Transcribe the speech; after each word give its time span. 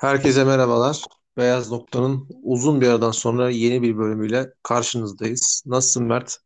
Herkese 0.00 0.44
merhabalar. 0.44 1.04
Beyaz 1.36 1.70
Nokta'nın 1.72 2.28
uzun 2.42 2.80
bir 2.80 2.88
aradan 2.88 3.10
sonra 3.10 3.50
yeni 3.50 3.82
bir 3.82 3.98
bölümüyle 3.98 4.52
karşınızdayız. 4.62 5.62
Nasılsın 5.66 6.04
Mert? 6.04 6.38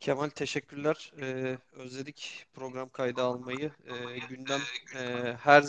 Kemal 0.00 0.28
teşekkürler. 0.28 1.12
Ee, 1.20 1.58
özledik 1.72 2.46
program 2.54 2.88
kaydı 2.88 3.22
almayı. 3.22 3.70
Ee, 3.86 4.18
gündem 4.28 4.60
e, 4.96 5.34
her 5.40 5.64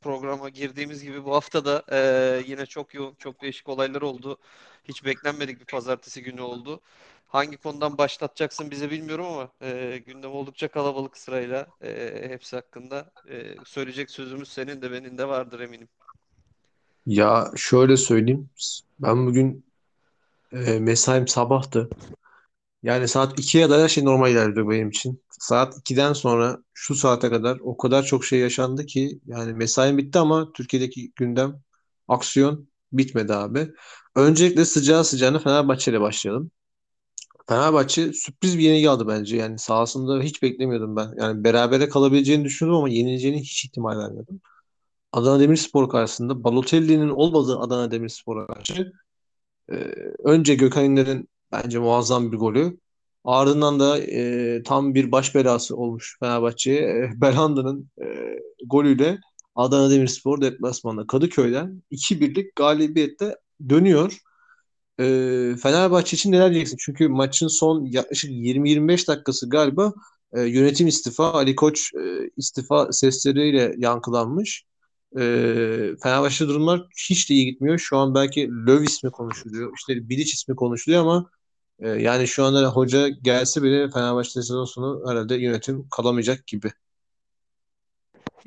programa 0.00 0.48
girdiğimiz 0.48 1.02
gibi 1.02 1.24
bu 1.24 1.34
hafta 1.34 1.64
da 1.64 1.84
e, 1.92 2.42
yine 2.46 2.66
çok 2.66 2.94
yoğun, 2.94 3.14
çok 3.14 3.42
değişik 3.42 3.68
olaylar 3.68 4.02
oldu. 4.02 4.38
Hiç 4.84 5.04
beklenmedik 5.04 5.60
bir 5.60 5.66
pazartesi 5.66 6.22
günü 6.22 6.40
oldu. 6.40 6.80
Hangi 7.26 7.56
konudan 7.56 7.98
başlatacaksın 7.98 8.70
bize 8.70 8.90
bilmiyorum 8.90 9.26
ama 9.26 9.48
e, 9.62 9.98
gündem 10.06 10.30
oldukça 10.30 10.68
kalabalık 10.68 11.16
sırayla 11.16 11.66
e, 11.82 12.28
hepsi 12.28 12.56
hakkında. 12.56 13.10
E, 13.30 13.56
söyleyecek 13.64 14.10
sözümüz 14.10 14.48
senin 14.48 14.82
de 14.82 14.92
benim 14.92 15.18
de 15.18 15.28
vardır 15.28 15.60
eminim. 15.60 15.88
Ya 17.06 17.50
şöyle 17.56 17.96
söyleyeyim. 17.96 18.50
Ben 19.00 19.26
bugün 19.26 19.64
e, 20.52 20.78
mesaim 20.78 21.28
sabahtı. 21.28 21.90
Yani 22.82 23.08
saat 23.08 23.38
2'ye 23.38 23.66
kadar 23.66 23.82
her 23.82 23.88
şey 23.88 24.04
normal 24.04 24.30
ilerliyor 24.30 24.70
benim 24.70 24.88
için. 24.88 25.22
Saat 25.30 25.74
2'den 25.74 26.12
sonra 26.12 26.58
şu 26.74 26.94
saate 26.94 27.30
kadar 27.30 27.58
o 27.62 27.76
kadar 27.76 28.02
çok 28.02 28.24
şey 28.24 28.38
yaşandı 28.38 28.86
ki 28.86 29.20
yani 29.26 29.52
mesaim 29.52 29.98
bitti 29.98 30.18
ama 30.18 30.52
Türkiye'deki 30.52 31.12
gündem, 31.16 31.62
aksiyon 32.08 32.68
bitmedi 32.92 33.34
abi. 33.34 33.72
Öncelikle 34.14 34.64
sıcağı 34.64 35.04
sıcağına 35.04 35.38
Fenerbahçe 35.38 35.90
ile 35.90 36.00
başlayalım. 36.00 36.50
Fenerbahçe 37.48 38.12
sürpriz 38.12 38.58
bir 38.58 38.62
yenilgi 38.62 38.90
aldı 38.90 39.08
bence. 39.08 39.36
Yani 39.36 39.58
sahasında 39.58 40.22
hiç 40.22 40.42
beklemiyordum 40.42 40.96
ben. 40.96 41.14
Yani 41.18 41.44
berabere 41.44 41.88
kalabileceğini 41.88 42.44
düşündüm 42.44 42.74
ama 42.74 42.88
yenileceğini 42.88 43.40
hiç 43.40 43.64
ihtimal 43.64 43.98
vermiyordum. 43.98 44.40
Adana 45.12 45.40
Demirspor 45.40 45.88
karşısında 45.90 46.44
Balotelli'nin 46.44 47.08
olmadığı 47.08 47.58
Adana 47.58 47.90
Demirspor'a 47.90 48.46
karşı 48.46 48.92
e, 49.72 49.74
önce 50.24 50.54
Gökhan 50.54 50.84
İnler'in 50.84 51.28
bence 51.52 51.78
muazzam 51.78 52.32
bir 52.32 52.36
golü. 52.36 52.78
Ardından 53.24 53.80
da 53.80 53.98
e, 53.98 54.62
tam 54.62 54.94
bir 54.94 55.12
baş 55.12 55.34
belası 55.34 55.76
olmuş 55.76 56.16
Fenerbahçe'ye. 56.20 56.80
E, 56.80 57.10
Belhanda'nın 57.20 57.90
e, 58.02 58.06
golüyle 58.66 59.18
Adana 59.54 59.90
Demirspor 59.90 60.40
deplasmanda 60.40 61.06
Kadıköy'den 61.06 61.82
2-1'lik 61.90 62.56
galibiyette 62.56 63.36
dönüyor. 63.68 64.18
E, 65.00 65.04
Fenerbahçe 65.62 66.16
için 66.16 66.32
neler 66.32 66.50
diyeceksin? 66.52 66.76
Çünkü 66.80 67.08
maçın 67.08 67.48
son 67.48 67.84
yaklaşık 67.84 68.30
20-25 68.30 69.08
dakikası 69.08 69.48
galiba 69.50 69.92
e, 70.32 70.40
yönetim 70.42 70.86
istifa, 70.86 71.32
Ali 71.32 71.54
Koç 71.56 71.94
e, 71.94 72.30
istifa 72.36 72.92
sesleriyle 72.92 73.74
yankılanmış. 73.78 74.64
E, 75.18 75.20
Fenerbahçe 76.02 76.48
durumlar 76.48 76.82
hiç 77.10 77.30
de 77.30 77.34
iyi 77.34 77.46
gitmiyor. 77.46 77.78
Şu 77.78 77.96
an 77.98 78.14
belki 78.14 78.48
Löw 78.50 78.84
ismi 78.84 79.10
konuşuluyor. 79.10 79.72
İşte 79.78 80.08
Bilic 80.08 80.32
ismi 80.32 80.56
konuşuluyor 80.56 81.02
ama 81.02 81.30
e, 81.80 81.88
yani 81.88 82.28
şu 82.28 82.44
anda 82.44 82.68
hoca 82.68 83.08
gelse 83.08 83.62
bile 83.62 83.90
Fenerbahçe 83.90 84.30
sezon 84.30 84.64
sonu 84.64 85.10
herhalde 85.10 85.34
yönetim 85.36 85.88
kalamayacak 85.90 86.46
gibi. 86.46 86.72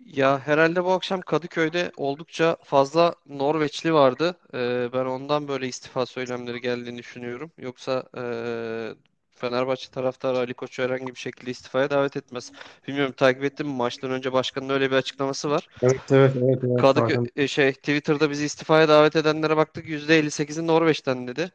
Ya 0.06 0.40
herhalde 0.40 0.84
bu 0.84 0.92
akşam 0.92 1.22
Kadıköy'de 1.22 1.92
oldukça 1.98 2.58
fazla 2.64 3.16
Norveçli 3.26 3.94
vardı. 3.94 4.40
Ee, 4.54 4.90
ben 4.94 5.06
ondan 5.06 5.48
böyle 5.48 5.68
istifa 5.68 6.06
söylemleri 6.06 6.62
geldiğini 6.62 6.98
düşünüyorum. 6.98 7.52
Yoksa 7.58 8.04
eee, 8.18 8.96
Fenerbahçe 9.36 9.90
taraftarı 9.90 10.38
Ali 10.38 10.54
Koç'u 10.54 10.84
herhangi 10.84 11.14
bir 11.16 11.20
şekilde 11.20 11.52
istifaya 11.52 11.90
davet 11.90 12.18
etmez. 12.18 12.52
Bilmiyorum 12.88 13.14
takip 13.18 13.44
ettim 13.44 13.68
mi? 13.68 13.74
Maçtan 13.74 14.12
önce 14.12 14.34
başkanın 14.34 14.70
öyle 14.70 14.92
bir 14.92 14.96
açıklaması 14.96 15.50
var. 15.50 15.70
Evet 15.82 16.02
evet 16.12 16.36
evet 16.36 16.64
evet 16.64 16.94
Kadıköy 16.94 17.18
farkında. 17.18 17.30
e, 17.36 17.48
şey 17.48 17.74
Twitter'da 17.74 18.30
bizi 18.30 18.46
istifaya 18.46 18.90
davet 18.90 19.16
edenlere 19.16 19.58
baktık 19.58 19.88
%58'i 19.90 20.68
Norveç'ten 20.68 21.28
dedi. 21.28 21.52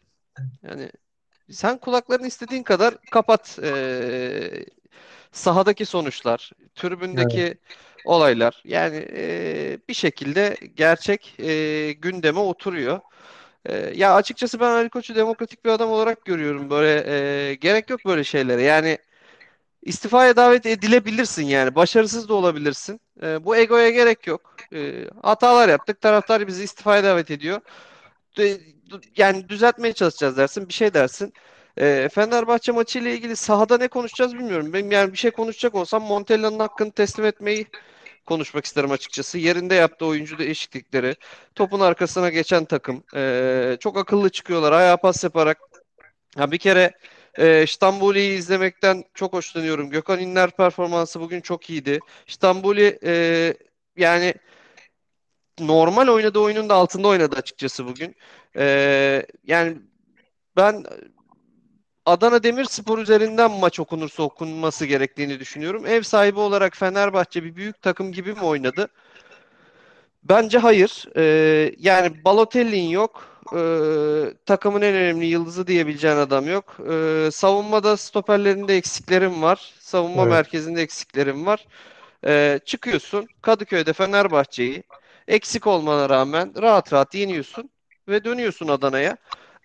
Yani 0.65 0.91
sen 1.51 1.79
kulaklarını 1.79 2.27
istediğin 2.29 2.65
kadar 2.65 2.95
kapat. 3.11 3.61
Ee, 3.65 4.67
sahadaki 5.33 5.87
sonuçlar, 5.87 6.53
Evet, 7.13 7.45
tribündeki 7.45 7.59
olaylar 8.05 8.63
yani 8.65 9.07
e, 9.17 9.79
bir 9.89 9.95
şekilde 9.95 10.57
gerçek 10.77 11.35
e, 11.41 11.93
gündeme 11.93 12.41
oturuyor. 12.41 13.01
E, 13.67 13.93
ya 13.97 14.15
açıkçası 14.15 14.61
ben 14.61 14.71
Ali 14.71 14.89
Koç'u 14.91 15.15
demokratik 15.15 15.65
bir 15.65 15.71
adam 15.71 15.91
olarak 15.91 16.25
görüyorum. 16.25 16.71
Böyle 16.71 17.05
e, 17.51 17.55
gerek 17.55 17.91
yok 17.91 18.01
böyle 18.07 18.25
şeylere. 18.25 18.63
Yani 18.63 18.99
istifaya 19.83 20.37
davet 20.37 20.67
edilebilirsin 20.67 21.45
yani. 21.47 21.75
Başarısız 21.75 22.29
da 22.29 22.35
olabilirsin. 22.35 23.01
E, 23.23 23.45
bu 23.45 23.57
egoya 23.57 23.91
gerek 23.91 24.27
yok. 24.27 24.57
E, 24.75 25.05
hatalar 25.23 25.69
yaptık. 25.69 26.01
Taraftar 26.01 26.47
bizi 26.47 26.65
istifaya 26.65 27.05
davet 27.05 27.31
ediyor 27.31 27.61
de- 28.39 28.61
yani 29.17 29.49
düzeltmeye 29.49 29.93
çalışacağız 29.95 30.37
dersin. 30.37 30.69
Bir 30.69 30.75
şey 30.75 30.95
dersin. 30.95 31.33
E, 31.79 32.09
Fenerbahçe 32.15 32.73
maçı 32.73 32.99
ile 32.99 33.15
ilgili 33.15 33.37
sahada 33.37 33.79
ne 33.79 33.89
konuşacağız 33.89 34.35
bilmiyorum. 34.35 34.73
Benim 34.73 34.91
yani 34.93 35.13
bir 35.13 35.19
şey 35.19 35.31
konuşacak 35.31 35.75
olsam 35.75 36.03
Montella'nın 36.03 36.59
hakkını 36.59 36.93
teslim 36.93 37.27
etmeyi 37.27 37.67
konuşmak 38.27 38.65
isterim 38.65 38.91
açıkçası. 38.91 39.39
Yerinde 39.39 39.75
yaptığı 39.75 40.07
oyuncu 40.07 40.39
değişiklikleri, 40.39 41.17
topun 41.55 41.81
arkasına 41.81 42.29
geçen 42.31 42.65
takım, 42.65 43.05
e, 43.17 43.77
çok 43.81 43.99
akıllı 43.99 44.31
çıkıyorlar. 44.31 44.73
Ayağa 44.73 44.97
pas 44.97 45.25
yaparak. 45.25 45.59
Ha 46.37 46.53
bir 46.53 46.59
kere 46.59 46.93
e, 47.39 47.63
İstanbul'i 47.63 48.21
izlemekten 48.21 49.05
çok 49.15 49.33
hoşlanıyorum. 49.33 49.91
Gökhan 49.91 50.21
İnler 50.21 50.51
performansı 50.51 51.21
bugün 51.21 51.41
çok 51.41 51.71
iyiydi. 51.71 51.99
İstanbul'i 52.27 52.99
e, 53.05 53.55
yani 53.97 54.35
normal 55.61 56.09
oynadığı 56.09 56.39
oyunun 56.39 56.69
da 56.69 56.75
altında 56.75 57.09
oynadı 57.09 57.37
açıkçası 57.37 57.87
bugün. 57.87 58.17
Ee, 58.57 59.27
yani 59.45 59.79
ben 60.57 60.85
Adana 62.07 62.43
Demirspor 62.43 62.99
üzerinden 62.99 63.51
maç 63.51 63.81
okunursa 63.81 64.23
okunması 64.23 64.87
gerektiğini 64.87 65.41
düşünüyorum. 65.41 65.87
Ev 65.87 66.03
sahibi 66.03 66.41
olarak 66.41 66.77
Fenerbahçe 66.77 67.45
bir 67.45 67.57
büyük 67.57 67.83
takım 67.83 68.13
gibi 68.13 68.33
mi 68.33 68.43
oynadı? 68.43 68.89
Bence 70.25 70.59
hayır. 70.59 71.05
Ee, 71.17 71.75
yani 71.79 72.25
Balotelli'nin 72.25 72.89
yok. 72.89 73.29
Ee, 73.57 74.35
takımın 74.47 74.83
en 74.83 74.95
önemli 74.95 75.27
yıldızı 75.27 75.67
diyebileceğin 75.67 76.17
adam 76.17 76.49
yok. 76.49 76.77
Ee, 76.91 77.29
savunmada 77.33 77.97
stoperlerinde 77.97 78.77
eksiklerim 78.77 79.43
var. 79.43 79.73
Savunma 79.81 80.23
evet. 80.23 80.33
merkezinde 80.33 80.83
eksiklerim 80.83 81.47
var. 81.47 81.67
Ee, 82.27 82.61
çıkıyorsun 82.65 83.29
Kadıköy'de 83.43 83.93
Fenerbahçe'yi 83.93 84.83
eksik 85.29 85.67
olmana 85.67 86.09
rağmen 86.09 86.53
rahat 86.63 86.93
rahat 86.93 87.15
yeniyorsun 87.15 87.71
ve 88.09 88.25
dönüyorsun 88.25 88.69
Adana'ya. 88.69 89.17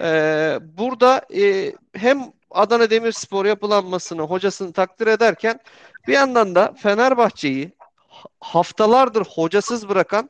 Ee, 0.02 0.60
burada 0.78 1.22
e, 1.36 1.74
hem 1.96 2.24
Adana 2.52 2.90
Demirspor 2.90 3.46
yapılanmasını, 3.46 4.22
hocasını 4.22 4.74
takdir 4.74 5.08
ederken 5.08 5.60
bir 6.08 6.14
yandan 6.14 6.56
da 6.56 6.74
Fenerbahçe'yi 6.82 7.72
ha- 8.08 8.30
haftalardır 8.40 9.26
hocasız 9.26 9.90
bırakan 9.90 10.30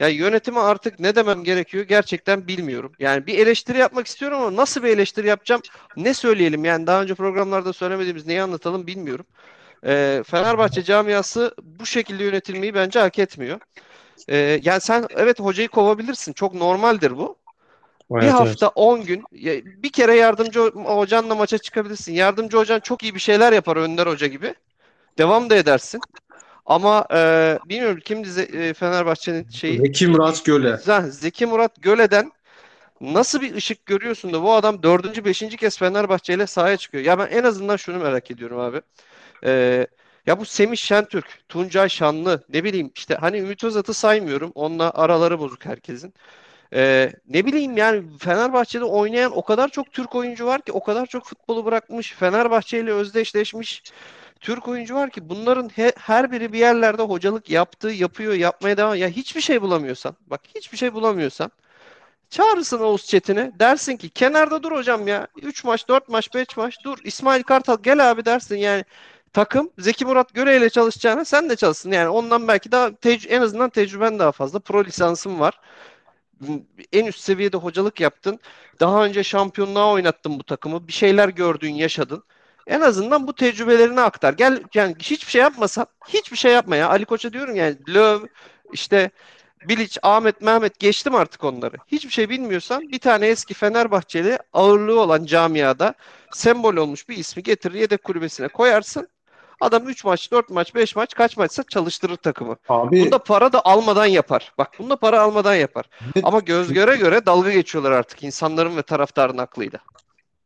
ya 0.00 0.08
yönetime 0.08 0.60
artık 0.60 1.00
ne 1.00 1.16
demem 1.16 1.44
gerekiyor 1.44 1.84
gerçekten 1.84 2.48
bilmiyorum. 2.48 2.92
Yani 2.98 3.26
bir 3.26 3.38
eleştiri 3.38 3.78
yapmak 3.78 4.06
istiyorum 4.06 4.40
ama 4.40 4.56
nasıl 4.56 4.82
bir 4.82 4.88
eleştiri 4.88 5.26
yapacağım, 5.26 5.62
ne 5.96 6.14
söyleyelim 6.14 6.64
yani 6.64 6.86
daha 6.86 7.02
önce 7.02 7.14
programlarda 7.14 7.72
söylemediğimiz 7.72 8.26
neyi 8.26 8.42
anlatalım 8.42 8.86
bilmiyorum. 8.86 9.26
Ee, 9.86 10.22
Fenerbahçe 10.26 10.82
camiası 10.82 11.54
bu 11.62 11.86
şekilde 11.86 12.24
yönetilmeyi 12.24 12.74
bence 12.74 12.98
hak 13.00 13.18
etmiyor. 13.18 13.60
Ee, 14.28 14.60
yani 14.62 14.80
sen 14.80 15.06
evet 15.16 15.40
hocayı 15.40 15.68
kovabilirsin. 15.68 16.32
Çok 16.32 16.54
normaldir 16.54 17.16
bu. 17.16 17.36
Bir 18.10 18.22
Evet 18.22 18.34
evet. 18.40 18.48
hafta 18.48 18.68
10 18.68 19.04
gün 19.04 19.24
bir 19.82 19.92
kere 19.92 20.14
yardımcı 20.14 20.60
ho- 20.60 20.96
hocanla 20.98 21.34
maça 21.34 21.58
çıkabilirsin. 21.58 22.12
Yardımcı 22.12 22.56
hocan 22.56 22.80
çok 22.80 23.02
iyi 23.02 23.14
bir 23.14 23.20
şeyler 23.20 23.52
yapar 23.52 23.76
Önder 23.76 24.06
Hoca 24.06 24.26
gibi. 24.26 24.54
Devam 25.18 25.50
da 25.50 25.56
edersin. 25.56 26.00
Ama 26.66 27.06
e, 27.14 27.58
bilmiyorum 27.64 28.00
kimdi 28.04 28.40
e, 28.40 28.74
Fenerbahçe'nin 28.74 29.46
şeyi 29.50 29.78
Zeki 29.78 30.06
Murat 30.06 30.44
Göle. 30.44 30.76
Zeki 31.10 31.46
Murat 31.46 31.82
Göle'den 31.82 32.32
nasıl 33.00 33.40
bir 33.40 33.54
ışık 33.54 33.86
görüyorsun 33.86 34.32
da 34.32 34.42
bu 34.42 34.52
adam 34.52 34.82
dördüncü, 34.82 35.24
beşinci 35.24 35.56
kez 35.56 35.78
Fenerbahçe 35.78 36.34
ile 36.34 36.46
sahaya 36.46 36.76
çıkıyor. 36.76 37.04
Ya 37.04 37.18
ben 37.18 37.26
en 37.26 37.44
azından 37.44 37.76
şunu 37.76 37.98
merak 37.98 38.30
ediyorum 38.30 38.58
abi. 38.60 38.80
Ee, 39.44 39.86
ya 40.26 40.40
bu 40.40 40.44
Semih 40.44 40.76
Şentürk, 40.76 41.40
Tuncay 41.48 41.88
Şanlı, 41.88 42.44
ne 42.48 42.64
bileyim 42.64 42.90
işte 42.96 43.14
hani 43.14 43.38
Ümit 43.38 43.64
Özat'ı 43.64 43.94
saymıyorum. 43.94 44.52
Onunla 44.54 44.92
araları 44.94 45.38
bozuk 45.38 45.66
herkesin. 45.66 46.14
Ee, 46.74 47.12
ne 47.28 47.46
bileyim 47.46 47.76
yani 47.76 48.18
Fenerbahçe'de 48.18 48.84
oynayan 48.84 49.36
o 49.38 49.44
kadar 49.44 49.68
çok 49.68 49.92
Türk 49.92 50.14
oyuncu 50.14 50.46
var 50.46 50.62
ki, 50.62 50.72
o 50.72 50.82
kadar 50.82 51.06
çok 51.06 51.24
futbolu 51.24 51.64
bırakmış, 51.64 52.12
Fenerbahçe 52.12 52.80
ile 52.80 52.92
özdeşleşmiş 52.92 53.82
Türk 54.40 54.68
oyuncu 54.68 54.94
var 54.94 55.10
ki 55.10 55.28
bunların 55.28 55.68
he- 55.68 55.92
her 55.98 56.32
biri 56.32 56.52
bir 56.52 56.58
yerlerde 56.58 57.02
hocalık 57.02 57.50
yaptı, 57.50 57.88
yapıyor, 57.90 58.34
yapmaya 58.34 58.76
devam. 58.76 58.94
Ya 58.96 59.08
hiçbir 59.08 59.40
şey 59.40 59.62
bulamıyorsan, 59.62 60.16
bak 60.26 60.40
hiçbir 60.54 60.78
şey 60.78 60.94
bulamıyorsan 60.94 61.50
Çağırırsın 62.30 62.80
Oğuz 62.80 63.06
Çetin'i. 63.06 63.52
Dersin 63.58 63.96
ki 63.96 64.10
kenarda 64.10 64.62
dur 64.62 64.72
hocam 64.72 65.08
ya. 65.08 65.26
3 65.42 65.64
maç, 65.64 65.88
4 65.88 66.08
maç, 66.08 66.34
5 66.34 66.56
maç 66.56 66.78
dur. 66.84 66.98
İsmail 67.04 67.42
Kartal 67.42 67.76
gel 67.82 68.10
abi 68.10 68.24
dersin 68.24 68.56
yani. 68.56 68.84
takım 69.32 69.70
Zeki 69.78 70.04
Murat 70.04 70.34
Göre 70.34 70.56
ile 70.56 70.70
çalışacağına 70.70 71.24
sen 71.24 71.50
de 71.50 71.56
çalışsın. 71.56 71.92
Yani 71.92 72.08
ondan 72.08 72.48
belki 72.48 72.72
daha 72.72 72.88
tec- 72.88 73.28
en 73.28 73.42
azından 73.42 73.70
tecrüben 73.70 74.18
daha 74.18 74.32
fazla. 74.32 74.58
Pro 74.60 74.84
lisansın 74.84 75.40
var. 75.40 75.60
En 76.92 77.06
üst 77.06 77.20
seviyede 77.20 77.56
hocalık 77.56 78.00
yaptın. 78.00 78.40
Daha 78.80 79.04
önce 79.04 79.24
şampiyonluğa 79.24 79.92
oynattın 79.92 80.38
bu 80.38 80.44
takımı. 80.44 80.88
Bir 80.88 80.92
şeyler 80.92 81.28
gördün, 81.28 81.74
yaşadın. 81.74 82.22
En 82.66 82.80
azından 82.80 83.26
bu 83.26 83.34
tecrübelerini 83.34 84.00
aktar. 84.00 84.32
Gel 84.32 84.62
yani 84.74 84.96
hiçbir 84.98 85.30
şey 85.30 85.42
yapmasan, 85.42 85.86
hiçbir 86.08 86.36
şey 86.36 86.52
yapma 86.52 86.76
ya. 86.76 86.88
Ali 86.88 87.04
Koç'a 87.04 87.32
diyorum 87.32 87.56
yani 87.56 87.76
Löw 87.88 88.28
işte 88.72 89.10
Bilic, 89.68 89.98
Ahmet, 90.02 90.40
Mehmet 90.42 90.78
geçtim 90.78 91.14
artık 91.14 91.44
onları. 91.44 91.76
Hiçbir 91.86 92.10
şey 92.10 92.28
bilmiyorsan 92.28 92.82
bir 92.82 92.98
tane 92.98 93.26
eski 93.26 93.54
Fenerbahçeli 93.54 94.38
ağırlığı 94.52 95.00
olan 95.00 95.24
camiada 95.24 95.94
sembol 96.32 96.76
olmuş 96.76 97.08
bir 97.08 97.16
ismi 97.16 97.42
getirir 97.42 97.78
yedek 97.78 98.04
kulübesine 98.04 98.48
koyarsın. 98.48 99.08
Adam 99.60 99.88
3 99.88 100.04
maç, 100.04 100.32
4 100.32 100.50
maç, 100.50 100.74
5 100.74 100.96
maç 100.96 101.14
kaç 101.14 101.36
maçsa 101.36 101.62
çalıştırır 101.62 102.16
takımı. 102.16 102.56
Abi 102.68 103.00
Bunda 103.00 103.18
para 103.18 103.52
da 103.52 103.64
almadan 103.64 104.06
yapar. 104.06 104.52
Bak 104.58 104.70
bunda 104.78 104.96
para 104.96 105.20
almadan 105.20 105.54
yapar. 105.54 105.90
Ama 106.22 106.40
göz 106.40 106.72
göre 106.72 106.96
göre 106.96 107.26
dalga 107.26 107.52
geçiyorlar 107.52 107.90
artık 107.90 108.22
insanların 108.22 108.76
ve 108.76 108.82
taraftarın 108.82 109.38
aklıyla. 109.38 109.78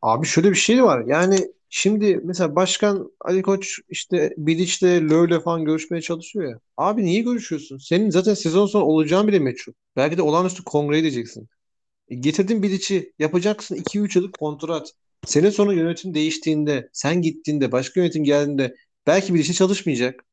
Abi 0.03 0.27
şöyle 0.27 0.51
bir 0.51 0.57
şey 0.57 0.85
var. 0.85 1.05
Yani 1.07 1.49
şimdi 1.69 2.21
mesela 2.25 2.57
Başkan 2.57 3.13
Ali 3.21 3.43
Koç 3.43 3.79
işte 3.89 4.35
Bilic'le 4.37 4.83
Löw'le 4.83 5.41
falan 5.41 5.65
görüşmeye 5.65 6.01
çalışıyor 6.01 6.51
ya. 6.51 6.59
Abi 6.77 7.05
niye 7.05 7.21
görüşüyorsun? 7.21 7.79
Senin 7.79 8.11
zaten 8.11 8.35
sezon 8.35 8.67
sonu 8.67 8.85
olacağın 8.85 9.29
bile 9.29 9.39
meçhul. 9.39 9.73
Belki 9.97 10.17
de 10.19 10.23
olağanüstü 10.23 10.65
kongre 10.65 10.99
edeceksin. 10.99 11.49
E, 12.09 12.15
getirdin 12.15 12.63
Bilic'i 12.63 13.13
yapacaksın 13.19 13.77
2-3 13.77 14.19
yıllık 14.19 14.39
kontrat. 14.39 14.93
Sene 15.27 15.51
sonu 15.51 15.75
yönetim 15.75 16.15
değiştiğinde, 16.15 16.91
sen 16.93 17.23
gittiğinde, 17.23 17.73
başka 17.73 18.01
yönetim 18.01 18.25
geldiğinde 18.25 18.77
belki 19.07 19.35
Bilic'i 19.35 19.55
çalışmayacak. 19.55 20.25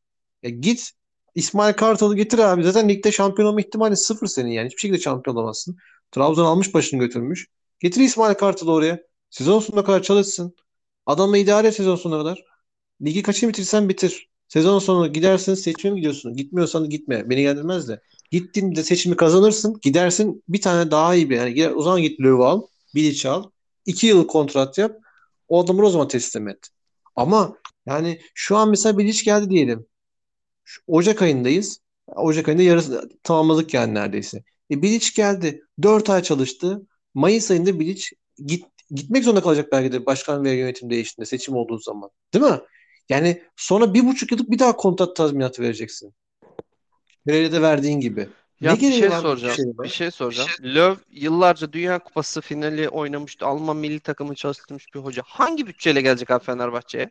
Ya 0.43 0.49
git 0.49 0.91
İsmail 1.35 1.73
Kartal'ı 1.73 2.15
getir 2.15 2.39
abi. 2.39 2.63
Zaten 2.63 2.89
ligde 2.89 3.11
şampiyon 3.11 3.49
olma 3.49 3.61
ihtimali 3.61 3.97
sıfır 3.97 4.27
senin 4.27 4.51
yani. 4.51 4.65
Hiçbir 4.67 4.79
şekilde 4.79 4.99
şampiyon 4.99 5.35
olamazsın. 5.35 5.77
Trabzon 6.11 6.45
almış 6.45 6.73
başını 6.73 6.99
götürmüş. 6.99 7.47
Getir 7.79 8.01
İsmail 8.01 8.33
Kartal'ı 8.35 8.71
oraya. 8.71 8.99
Sezon 9.29 9.59
sonuna 9.59 9.83
kadar 9.83 10.03
çalışsın. 10.03 10.55
Adamla 11.05 11.37
idare 11.37 11.67
et 11.67 11.75
sezon 11.75 11.95
sonuna 11.95 12.19
kadar. 12.19 12.43
Ligi 13.01 13.23
kaçını 13.23 13.49
bitirsen 13.49 13.89
bitir. 13.89 14.29
Sezon 14.47 14.79
sonu 14.79 15.13
gidersin 15.13 15.53
seçime 15.53 15.93
mi 15.93 15.95
gidiyorsun? 15.97 16.35
Gitmiyorsan 16.35 16.89
gitme. 16.89 17.29
Beni 17.29 17.41
geldirmez 17.41 17.87
de. 17.87 18.01
Gittiğinde 18.31 18.83
seçimi 18.83 19.15
kazanırsın. 19.15 19.79
Gidersin 19.81 20.43
bir 20.49 20.61
tane 20.61 20.91
daha 20.91 21.15
iyi 21.15 21.29
bir. 21.29 21.45
Yani 21.45 21.75
o 21.75 21.81
zaman 21.81 22.01
git 22.01 22.19
Löw'ü 22.19 22.43
al. 22.43 22.61
Bilic 22.95 23.29
al. 23.29 23.43
İki 23.85 24.07
yıl 24.07 24.27
kontrat 24.27 24.77
yap. 24.77 24.99
O 25.47 25.63
adamı 25.63 25.85
o 25.85 25.89
zaman 25.89 26.07
teslim 26.07 26.47
et. 26.47 26.69
Ama 27.15 27.57
yani 27.87 28.21
şu 28.33 28.57
an 28.57 28.69
mesela 28.69 28.97
Bilic 28.97 29.23
geldi 29.23 29.49
diyelim. 29.49 29.85
Şu 30.63 30.81
Ocak 30.87 31.21
ayındayız. 31.21 31.81
Ocak 32.07 32.47
ayında 32.47 32.63
yarısı 32.63 33.09
tamamladık 33.23 33.73
yani 33.73 33.93
neredeyse. 33.93 34.43
E, 34.71 34.81
Bilic 34.81 35.09
geldi. 35.15 35.61
4 35.83 36.09
ay 36.09 36.23
çalıştı. 36.23 36.81
Mayıs 37.13 37.51
ayında 37.51 37.79
Bilic 37.79 38.03
git, 38.45 38.65
gitmek 38.91 39.23
zorunda 39.23 39.41
kalacak 39.41 39.71
belki 39.71 39.91
de 39.91 40.05
başkan 40.05 40.43
veya 40.43 40.55
yönetim 40.55 40.89
değiştiğinde 40.89 41.25
seçim 41.29 41.55
olduğu 41.55 41.77
zaman. 41.79 42.09
Değil 42.33 42.45
mi? 42.45 42.59
Yani 43.09 43.43
sonra 43.55 43.93
bir 43.93 44.05
buçuk 44.05 44.31
yıllık 44.31 44.51
bir 44.51 44.59
daha 44.59 44.75
kontrat 44.75 45.15
tazminatı 45.15 45.61
vereceksin. 45.61 46.13
Pereira'da 47.25 47.61
verdiğin 47.61 47.99
gibi. 47.99 48.29
Ne 48.61 48.67
Ya 48.67 48.75
bir 48.75 48.79
gereği 48.79 48.99
şey 48.99 49.09
var 49.09 49.21
soracağım. 49.21 49.55
şeye 49.55 49.77
be? 49.77 49.83
Bir 49.83 49.89
şey 49.89 50.11
soracağım. 50.11 50.49
Löw 50.63 51.03
yıllarca 51.11 51.73
Dünya 51.73 51.99
Kupası 51.99 52.41
finali 52.41 52.89
oynamıştı. 52.89 53.45
Alman 53.45 53.77
milli 53.77 53.99
takımı 53.99 54.35
çalıştırmış 54.35 54.95
bir 54.95 54.99
hoca. 54.99 55.23
Hangi 55.25 55.67
bütçeyle 55.67 56.01
gelecek 56.01 56.31
abi 56.31 56.43
Fenerbahçe'ye? 56.43 57.09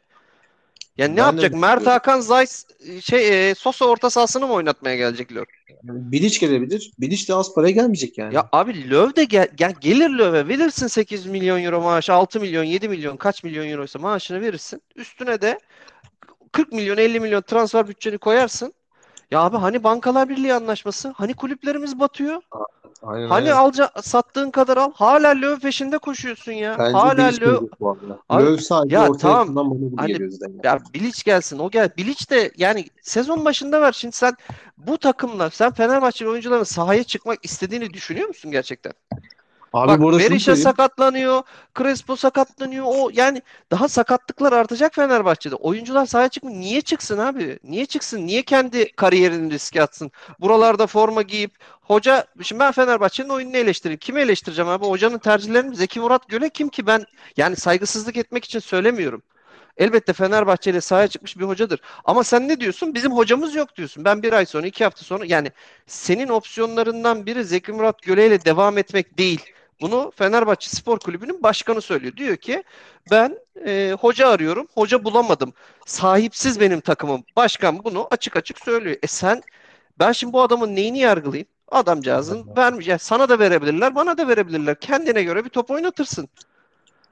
Ya 0.99 1.09
ne 1.09 1.17
Ben 1.17 1.17
de 1.17 1.21
yapacak? 1.21 1.53
Mert 1.53 1.63
düşünüyorum. 1.63 1.93
Hakan 1.93 2.21
Zayt 2.21 2.67
şey 3.03 3.51
e, 3.51 3.55
Sosa 3.55 3.85
orta 3.85 4.11
sahasını 4.11 4.47
mı 4.47 4.53
oynatmaya 4.53 4.97
gelecek 4.97 5.33
Löw? 5.33 5.53
Yani 5.85 6.13
Bilic 6.13 6.39
gelebilir. 6.41 6.91
Bilic 6.99 7.29
de 7.29 7.35
az 7.35 7.55
paraya 7.55 7.71
gelmeyecek 7.71 8.19
yani. 8.19 8.35
Ya 8.35 8.49
abi 8.53 8.91
Löw 8.91 9.17
de 9.17 9.25
gel, 9.25 9.49
gel 9.55 9.75
gelir 9.81 10.11
Löw'e 10.11 10.49
verirsin 10.49 10.87
8 10.87 11.27
milyon 11.27 11.63
euro 11.63 11.81
maaş, 11.81 12.11
6 12.11 12.41
milyon, 12.41 12.65
7 12.65 12.89
milyon 12.89 13.17
kaç 13.17 13.45
milyon 13.45 13.69
euroysa 13.69 13.99
maaşını 13.99 14.41
verirsin. 14.41 14.83
Üstüne 14.97 15.41
de 15.41 15.59
40 16.53 16.73
milyon 16.73 16.97
50 16.97 17.21
milyon 17.21 17.43
transfer 17.43 17.89
bütçeni 17.89 18.19
koyarsın. 18.19 18.73
Ya 19.31 19.41
abi 19.41 19.57
hani 19.57 19.85
Bankalar 19.85 20.29
Birliği 20.29 20.55
anlaşması? 20.55 21.09
Hani 21.17 21.35
kulüplerimiz 21.35 22.01
batıyor? 22.01 22.43
Aynen 23.03 23.29
Hani 23.29 23.53
aynen. 23.53 23.57
alca 23.57 23.91
sattığın 24.03 24.51
kadar 24.51 24.77
al. 24.77 24.93
Hala 24.95 25.29
Löw 25.29 25.59
peşinde 25.59 25.99
koşuyorsun 25.99 26.53
ya. 26.53 26.77
Bence 26.79 26.93
Hala 26.93 27.61
bu 27.81 27.91
arada. 27.91 28.19
Abi, 28.29 28.43
Löw 28.45 28.63
sadece 28.63 28.95
ya 28.95 29.13
tamam. 29.13 29.57
Hani 29.97 30.19
ya 30.65 30.79
Bilic 30.95 31.23
gelsin 31.25 31.59
o 31.59 31.71
gel. 31.71 31.91
Bilic 31.97 32.31
de 32.31 32.53
yani 32.57 32.87
sezon 33.03 33.45
başında 33.45 33.81
ver. 33.81 33.93
Şimdi 33.93 34.17
sen 34.17 34.35
bu 34.79 34.99
takımla 34.99 35.51
sen 35.51 35.73
Fenerbahçeli 35.73 36.29
oyuncuların 36.29 36.65
sahaya 36.65 37.05
çıkmak 37.05 37.39
istediğini 37.45 37.93
düşünüyor 37.93 38.29
musun 38.29 38.51
gerçekten? 38.51 38.93
Abi 39.77 39.89
Bak 39.89 40.01
bu 40.01 40.09
arada 40.09 40.21
şunu 40.21 40.31
Berisha 40.31 40.57
sakatlanıyor. 40.57 41.43
Crespo 41.79 42.17
sakatlanıyor. 42.17 42.85
O 42.89 43.11
yani 43.13 43.43
daha 43.71 43.89
sakatlıklar 43.89 44.53
artacak 44.53 44.95
Fenerbahçe'de. 44.95 45.55
Oyuncular 45.55 46.07
sahaya 46.07 46.29
çıkmıyor. 46.29 46.61
Niye 46.61 46.81
çıksın 46.81 47.19
abi? 47.19 47.59
Niye 47.65 47.87
çıksın? 47.87 48.27
Niye 48.27 48.43
kendi 48.43 48.93
kariyerini 48.93 49.53
riske 49.53 49.83
atsın? 49.83 50.11
Buralarda 50.41 50.87
forma 50.87 51.23
giyip 51.23 51.53
hoca 51.81 52.27
şimdi 52.43 52.61
ben 52.61 52.73
Fenerbahçe'nin 52.73 53.29
oyununu 53.29 53.57
eleştireyim. 53.57 53.99
Kimi 53.99 54.21
eleştireceğim 54.21 54.71
abi? 54.71 54.87
Hocanın 54.87 55.19
tercihlerini? 55.19 55.77
Zeki 55.77 56.01
Murat 56.01 56.29
Göle 56.29 56.49
kim 56.49 56.69
ki 56.69 56.87
ben 56.87 57.05
yani 57.37 57.57
saygısızlık 57.57 58.17
etmek 58.17 58.45
için 58.45 58.59
söylemiyorum. 58.59 59.23
Elbette 59.77 60.13
Fenerbahçe 60.13 60.71
ile 60.71 60.81
sahaya 60.81 61.09
çıkmış 61.09 61.39
bir 61.39 61.45
hocadır. 61.45 61.81
Ama 62.05 62.25
sen 62.25 62.49
ne 62.49 62.61
diyorsun? 62.61 62.95
Bizim 62.95 63.13
hocamız 63.13 63.55
yok 63.55 63.77
diyorsun. 63.77 64.05
Ben 64.05 64.23
bir 64.23 64.33
ay 64.33 64.47
sonra, 64.47 64.67
iki 64.67 64.85
hafta 64.85 65.05
sonra 65.05 65.25
yani 65.27 65.53
senin 65.87 66.29
opsiyonlarından 66.29 67.27
biri 67.27 67.45
Zeki 67.45 67.73
Murat 67.73 68.03
Göle 68.03 68.27
ile 68.27 68.45
devam 68.45 68.79
etmek 68.79 69.19
değil. 69.19 69.41
Bunu 69.81 70.13
Fenerbahçe 70.17 70.71
Spor 70.71 70.99
Kulübü'nün 70.99 71.43
başkanı 71.43 71.81
söylüyor. 71.81 72.17
Diyor 72.17 72.37
ki 72.37 72.63
ben 73.11 73.39
e, 73.67 73.97
hoca 74.01 74.29
arıyorum, 74.29 74.67
hoca 74.75 75.05
bulamadım. 75.05 75.53
Sahipsiz 75.87 76.61
benim 76.61 76.81
takımım. 76.81 77.25
Başkan 77.37 77.85
bunu 77.85 78.09
açık 78.11 78.37
açık 78.37 78.59
söylüyor. 78.59 78.97
E 79.03 79.07
sen 79.07 79.43
ben 79.99 80.13
şimdi 80.13 80.33
bu 80.33 80.43
adamın 80.43 80.77
neyini 80.77 80.99
yargılayayım? 80.99 81.49
Adamcağızın. 81.69 82.47
Ya 82.83 82.99
sana 82.99 83.29
da 83.29 83.39
verebilirler, 83.39 83.95
bana 83.95 84.19
da 84.19 84.29
verebilirler. 84.29 84.81
Kendine 84.81 85.23
göre 85.23 85.45
bir 85.45 85.51
top 85.51 85.71
oynatırsın. 85.71 86.29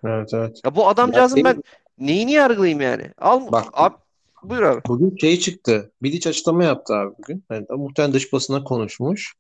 Evet 0.07 0.35
evet. 0.35 0.61
Ya 0.65 0.77
bu 0.77 0.81
Ya 0.81 0.89
adamcağızın 0.89 1.37
benim 1.37 1.47
ben 1.47 1.63
neyini 1.99 2.33
yargılayayım 2.33 2.81
yani? 2.81 3.11
Al 3.19 3.53
bak 3.53 3.65
abi 3.73 3.95
buyur 4.43 4.63
abi. 4.63 4.81
bugün 4.87 5.17
şey 5.17 5.39
çıktı. 5.39 5.93
Bilic 6.03 6.29
açıklama 6.29 6.65
yaptı 6.65 6.95
abi 6.95 7.15
bugün. 7.19 7.45
Yani, 7.51 7.67
muhtemelen 7.71 8.15
dış 8.15 8.33
basına 8.33 8.65
konuşmuş. 8.65 9.35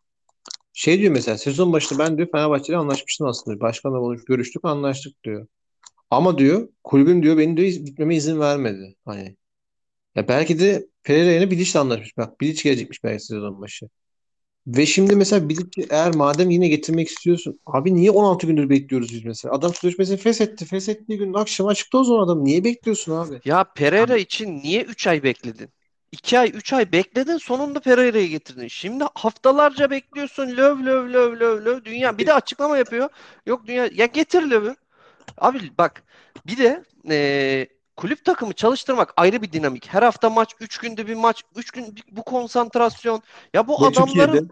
Şey 0.75 1.00
diyor 1.00 1.12
mesela 1.12 1.38
sezon 1.38 1.73
başında 1.73 1.99
ben 1.99 2.16
diyor 2.19 2.28
Fenerbahçe'yle 2.33 2.78
anlaşmıştım 2.78 3.26
aslında. 3.26 3.61
Başkanla 3.61 3.99
konuş, 3.99 4.25
görüştük 4.25 4.64
anlaştık 4.64 5.25
diyor. 5.25 5.47
Ama 6.11 6.38
diyor 6.38 6.69
kulübüm 6.85 7.23
diyor 7.23 7.38
benim 7.38 7.57
diyor 7.57 7.69
gitmeme 7.69 8.16
izin 8.16 8.40
vermedi. 8.40 8.97
Hani 9.04 9.37
ya 10.16 10.28
belki 10.28 10.59
de 10.59 10.88
Pereira 11.04 11.33
yine 11.33 11.50
Bilic'le 11.50 11.76
anlaşmış. 11.76 12.16
Bak 12.16 12.40
Bilic 12.40 12.62
gelecekmiş 12.64 13.04
belki 13.04 13.25
sezon 13.25 13.61
başı. 13.62 13.88
Ve 14.66 14.87
şimdi 14.87 15.16
mesela 15.16 15.49
Bilic'i 15.49 15.87
eğer 15.90 16.14
madem 16.16 16.50
yine 16.50 16.69
getirmek 16.69 17.09
istiyorsun. 17.09 17.61
Abi 17.66 17.95
niye 17.95 18.11
16 18.11 18.47
gündür 18.47 18.71
bekliyoruz 18.71 19.12
biz 19.12 19.25
mesela? 19.25 19.54
Adam 19.54 19.75
sözleşmesini 19.75 20.16
feshetti. 20.16 20.64
Feshettiği 20.64 21.19
gün 21.19 21.35
akşam 21.35 21.66
açıkta 21.66 21.99
o 21.99 22.04
zaman 22.04 22.25
adam. 22.25 22.45
Niye 22.45 22.64
bekliyorsun 22.64 23.12
abi? 23.12 23.40
Ya 23.45 23.64
Pereira 23.64 24.16
için 24.16 24.59
niye 24.62 24.83
3 24.83 25.07
ay 25.07 25.23
bekledin? 25.23 25.69
2 26.14 26.38
ay 26.38 26.50
3 26.54 26.73
ay 26.73 26.92
bekledin 26.92 27.37
sonunda 27.37 27.80
Pereira'yı 27.80 28.28
getirdin. 28.28 28.68
Şimdi 28.68 29.04
haftalarca 29.14 29.90
bekliyorsun. 29.90 30.49
Löv 30.56 30.87
löv 30.87 31.12
löv 31.12 31.40
löv 31.40 31.64
löv 31.64 31.85
dünya 31.85 32.18
bir 32.18 32.26
de 32.26 32.35
açıklama 32.35 32.78
yapıyor. 32.78 33.09
Yok 33.47 33.66
dünya 33.66 33.88
ya 33.92 34.06
getir 34.06 34.42
Löv'ü. 34.50 34.76
Abi 35.38 35.59
bak 35.78 36.02
bir 36.47 36.56
de 36.59 36.85
eee, 37.04 37.68
kulüp 37.97 38.25
takımı 38.25 38.52
çalıştırmak 38.52 39.12
ayrı 39.16 39.42
bir 39.42 39.52
dinamik. 39.52 39.88
Her 39.94 40.02
hafta 40.02 40.30
maç, 40.30 40.54
3 40.61 40.78
günde 40.78 41.06
bir 41.06 41.14
maç, 41.14 41.42
3 41.56 41.71
gün 41.71 41.94
bu 42.11 42.23
konsantrasyon. 42.23 43.23
Ya 43.54 43.68
bu 43.68 43.83
Ve 43.83 43.87
adamların 43.87 44.50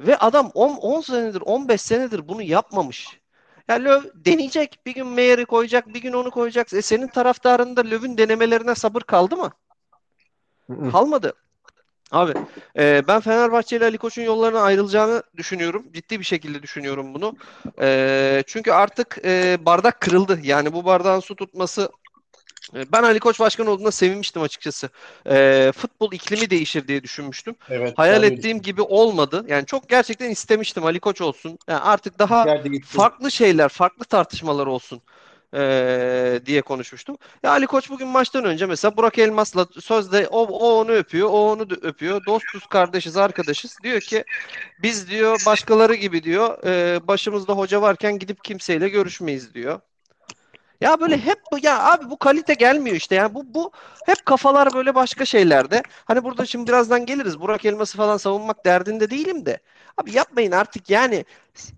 ve 0.00 0.16
adam 0.16 0.50
10 0.54 0.76
10 0.76 1.00
senedir, 1.00 1.40
15 1.40 1.80
senedir 1.80 2.28
bunu 2.28 2.42
yapmamış. 2.42 3.20
Ya 3.68 3.76
Löw 3.76 4.10
deneyecek. 4.14 4.86
Bir 4.86 4.94
gün 4.94 5.06
Meyer'i 5.06 5.44
koyacak, 5.44 5.94
bir 5.94 6.00
gün 6.00 6.12
onu 6.12 6.30
koyacak. 6.30 6.72
E 6.72 6.82
senin 6.82 7.08
taraftarında 7.08 7.80
Löw'ün 7.80 8.18
denemelerine 8.18 8.74
sabır 8.74 9.00
kaldı 9.02 9.36
mı? 9.36 9.50
Kalmadı. 10.92 11.32
Abi 12.12 12.32
e, 12.78 13.02
ben 13.08 13.20
Fenerbahçe 13.20 13.76
ile 13.76 13.84
Ali 13.84 13.98
Koç'un 13.98 14.22
yollarına 14.22 14.60
ayrılacağını 14.60 15.22
düşünüyorum. 15.36 15.84
Ciddi 15.94 16.20
bir 16.20 16.24
şekilde 16.24 16.62
düşünüyorum 16.62 17.14
bunu. 17.14 17.36
E, 17.80 18.42
çünkü 18.46 18.72
artık 18.72 19.18
e, 19.24 19.58
bardak 19.60 20.00
kırıldı. 20.00 20.40
Yani 20.42 20.72
bu 20.72 20.84
bardağın 20.84 21.20
su 21.20 21.36
tutması 21.36 21.90
e, 22.74 22.92
ben 22.92 23.02
Ali 23.02 23.20
Koç 23.20 23.40
başkan 23.40 23.66
olduğunda 23.66 23.90
sevinmiştim 23.90 24.42
açıkçası. 24.42 24.88
E, 25.26 25.72
futbol 25.76 26.12
iklimi 26.12 26.50
değişir 26.50 26.88
diye 26.88 27.02
düşünmüştüm. 27.02 27.54
evet 27.70 27.98
Hayal 27.98 28.22
de 28.22 28.26
ettiğim 28.26 28.62
gibi 28.62 28.82
olmadı. 28.82 29.44
Yani 29.48 29.66
çok 29.66 29.88
gerçekten 29.88 30.30
istemiştim 30.30 30.84
Ali 30.84 31.00
Koç 31.00 31.20
olsun. 31.20 31.58
Yani 31.68 31.80
artık 31.80 32.18
daha 32.18 32.46
farklı 32.86 33.30
şeyler, 33.30 33.68
farklı 33.68 34.04
tartışmalar 34.04 34.66
olsun. 34.66 35.02
E, 35.54 36.40
diye 36.46 36.62
konuşmuştum. 36.62 37.16
Ya 37.42 37.50
Ali 37.50 37.66
Koç 37.66 37.90
bugün 37.90 38.08
maçtan 38.08 38.44
önce 38.44 38.66
mesela 38.66 38.96
Burak 38.96 39.18
Elmas'la 39.18 39.66
sözde 39.80 40.28
o, 40.28 40.42
o 40.42 40.80
onu 40.80 40.90
öpüyor, 40.90 41.28
o 41.28 41.50
onu 41.50 41.62
öpüyor. 41.62 42.26
Dostuz, 42.26 42.66
kardeşiz, 42.66 43.16
arkadaşız. 43.16 43.78
Diyor 43.82 44.00
ki 44.00 44.24
biz 44.82 45.10
diyor 45.10 45.42
başkaları 45.46 45.94
gibi 45.94 46.22
diyor 46.22 46.64
e, 46.64 47.00
başımızda 47.08 47.52
hoca 47.52 47.82
varken 47.82 48.18
gidip 48.18 48.44
kimseyle 48.44 48.88
görüşmeyiz 48.88 49.54
diyor. 49.54 49.80
Ya 50.80 51.00
böyle 51.00 51.18
hep 51.18 51.38
ya 51.62 51.84
abi 51.92 52.10
bu 52.10 52.18
kalite 52.18 52.54
gelmiyor 52.54 52.96
işte 52.96 53.14
yani 53.14 53.34
bu 53.34 53.54
bu 53.54 53.72
hep 54.06 54.26
kafalar 54.26 54.74
böyle 54.74 54.94
başka 54.94 55.24
şeylerde. 55.24 55.82
Hani 56.04 56.24
burada 56.24 56.46
şimdi 56.46 56.68
birazdan 56.68 57.06
geliriz. 57.06 57.40
Burak 57.40 57.64
Elmas'ı 57.64 57.96
falan 57.96 58.16
savunmak 58.16 58.64
derdinde 58.66 59.10
değilim 59.10 59.46
de. 59.46 59.60
Abi 59.96 60.16
yapmayın 60.16 60.52
artık 60.52 60.90
yani 60.90 61.24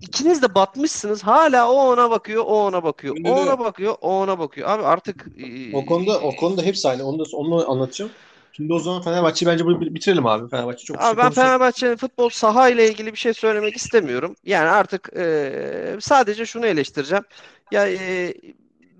ikiniz 0.01 0.43
de 0.43 0.55
batmışsınız. 0.55 1.23
Hala 1.23 1.71
o 1.71 1.75
ona 1.75 2.11
bakıyor, 2.11 2.45
o 2.47 2.67
ona 2.67 2.83
bakıyor. 2.83 3.17
Şimdi 3.17 3.31
O 3.31 3.37
de 3.37 3.41
ona 3.41 3.59
bakıyor, 3.59 3.95
o 4.01 4.21
ona 4.21 4.39
bakıyor. 4.39 4.69
Abi 4.69 4.83
artık 4.83 5.27
o 5.75 5.87
konuda 5.87 6.21
o 6.21 6.37
konuda 6.37 6.63
hepsi 6.63 6.89
aynı. 6.89 7.09
Onu 7.09 7.19
da 7.19 7.37
onu 7.37 7.71
anlatacağım. 7.71 8.11
Şimdi 8.53 8.73
o 8.73 8.79
zaman 8.79 9.03
Fenerbahçe'yi 9.03 9.53
bence 9.53 9.65
bunu 9.65 9.81
bitirelim 9.81 10.27
abi. 10.27 10.49
Fenerbahçe 10.49 10.85
çok 10.85 11.01
şey 11.01 11.07
Abi 11.09 11.17
ben 11.17 11.25
konuşalım. 11.25 11.47
Fenerbahçe'nin 11.47 11.97
futbol 11.97 12.29
saha 12.29 12.69
ile 12.69 12.89
ilgili 12.89 13.13
bir 13.13 13.19
şey 13.19 13.35
söylemek 13.35 13.77
istemiyorum. 13.77 14.37
Yani 14.45 14.69
artık 14.69 15.11
e, 15.17 15.97
sadece 16.01 16.47
şunu 16.47 16.67
eleştireceğim. 16.67 17.25
Ya 17.71 17.89
e, 17.89 18.35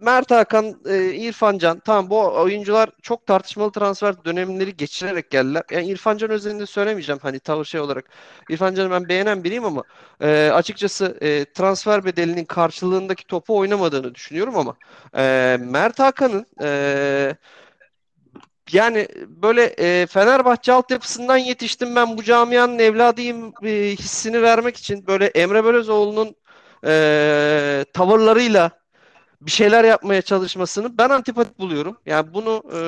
Mert 0.03 0.31
Hakan, 0.31 0.77
e, 0.87 1.15
İrfan 1.15 1.59
Can 1.59 1.79
tamam 1.79 2.11
bu 2.11 2.41
oyuncular 2.43 2.91
çok 3.03 3.27
tartışmalı 3.27 3.73
transfer 3.73 4.25
dönemleri 4.25 4.77
geçirerek 4.77 5.31
geldiler. 5.31 5.63
Yani 5.71 5.87
İrfan 5.87 6.17
Can 6.17 6.31
özelinde 6.31 6.67
söylemeyeceğim 6.67 7.19
hani 7.23 7.41
tavır 7.41 7.65
şey 7.65 7.81
olarak. 7.81 8.05
İrfan 8.51 8.75
Can'ı 8.75 8.91
ben 8.91 9.09
beğenen 9.09 9.45
biriyim 9.45 9.65
ama 9.65 9.83
e, 10.21 10.51
açıkçası 10.55 11.19
e, 11.21 11.45
transfer 11.45 12.05
bedelinin 12.05 12.45
karşılığındaki 12.45 13.27
topu 13.27 13.57
oynamadığını 13.57 14.15
düşünüyorum 14.15 14.57
ama 14.57 14.77
e, 15.17 15.57
Mert 15.61 15.99
Hakan'ın 15.99 16.47
e, 16.63 17.37
yani 18.73 19.09
böyle 19.29 19.65
e, 19.65 20.07
Fenerbahçe 20.07 20.73
altyapısından 20.73 21.37
yetiştim 21.37 21.97
ben 21.97 22.19
bu 22.19 22.23
camianın 22.23 22.79
evladıyım 22.79 23.53
e, 23.63 23.71
hissini 23.71 24.43
vermek 24.43 24.77
için 24.77 25.07
böyle 25.07 25.27
Emre 25.27 25.65
Belözoğlu'nun 25.65 26.37
e, 26.87 27.85
tavırlarıyla 27.93 28.82
bir 29.47 29.51
şeyler 29.51 29.85
yapmaya 29.85 30.23
çalışmasını 30.23 30.99
ben 30.99 31.09
antipatik 31.11 31.59
buluyorum. 31.59 31.97
Yani 32.07 32.35
bunu 32.35 32.63
e, 32.75 32.81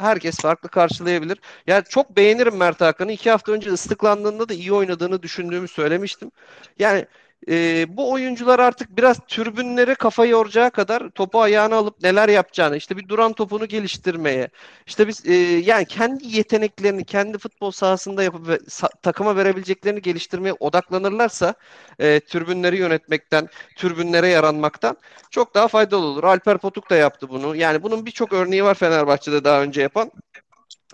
herkes 0.00 0.36
farklı 0.38 0.68
karşılayabilir. 0.68 1.38
Yani 1.66 1.84
çok 1.88 2.16
beğenirim 2.16 2.56
Mert 2.56 2.80
Hakan'ı. 2.80 3.12
İki 3.12 3.30
hafta 3.30 3.52
önce 3.52 3.70
ıslıklandığında 3.70 4.48
da 4.48 4.54
iyi 4.54 4.72
oynadığını 4.72 5.22
düşündüğümü 5.22 5.68
söylemiştim. 5.68 6.30
Yani 6.78 7.06
e, 7.48 7.86
bu 7.96 8.12
oyuncular 8.12 8.58
artık 8.58 8.96
biraz 8.96 9.18
türbünlere 9.28 9.94
kafa 9.94 10.24
yoracağı 10.24 10.70
kadar 10.70 11.10
topu 11.10 11.40
ayağına 11.40 11.76
alıp 11.76 12.02
neler 12.02 12.28
yapacağını, 12.28 12.76
işte 12.76 12.96
bir 12.96 13.08
duran 13.08 13.32
topunu 13.32 13.66
geliştirmeye, 13.66 14.48
işte 14.86 15.08
biz 15.08 15.26
e, 15.26 15.34
yani 15.64 15.84
kendi 15.84 16.36
yeteneklerini 16.36 17.04
kendi 17.04 17.38
futbol 17.38 17.70
sahasında 17.70 18.22
yapıp 18.22 18.60
takıma 19.02 19.36
verebileceklerini 19.36 20.02
geliştirmeye 20.02 20.52
odaklanırlarsa 20.60 21.54
e, 21.98 22.20
türbünleri 22.20 22.76
yönetmekten, 22.76 23.48
türbünlere 23.76 24.28
yaranmaktan 24.28 24.96
çok 25.30 25.54
daha 25.54 25.68
faydalı 25.68 26.06
olur. 26.06 26.24
Alper 26.24 26.58
Potuk 26.58 26.90
da 26.90 26.96
yaptı 26.96 27.28
bunu. 27.28 27.56
Yani 27.56 27.82
bunun 27.82 28.06
birçok 28.06 28.32
örneği 28.32 28.64
var 28.64 28.74
Fenerbahçe'de 28.74 29.44
daha 29.44 29.62
önce 29.62 29.82
yapan. 29.82 30.10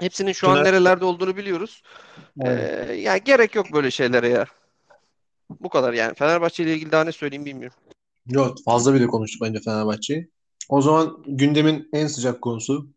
Hepsinin 0.00 0.32
şu 0.32 0.48
an 0.48 0.64
nerelerde 0.64 1.04
olduğunu 1.04 1.36
biliyoruz. 1.36 1.82
E, 2.40 2.48
aynen. 2.48 2.94
yani 2.94 3.20
gerek 3.24 3.54
yok 3.54 3.72
böyle 3.72 3.90
şeylere 3.90 4.28
ya. 4.28 4.46
Bu 5.60 5.68
kadar 5.68 5.92
yani. 5.92 6.14
Fenerbahçe 6.14 6.62
ile 6.62 6.74
ilgili 6.74 6.92
daha 6.92 7.04
ne 7.04 7.12
söyleyeyim 7.12 7.44
bilmiyorum. 7.44 7.76
Yok 8.26 8.58
fazla 8.64 8.94
bile 8.94 9.06
konuştuk 9.06 9.42
bence 9.42 9.60
Fenerbahçe'yi. 9.60 10.30
O 10.68 10.82
zaman 10.82 11.22
gündemin 11.26 11.88
en 11.92 12.06
sıcak 12.06 12.42
konusu 12.42 12.90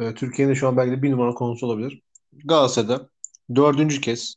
e, 0.00 0.14
Türkiye'nin 0.14 0.54
şu 0.54 0.68
an 0.68 0.76
belki 0.76 0.92
de 0.92 1.02
bir 1.02 1.10
numara 1.10 1.34
konusu 1.34 1.66
olabilir. 1.66 2.02
Galatasaray'da 2.44 3.08
dördüncü 3.54 4.00
kez 4.00 4.34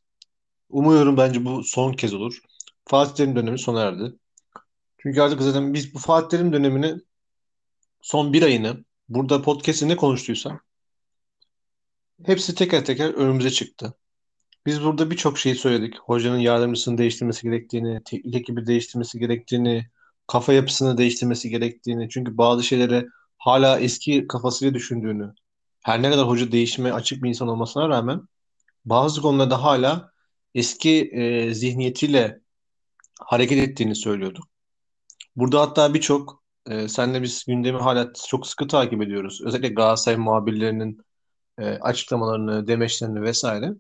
umuyorum 0.70 1.18
bence 1.18 1.46
bu 1.46 1.64
son 1.64 1.94
kez 1.94 2.14
olur. 2.14 2.40
Fatih 2.86 3.36
dönemi 3.36 3.60
sona 3.60 3.82
erdi. 3.82 4.16
Çünkü 4.98 5.22
artık 5.22 5.42
zaten 5.42 5.74
biz 5.74 5.94
bu 5.94 6.00
Fatih 6.00 6.30
Terim 6.30 6.54
dönemini 6.54 6.96
son 8.02 8.34
bir 8.34 8.44
ayını 8.44 8.86
burada 9.10 9.42
podcast'te 9.42 9.88
ne 9.88 9.96
konuştuysam 9.96 10.60
hepsi 12.26 12.56
teker 12.56 12.86
teker 12.86 13.14
önümüze 13.14 13.50
çıktı. 13.50 13.94
Biz 14.66 14.84
burada 14.84 15.12
birçok 15.12 15.38
şeyi 15.38 15.56
söyledik. 15.56 16.00
Hocanın 16.00 16.38
yardımcısını 16.38 16.98
değiştirmesi 16.98 17.44
gerektiğini, 17.44 18.02
teknik 18.06 18.36
ekibi 18.36 18.68
değiştirmesi 18.68 19.20
gerektiğini, 19.20 19.88
kafa 20.28 20.54
yapısını 20.54 20.98
değiştirmesi 20.98 21.50
gerektiğini. 21.50 22.10
Çünkü 22.10 22.38
bazı 22.38 22.64
şeyleri 22.64 23.08
hala 23.38 23.80
eski 23.80 24.28
kafasıyla 24.28 24.74
düşündüğünü, 24.74 25.34
her 25.84 26.02
ne 26.02 26.12
kadar 26.12 26.28
hoca 26.28 26.52
değişime 26.52 26.92
açık 26.92 27.24
bir 27.24 27.30
insan 27.30 27.48
olmasına 27.48 27.90
rağmen 27.90 28.22
bazı 28.86 29.22
konularda 29.22 29.64
hala 29.64 30.12
eski 30.56 31.10
e, 31.14 31.54
zihniyetiyle 31.54 32.40
hareket 33.20 33.70
ettiğini 33.70 33.96
söylüyordu. 33.96 34.40
Burada 35.36 35.62
hatta 35.62 35.94
birçok 35.94 36.44
e, 36.70 36.88
senle 36.88 37.22
biz 37.22 37.46
gündemi 37.46 37.80
hala 37.80 38.14
çok 38.30 38.48
sıkı 38.48 38.68
takip 38.68 39.02
ediyoruz. 39.02 39.42
Özellikle 39.46 39.70
Galatasaray 39.70 40.18
muhabirlerinin 40.18 41.02
e, 41.58 41.66
açıklamalarını, 41.66 42.68
demeçlerini 42.68 43.22
vesaire. 43.22 43.74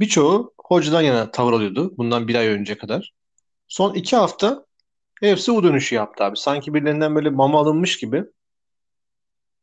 Birçoğu 0.00 0.54
hocadan 0.58 1.02
yana 1.02 1.30
tavır 1.30 1.52
alıyordu 1.52 1.94
bundan 1.98 2.28
bir 2.28 2.34
ay 2.34 2.46
önce 2.46 2.78
kadar. 2.78 3.12
Son 3.68 3.94
iki 3.94 4.16
hafta 4.16 4.66
hepsi 5.20 5.52
U 5.52 5.62
dönüşü 5.62 5.94
yaptı 5.94 6.24
abi. 6.24 6.36
Sanki 6.36 6.74
birilerinden 6.74 7.14
böyle 7.14 7.30
mama 7.30 7.60
alınmış 7.60 7.98
gibi, 7.98 8.24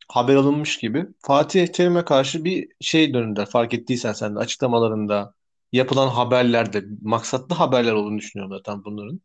haber 0.08 0.36
alınmış 0.36 0.78
gibi. 0.78 1.06
Fatih 1.20 1.68
Terim'e 1.68 2.06
karşı 2.06 2.44
bir 2.44 2.68
şey 2.82 3.14
döndüler. 3.14 3.46
Fark 3.46 3.74
ettiysen 3.74 4.14
sen 4.14 4.36
de 4.36 4.40
açıklamalarında, 4.40 5.34
yapılan 5.72 6.08
haberlerde, 6.08 6.86
maksatlı 7.02 7.56
haberler 7.56 7.94
olduğunu 7.94 8.18
düşünüyorum 8.18 8.58
zaten 8.58 8.86
bunların. 8.86 9.22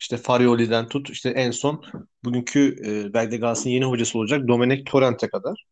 İşte 0.00 0.16
Farioli'den 0.16 0.88
tut, 0.88 1.10
işte 1.10 1.30
en 1.30 1.50
son 1.50 1.84
bugünkü 2.24 2.76
e, 2.86 3.14
belki 3.14 3.36
Galatasaray'ın 3.36 3.74
yeni 3.74 3.90
hocası 3.90 4.18
olacak 4.18 4.48
Domenech 4.48 4.90
Torrent'e 4.90 5.28
kadar. 5.28 5.64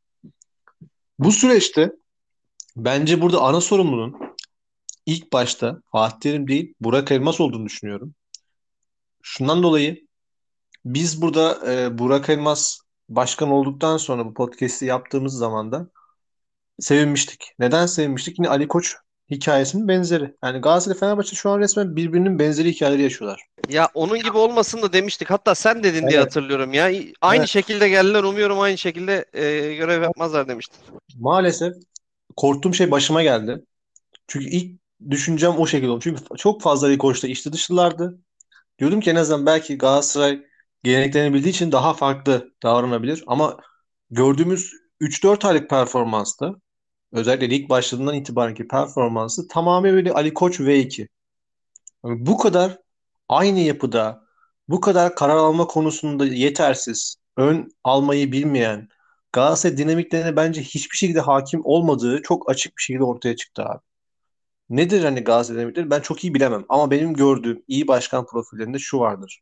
Bu 1.18 1.32
süreçte 1.32 1.92
bence 2.76 3.20
burada 3.20 3.40
ana 3.40 3.60
sorumlunun 3.60 4.28
ilk 5.08 5.32
başta 5.32 5.82
Fatih 5.92 6.18
Terim 6.20 6.48
değil 6.48 6.74
Burak 6.80 7.12
Elmas 7.12 7.40
olduğunu 7.40 7.66
düşünüyorum. 7.66 8.14
Şundan 9.22 9.62
dolayı 9.62 10.06
biz 10.84 11.22
burada 11.22 11.72
e, 11.72 11.98
Burak 11.98 12.28
Elmas 12.28 12.78
başkan 13.08 13.50
olduktan 13.50 13.96
sonra 13.96 14.26
bu 14.26 14.34
podcast'i 14.34 14.86
yaptığımız 14.86 15.32
zaman 15.32 15.72
da 15.72 15.88
sevinmiştik. 16.80 17.44
Neden 17.58 17.86
sevinmiştik? 17.86 18.38
Yine 18.38 18.48
Ali 18.48 18.68
Koç 18.68 18.94
hikayesinin 19.30 19.88
benzeri. 19.88 20.34
Yani 20.44 20.60
Galatasaray 20.60 20.98
Fenerbahçe 20.98 21.36
şu 21.36 21.50
an 21.50 21.58
resmen 21.58 21.96
birbirinin 21.96 22.38
benzeri 22.38 22.70
hikayeleri 22.72 23.02
yaşıyorlar. 23.02 23.46
Ya 23.68 23.88
onun 23.94 24.18
gibi 24.18 24.36
olmasın 24.36 24.82
da 24.82 24.92
demiştik. 24.92 25.30
Hatta 25.30 25.54
sen 25.54 25.82
dedin 25.82 26.06
diye 26.08 26.18
Evet. 26.18 26.26
hatırlıyorum 26.26 26.72
ya. 26.72 26.84
Aynı 27.20 27.38
Evet. 27.40 27.48
şekilde 27.48 27.88
geldiler. 27.88 28.22
Umuyorum 28.22 28.60
aynı 28.60 28.78
şekilde 28.78 29.24
e, 29.32 29.74
görev 29.74 30.02
yapmazlar 30.02 30.48
demiştin. 30.48 30.78
Maalesef 31.18 31.74
korktuğum 32.36 32.74
şey 32.74 32.90
başıma 32.90 33.22
geldi. 33.22 33.64
Çünkü 34.26 34.48
ilk 34.48 34.80
düşüncem 35.10 35.58
o 35.58 35.66
şekilde 35.66 35.90
oldu. 35.90 36.00
Çünkü 36.02 36.22
çok 36.38 36.62
fazla 36.62 36.86
Ali 36.86 36.98
Koç'ta 36.98 37.28
içli 37.28 37.52
dışlılardı. 37.52 38.18
Diyordum 38.78 39.00
ki 39.00 39.10
en 39.10 39.16
azından 39.16 39.46
belki 39.46 39.78
Galatasaray 39.78 40.42
geleneklerini 40.84 41.34
bildiği 41.34 41.50
için 41.50 41.72
daha 41.72 41.94
farklı 41.94 42.52
davranabilir. 42.62 43.24
Ama 43.26 43.56
gördüğümüz 44.10 44.72
3-4 45.00 45.44
aylık 45.44 45.70
performansta 45.70 46.54
özellikle 47.12 47.50
lig 47.50 47.70
başladığından 47.70 48.14
itibarenki 48.14 48.68
performansı 48.68 49.48
tamamen 49.48 49.94
böyle 49.94 50.12
Ali 50.12 50.34
Koç 50.34 50.60
V2. 50.60 51.08
Yani 52.04 52.26
bu 52.26 52.38
kadar 52.38 52.78
aynı 53.28 53.60
yapıda, 53.60 54.24
bu 54.68 54.80
kadar 54.80 55.14
karar 55.14 55.36
alma 55.36 55.66
konusunda 55.66 56.26
yetersiz, 56.26 57.16
ön 57.36 57.70
almayı 57.84 58.32
bilmeyen, 58.32 58.88
Galatasaray 59.32 59.76
dinamiklerine 59.78 60.36
bence 60.36 60.62
hiçbir 60.62 60.96
şekilde 60.96 61.20
hakim 61.20 61.60
olmadığı 61.64 62.22
çok 62.22 62.50
açık 62.50 62.76
bir 62.76 62.82
şekilde 62.82 63.04
ortaya 63.04 63.36
çıktı 63.36 63.62
abi. 63.64 63.87
Nedir 64.70 65.04
hani 65.04 65.20
Galatasaray 65.24 65.58
dinamikleri? 65.58 65.90
Ben 65.90 66.00
çok 66.00 66.24
iyi 66.24 66.34
bilemem. 66.34 66.64
Ama 66.68 66.90
benim 66.90 67.14
gördüğüm 67.14 67.62
iyi 67.68 67.88
başkan 67.88 68.26
profillerinde 68.26 68.78
şu 68.78 68.98
vardır. 68.98 69.40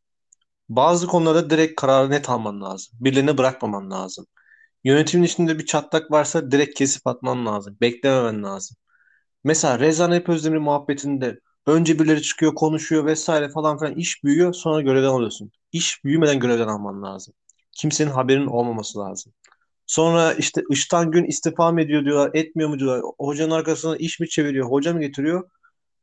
Bazı 0.69 1.07
konularda 1.07 1.51
direkt 1.51 1.81
kararı 1.81 2.11
net 2.11 2.31
alman 2.31 2.63
lazım. 2.63 2.99
Birilerine 3.01 3.39
bırakmaman 3.39 3.91
lazım. 3.91 4.27
Yönetimin 4.85 5.25
içinde 5.25 5.59
bir 5.59 5.67
çatlak 5.67 6.11
varsa 6.11 6.51
direkt 6.53 6.79
kesip 6.79 7.07
atman 7.07 7.47
lazım. 7.47 7.79
Beklememen 7.81 8.43
lazım. 8.45 8.77
Mesela 9.45 9.79
Rezan 9.81 10.13
Hep 10.13 10.29
Özdemir 10.29 10.59
muhabbetinde 10.59 11.41
önce 11.67 11.99
birileri 11.99 12.23
çıkıyor, 12.23 12.55
konuşuyor 12.55 13.07
vesaire 13.07 13.49
falan 13.49 13.79
filan 13.79 13.95
iş 13.95 14.25
büyüyor 14.25 14.53
sonra 14.55 14.83
görevden 14.83 15.09
alıyorsun. 15.09 15.53
İş 15.73 16.05
büyümeden 16.05 16.41
görevden 16.41 16.69
alman 16.69 17.03
lazım. 17.03 17.35
Kimsenin 17.73 18.11
haberinin 18.11 18.47
olmaması 18.47 18.99
lazım. 18.99 19.33
Sonra 19.87 20.33
işte 20.33 20.63
Iştan 20.71 21.11
Gün 21.11 21.25
istifa 21.25 21.73
mı 21.73 21.81
ediyor 21.83 22.05
diyorlar, 22.05 22.31
etmiyor 22.35 22.69
mu 22.69 22.79
diyorlar. 22.79 23.03
Hocanın 23.19 23.51
arkasına 23.51 23.97
iş 23.97 24.21
mi 24.21 24.29
çeviriyor, 24.29 24.71
hoca 24.71 24.95
mı 24.95 25.01
getiriyor? 25.01 25.51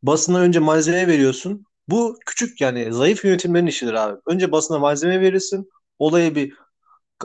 Basına 0.04 0.40
önce 0.40 0.60
malzeme 0.60 1.08
veriyorsun. 1.08 1.66
Bu 1.90 2.18
küçük 2.26 2.62
yani 2.62 2.94
zayıf 2.94 3.26
yönetimlerin 3.26 3.68
işidir 3.68 3.94
abi. 3.94 4.22
Önce 4.28 4.52
basına 4.52 4.80
malzeme 4.80 5.22
verirsin. 5.22 5.70
Olaya 6.00 6.36
bir 6.36 6.54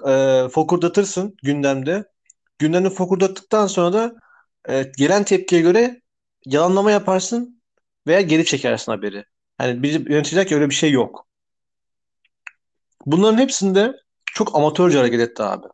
e, 0.09 0.49
fokurdatırsın 0.49 1.37
gündemde. 1.43 2.05
Gündemde 2.59 2.91
fokurdattıktan 2.91 3.67
sonra 3.67 3.93
da 3.93 4.15
e, 4.69 4.93
gelen 4.99 5.25
tepkiye 5.25 5.61
göre 5.61 6.03
yalanlama 6.47 6.91
yaparsın 6.91 7.62
veya 8.07 8.21
geri 8.21 8.45
çekersin 8.45 8.93
haberi. 8.93 9.25
Yani 9.61 9.83
bir 9.83 10.11
yönetici 10.11 10.47
ki 10.47 10.55
öyle 10.55 10.71
bir 10.71 10.75
şey 10.75 10.91
yok. 10.93 11.27
Bunların 13.07 13.38
hepsinde 13.38 13.97
çok 14.27 14.57
amatörce 14.57 14.99
hareket 14.99 15.21
etti 15.21 15.43
abi. 15.43 15.67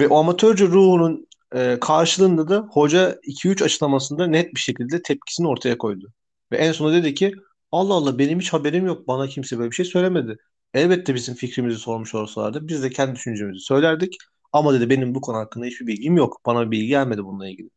Ve 0.00 0.08
o 0.08 0.18
amatörce 0.18 0.66
ruhunun 0.66 1.26
e, 1.54 1.78
karşılığında 1.80 2.48
da 2.48 2.68
hoca 2.72 3.18
2-3 3.22 3.64
açıklamasında 3.64 4.26
net 4.26 4.54
bir 4.54 4.60
şekilde 4.60 5.02
tepkisini 5.02 5.48
ortaya 5.48 5.78
koydu. 5.78 6.12
Ve 6.52 6.56
en 6.56 6.72
sonunda 6.72 6.96
dedi 6.96 7.14
ki 7.14 7.34
Allah 7.72 7.94
Allah 7.94 8.18
benim 8.18 8.40
hiç 8.40 8.52
haberim 8.52 8.86
yok. 8.86 9.08
Bana 9.08 9.28
kimse 9.28 9.58
böyle 9.58 9.70
bir 9.70 9.76
şey 9.76 9.84
söylemedi. 9.86 10.36
Elbette 10.74 11.14
bizim 11.14 11.34
fikrimizi 11.34 11.78
sormuş 11.78 12.14
olsalardı 12.14 12.68
biz 12.68 12.82
de 12.82 12.90
kendi 12.90 13.14
düşüncemizi 13.14 13.60
söylerdik. 13.60 14.16
Ama 14.52 14.74
dedi 14.74 14.90
benim 14.90 15.14
bu 15.14 15.20
konu 15.20 15.36
hakkında 15.36 15.66
hiçbir 15.66 15.86
bilgim 15.86 16.16
yok. 16.16 16.40
Bana 16.46 16.66
bir 16.66 16.70
bilgi 16.70 16.86
gelmedi 16.86 17.24
bununla 17.24 17.48
ilgili. 17.48 17.70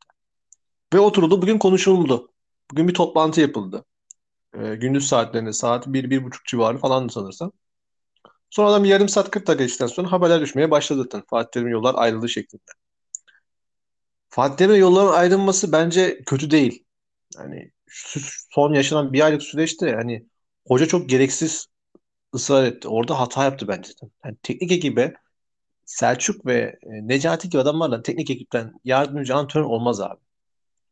Ve 0.94 1.00
oturuldu 1.00 1.42
bugün 1.42 1.58
konuşuldu. 1.60 2.32
Bugün 2.72 2.88
bir 2.88 2.94
toplantı 2.94 3.42
yapıldı. 3.42 3.86
E, 4.60 4.76
gündüz 4.76 5.08
saatlerinde 5.08 5.54
saat 5.54 5.88
bir 5.88 6.10
bir 6.10 6.24
buçuk 6.24 6.46
civarı 6.46 6.78
falan 6.78 7.08
sanırsam. 7.08 7.52
Sonradan 8.54 8.84
bir 8.84 8.90
yarım 8.90 9.10
saat 9.10 9.32
40 9.32 9.48
dakika 9.48 9.64
geçtikten 9.64 9.88
sonra 9.88 10.12
haberler 10.12 10.42
düşmeye 10.42 10.72
başladı 10.72 11.04
zaten. 11.04 11.24
Fatih 11.30 11.52
Terim'in 11.52 11.72
yollar 11.72 11.96
ayrıldığı 11.98 12.30
şeklinde. 12.30 12.72
Fatih 14.30 14.58
Terim'le 14.58 14.76
yolların 14.80 15.14
ayrılması 15.14 15.72
bence 15.72 16.22
kötü 16.26 16.52
değil. 16.52 16.86
Yani 17.38 17.72
son 18.52 18.74
yaşanan 18.74 19.14
bir 19.14 19.22
aylık 19.22 19.44
süreçte 19.44 19.90
yani 19.90 20.26
hoca 20.68 20.86
çok 20.86 21.10
gereksiz 21.10 21.68
ısrar 22.36 22.64
etti. 22.66 22.88
Orada 22.88 23.20
hata 23.20 23.44
yaptı 23.44 23.68
bence. 23.68 23.92
Yani 24.26 24.36
teknik 24.44 24.72
ekibe 24.72 25.14
Selçuk 25.86 26.46
ve 26.46 26.60
e, 26.84 27.08
Necati 27.08 27.50
gibi 27.50 27.62
adamlarla 27.62 28.04
teknik 28.04 28.30
ekipten 28.30 28.74
yardımcı 28.84 29.36
antrenör 29.36 29.66
olmaz 29.66 30.02
abi. 30.02 30.22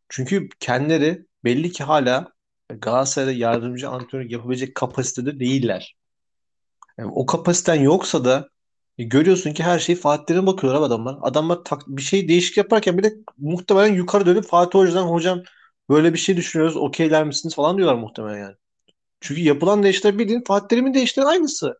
Çünkü 0.09 0.49
kendileri 0.59 1.25
belli 1.43 1.71
ki 1.71 1.83
hala 1.83 2.33
Galatasaray'da 2.69 3.31
yardımcı 3.31 3.89
antrenör 3.89 4.29
yapabilecek 4.29 4.75
kapasitede 4.75 5.39
değiller. 5.39 6.00
Yani 6.97 7.11
o 7.15 7.25
kapasiten 7.25 7.75
yoksa 7.75 8.25
da 8.25 8.49
e, 8.97 9.03
görüyorsun 9.03 9.53
ki 9.53 9.63
her 9.63 9.79
şeyi 9.79 9.95
Fatih 9.95 10.25
Terim'e 10.25 10.47
bakıyorlar 10.47 10.81
adamlar. 10.81 11.17
Adamlar 11.21 11.63
tak, 11.65 11.81
bir 11.87 12.01
şey 12.01 12.27
değişik 12.27 12.57
yaparken 12.57 12.97
bile 12.97 13.13
muhtemelen 13.37 13.93
yukarı 13.93 14.25
dönüp 14.25 14.45
Fatih 14.45 14.79
Hoca'dan 14.79 15.07
hocam 15.07 15.41
böyle 15.89 16.13
bir 16.13 16.19
şey 16.19 16.37
düşünüyoruz 16.37 16.77
okeyler 16.77 17.23
misiniz 17.23 17.55
falan 17.55 17.77
diyorlar 17.77 17.95
muhtemelen 17.95 18.37
yani. 18.37 18.55
Çünkü 19.21 19.41
yapılan 19.41 19.83
değişiklikler 19.83 20.19
bildiğin 20.19 20.43
Fatih 20.47 20.67
Terim'in 20.67 20.93
değişiklikleri 20.93 21.27
aynısı. 21.27 21.79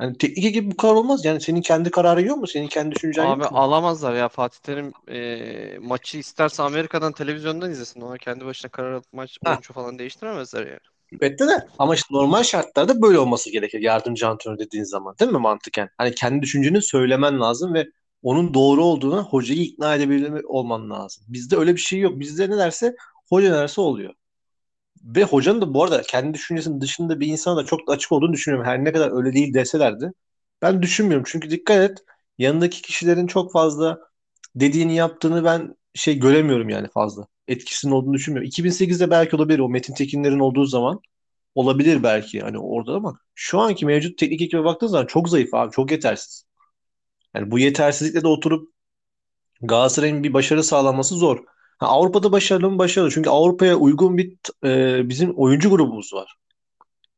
Yani 0.00 0.18
teknik 0.18 0.44
ekip 0.44 0.72
bu 0.72 0.76
kadar 0.76 0.94
olmaz. 0.94 1.24
Yani 1.24 1.40
senin 1.40 1.60
kendi 1.60 1.90
kararın 1.90 2.24
yok 2.24 2.38
mu? 2.38 2.46
Senin 2.46 2.68
kendi 2.68 2.94
düşüncen 2.94 3.24
Abi 3.24 3.42
yok 3.42 3.50
mu? 3.52 3.58
alamazlar 3.58 4.14
ya 4.14 4.28
Fatih 4.28 4.58
Terim 4.58 4.92
e, 5.08 5.78
maçı 5.78 6.18
isterse 6.18 6.62
Amerika'dan 6.62 7.12
televizyondan 7.12 7.70
izlesin. 7.70 8.00
Ona 8.00 8.18
kendi 8.18 8.44
başına 8.44 8.70
karar 8.70 8.92
alıp 8.92 9.12
maç 9.12 9.38
oyuncu 9.46 9.72
falan 9.72 9.98
değiştiremezler 9.98 10.66
yani. 10.66 10.78
Elbette 11.12 11.48
de 11.48 11.66
ama 11.78 11.94
işte 11.94 12.06
normal 12.10 12.42
şartlarda 12.42 13.02
böyle 13.02 13.18
olması 13.18 13.50
gerekir. 13.50 13.80
Yardımcı 13.80 14.28
antrenör 14.28 14.58
dediğin 14.58 14.84
zaman 14.84 15.14
değil 15.20 15.30
mi 15.30 15.38
mantıken? 15.38 15.88
Hani 15.98 16.14
kendi 16.14 16.42
düşünceni 16.42 16.82
söylemen 16.82 17.40
lazım 17.40 17.74
ve 17.74 17.86
onun 18.22 18.54
doğru 18.54 18.84
olduğuna 18.84 19.22
hocayı 19.22 19.60
ikna 19.60 19.94
edebilme 19.94 20.40
olman 20.44 20.90
lazım. 20.90 21.24
Bizde 21.28 21.56
öyle 21.56 21.74
bir 21.76 21.80
şey 21.80 22.00
yok. 22.00 22.20
Bizde 22.20 22.50
ne 22.50 22.56
derse 22.58 22.96
hoca 23.28 23.50
ne 23.50 23.56
derse 23.56 23.80
oluyor. 23.80 24.14
Ve 25.04 25.24
hocanın 25.24 25.60
da 25.60 25.74
bu 25.74 25.84
arada 25.84 26.02
kendi 26.02 26.34
düşüncesinin 26.34 26.80
dışında 26.80 27.20
bir 27.20 27.26
insana 27.26 27.56
da 27.56 27.64
çok 27.64 27.88
da 27.88 27.92
açık 27.92 28.12
olduğunu 28.12 28.32
düşünüyorum. 28.32 28.66
Her 28.66 28.84
ne 28.84 28.92
kadar 28.92 29.16
öyle 29.16 29.32
değil 29.32 29.54
deselerdi. 29.54 30.12
Ben 30.62 30.82
düşünmüyorum. 30.82 31.24
Çünkü 31.28 31.50
dikkat 31.50 31.90
et 31.90 31.98
yanındaki 32.38 32.82
kişilerin 32.82 33.26
çok 33.26 33.52
fazla 33.52 33.98
dediğini 34.56 34.94
yaptığını 34.96 35.44
ben 35.44 35.74
şey 35.98 36.18
göremiyorum 36.18 36.68
yani 36.68 36.88
fazla. 36.88 37.26
Etkisinin 37.48 37.92
olduğunu 37.92 38.14
düşünmüyorum. 38.14 38.48
2008'de 38.48 39.10
belki 39.10 39.36
olabilir 39.36 39.58
o 39.58 39.68
Metin 39.68 39.94
Tekinlerin 39.94 40.38
olduğu 40.38 40.64
zaman 40.64 41.00
olabilir 41.54 42.02
belki 42.02 42.40
hani 42.40 42.58
orada 42.58 42.92
ama 42.94 43.18
şu 43.34 43.60
anki 43.60 43.86
mevcut 43.86 44.18
teknik 44.18 44.42
ekibe 44.42 44.64
baktığın 44.64 44.86
zaman 44.86 45.06
çok 45.06 45.28
zayıf 45.28 45.54
abi. 45.54 45.72
Çok 45.72 45.90
yetersiz. 45.90 46.44
Yani 47.34 47.50
bu 47.50 47.58
yetersizlikle 47.58 48.22
de 48.22 48.28
oturup 48.28 48.72
Galatasaray'ın 49.62 50.22
bir 50.22 50.32
başarı 50.34 50.64
sağlaması 50.64 51.14
zor. 51.14 51.38
Ha, 51.78 51.86
Avrupa'da 51.86 52.32
başarılı 52.32 52.70
mı 52.70 52.78
başarılı? 52.78 53.10
Çünkü 53.10 53.30
Avrupa'ya 53.30 53.76
uygun 53.76 54.18
bir 54.18 54.36
e, 54.64 55.08
bizim 55.08 55.32
oyuncu 55.36 55.70
grubumuz 55.70 56.14
var. 56.14 56.36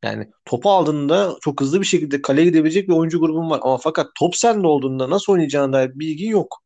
Yani 0.04 0.30
topu 0.44 0.70
aldığında 0.70 1.36
çok 1.40 1.60
hızlı 1.60 1.80
bir 1.80 1.86
şekilde 1.86 2.22
kaleye 2.22 2.44
gidebilecek 2.46 2.88
bir 2.88 2.94
oyuncu 2.94 3.20
grubun 3.20 3.50
var. 3.50 3.60
Ama 3.62 3.78
fakat 3.78 4.06
top 4.18 4.36
sende 4.36 4.66
olduğunda 4.66 5.10
nasıl 5.10 5.32
oynayacağına 5.32 5.72
dair 5.72 5.90
bilgin 5.94 6.30
yok. 6.30 6.62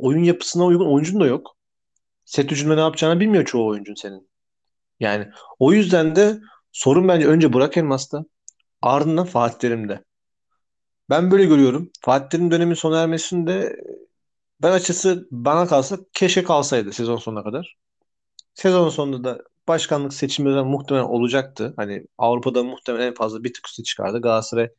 Oyun 0.00 0.24
yapısına 0.24 0.64
uygun 0.64 0.86
oyuncun 0.86 1.20
da 1.20 1.26
yok. 1.26 1.56
Set 2.24 2.50
hücumda 2.50 2.74
ne 2.74 2.80
yapacağını 2.80 3.20
bilmiyor 3.20 3.44
çoğu 3.44 3.66
oyuncun 3.66 3.94
senin. 3.94 4.28
Yani 5.00 5.28
o 5.58 5.72
yüzden 5.72 6.16
de 6.16 6.40
sorun 6.72 7.08
bence 7.08 7.26
önce 7.26 7.52
Burak 7.52 7.76
Elmas'ta 7.76 8.24
ardından 8.82 9.26
Fatih 9.26 9.58
Terim'de. 9.58 10.04
Ben 11.10 11.30
böyle 11.30 11.44
görüyorum. 11.44 11.90
Fatih 12.00 12.28
Terim 12.28 12.50
dönemin 12.50 12.74
sona 12.74 13.02
ermesinde 13.02 13.76
ben 14.62 14.72
açısı 14.72 15.28
bana 15.30 15.66
kalsa 15.66 15.98
keşke 16.12 16.42
kalsaydı 16.44 16.92
sezon 16.92 17.16
sonuna 17.16 17.44
kadar. 17.44 17.76
Sezon 18.54 18.88
sonunda 18.88 19.24
da 19.24 19.42
başkanlık 19.68 20.14
seçimleri 20.14 20.62
muhtemelen 20.64 21.04
olacaktı. 21.04 21.74
Hani 21.76 22.06
Avrupa'da 22.18 22.62
muhtemelen 22.64 23.06
en 23.06 23.14
fazla 23.14 23.44
bir 23.44 23.54
tık 23.54 23.68
üstü 23.68 23.82
çıkardı. 23.82 24.20
Galatasaray 24.20 24.70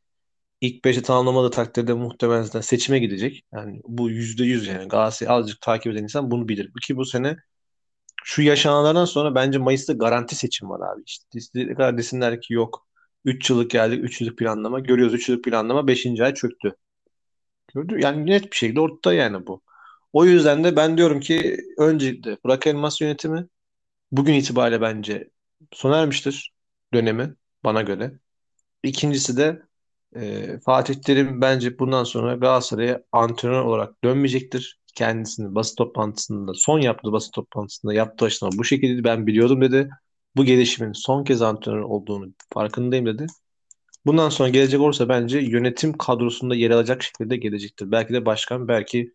ilk 0.61 0.85
5'i 0.85 1.01
tamamlamadığı 1.03 1.51
takdirde 1.51 1.93
muhtemelen 1.93 2.61
seçime 2.61 2.99
gidecek. 2.99 3.45
Yani 3.53 3.81
bu 3.85 4.09
%100 4.11 4.67
yani 4.67 4.87
Galatasaray'ı 4.87 5.35
azıcık 5.35 5.61
takip 5.61 5.93
eden 5.93 6.03
insan 6.03 6.31
bunu 6.31 6.47
bilir. 6.47 6.71
Ki 6.81 6.97
bu 6.97 7.05
sene 7.05 7.37
şu 8.23 8.41
yaşananlardan 8.41 9.05
sonra 9.05 9.35
bence 9.35 9.57
Mayıs'ta 9.57 9.93
garanti 9.93 10.35
seçim 10.35 10.69
var 10.69 10.93
abi. 10.93 11.03
İşte 11.05 11.25
istedikleri 11.39 11.75
kadar 11.75 11.97
desinler 11.97 12.41
ki 12.41 12.53
yok 12.53 12.87
3 13.25 13.49
yıllık 13.49 13.71
geldik 13.71 14.03
3 14.03 14.21
yıllık 14.21 14.37
planlama. 14.37 14.79
Görüyoruz 14.79 15.13
3 15.13 15.29
yıllık 15.29 15.43
planlama 15.43 15.87
5. 15.87 16.21
ay 16.21 16.33
çöktü. 16.33 16.75
Gördü 17.73 17.99
yani 18.01 18.25
net 18.25 18.51
bir 18.51 18.57
şekilde 18.57 18.79
ortada 18.81 19.13
yani 19.13 19.47
bu. 19.47 19.61
O 20.13 20.25
yüzden 20.25 20.63
de 20.63 20.75
ben 20.75 20.97
diyorum 20.97 21.19
ki 21.19 21.57
öncelikle 21.77 22.37
Burak 22.43 22.67
Elmas 22.67 23.01
yönetimi 23.01 23.47
bugün 24.11 24.33
itibariyle 24.33 24.81
bence 24.81 25.29
sona 25.73 25.97
ermiştir 26.01 26.53
dönemi 26.93 27.35
bana 27.63 27.81
göre. 27.81 28.19
İkincisi 28.83 29.37
de 29.37 29.61
e, 30.15 30.59
Fatih 30.65 30.93
Terim 30.93 31.41
bence 31.41 31.79
bundan 31.79 32.03
sonra 32.03 32.35
Galatasaray'a 32.35 33.01
antrenör 33.11 33.61
olarak 33.61 34.03
dönmeyecektir. 34.03 34.79
Kendisini 34.95 35.55
basın 35.55 35.75
toplantısında 35.75 36.51
son 36.55 36.79
yaptığı 36.79 37.11
basın 37.11 37.31
toplantısında 37.31 37.93
yaptığı 37.93 38.25
açıklama 38.25 38.57
bu 38.57 38.63
şekilde 38.63 39.03
ben 39.03 39.27
biliyordum 39.27 39.61
dedi. 39.61 39.89
Bu 40.35 40.45
gelişimin 40.45 40.93
son 40.93 41.23
kez 41.23 41.41
antrenör 41.41 41.81
olduğunu 41.81 42.33
farkındayım 42.53 43.05
dedi. 43.05 43.27
Bundan 44.05 44.29
sonra 44.29 44.49
gelecek 44.49 44.81
olursa 44.81 45.09
bence 45.09 45.39
yönetim 45.39 45.93
kadrosunda 45.97 46.55
yer 46.55 46.71
alacak 46.71 47.03
şekilde 47.03 47.37
gelecektir. 47.37 47.91
Belki 47.91 48.13
de 48.13 48.25
başkan, 48.25 48.67
belki 48.67 49.13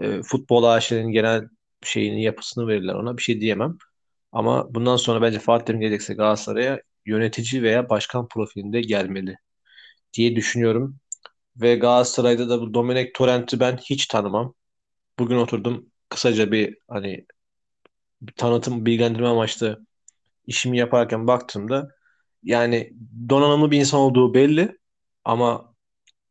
e, 0.00 0.22
futbol 0.22 0.64
AŞ'nin 0.64 1.12
genel 1.12 1.48
şeyini, 1.82 2.22
yapısını 2.22 2.68
verirler 2.68 2.94
ona. 2.94 3.16
Bir 3.16 3.22
şey 3.22 3.40
diyemem. 3.40 3.78
Ama 4.32 4.74
bundan 4.74 4.96
sonra 4.96 5.22
bence 5.22 5.38
Fatih 5.38 5.66
Terim 5.66 5.80
gelecekse 5.80 6.14
Galatasaray'a 6.14 6.80
yönetici 7.06 7.62
veya 7.62 7.90
başkan 7.90 8.28
profilinde 8.28 8.80
gelmeli 8.80 9.36
diye 10.14 10.36
düşünüyorum. 10.36 11.00
Ve 11.56 11.76
Galatasaray'da 11.76 12.48
da 12.48 12.60
bu 12.60 12.74
Domenech 12.74 13.10
Torrent'i 13.14 13.60
ben 13.60 13.76
hiç 13.76 14.06
tanımam. 14.06 14.54
Bugün 15.18 15.36
oturdum 15.36 15.86
kısaca 16.08 16.52
bir 16.52 16.78
hani 16.88 17.26
bir 18.22 18.32
tanıtım 18.32 18.86
bilgilendirme 18.86 19.28
amaçlı 19.28 19.86
işimi 20.46 20.78
yaparken 20.78 21.26
baktığımda 21.26 21.88
yani 22.42 22.92
donanımlı 23.28 23.70
bir 23.70 23.78
insan 23.80 24.00
olduğu 24.00 24.34
belli 24.34 24.78
ama 25.24 25.74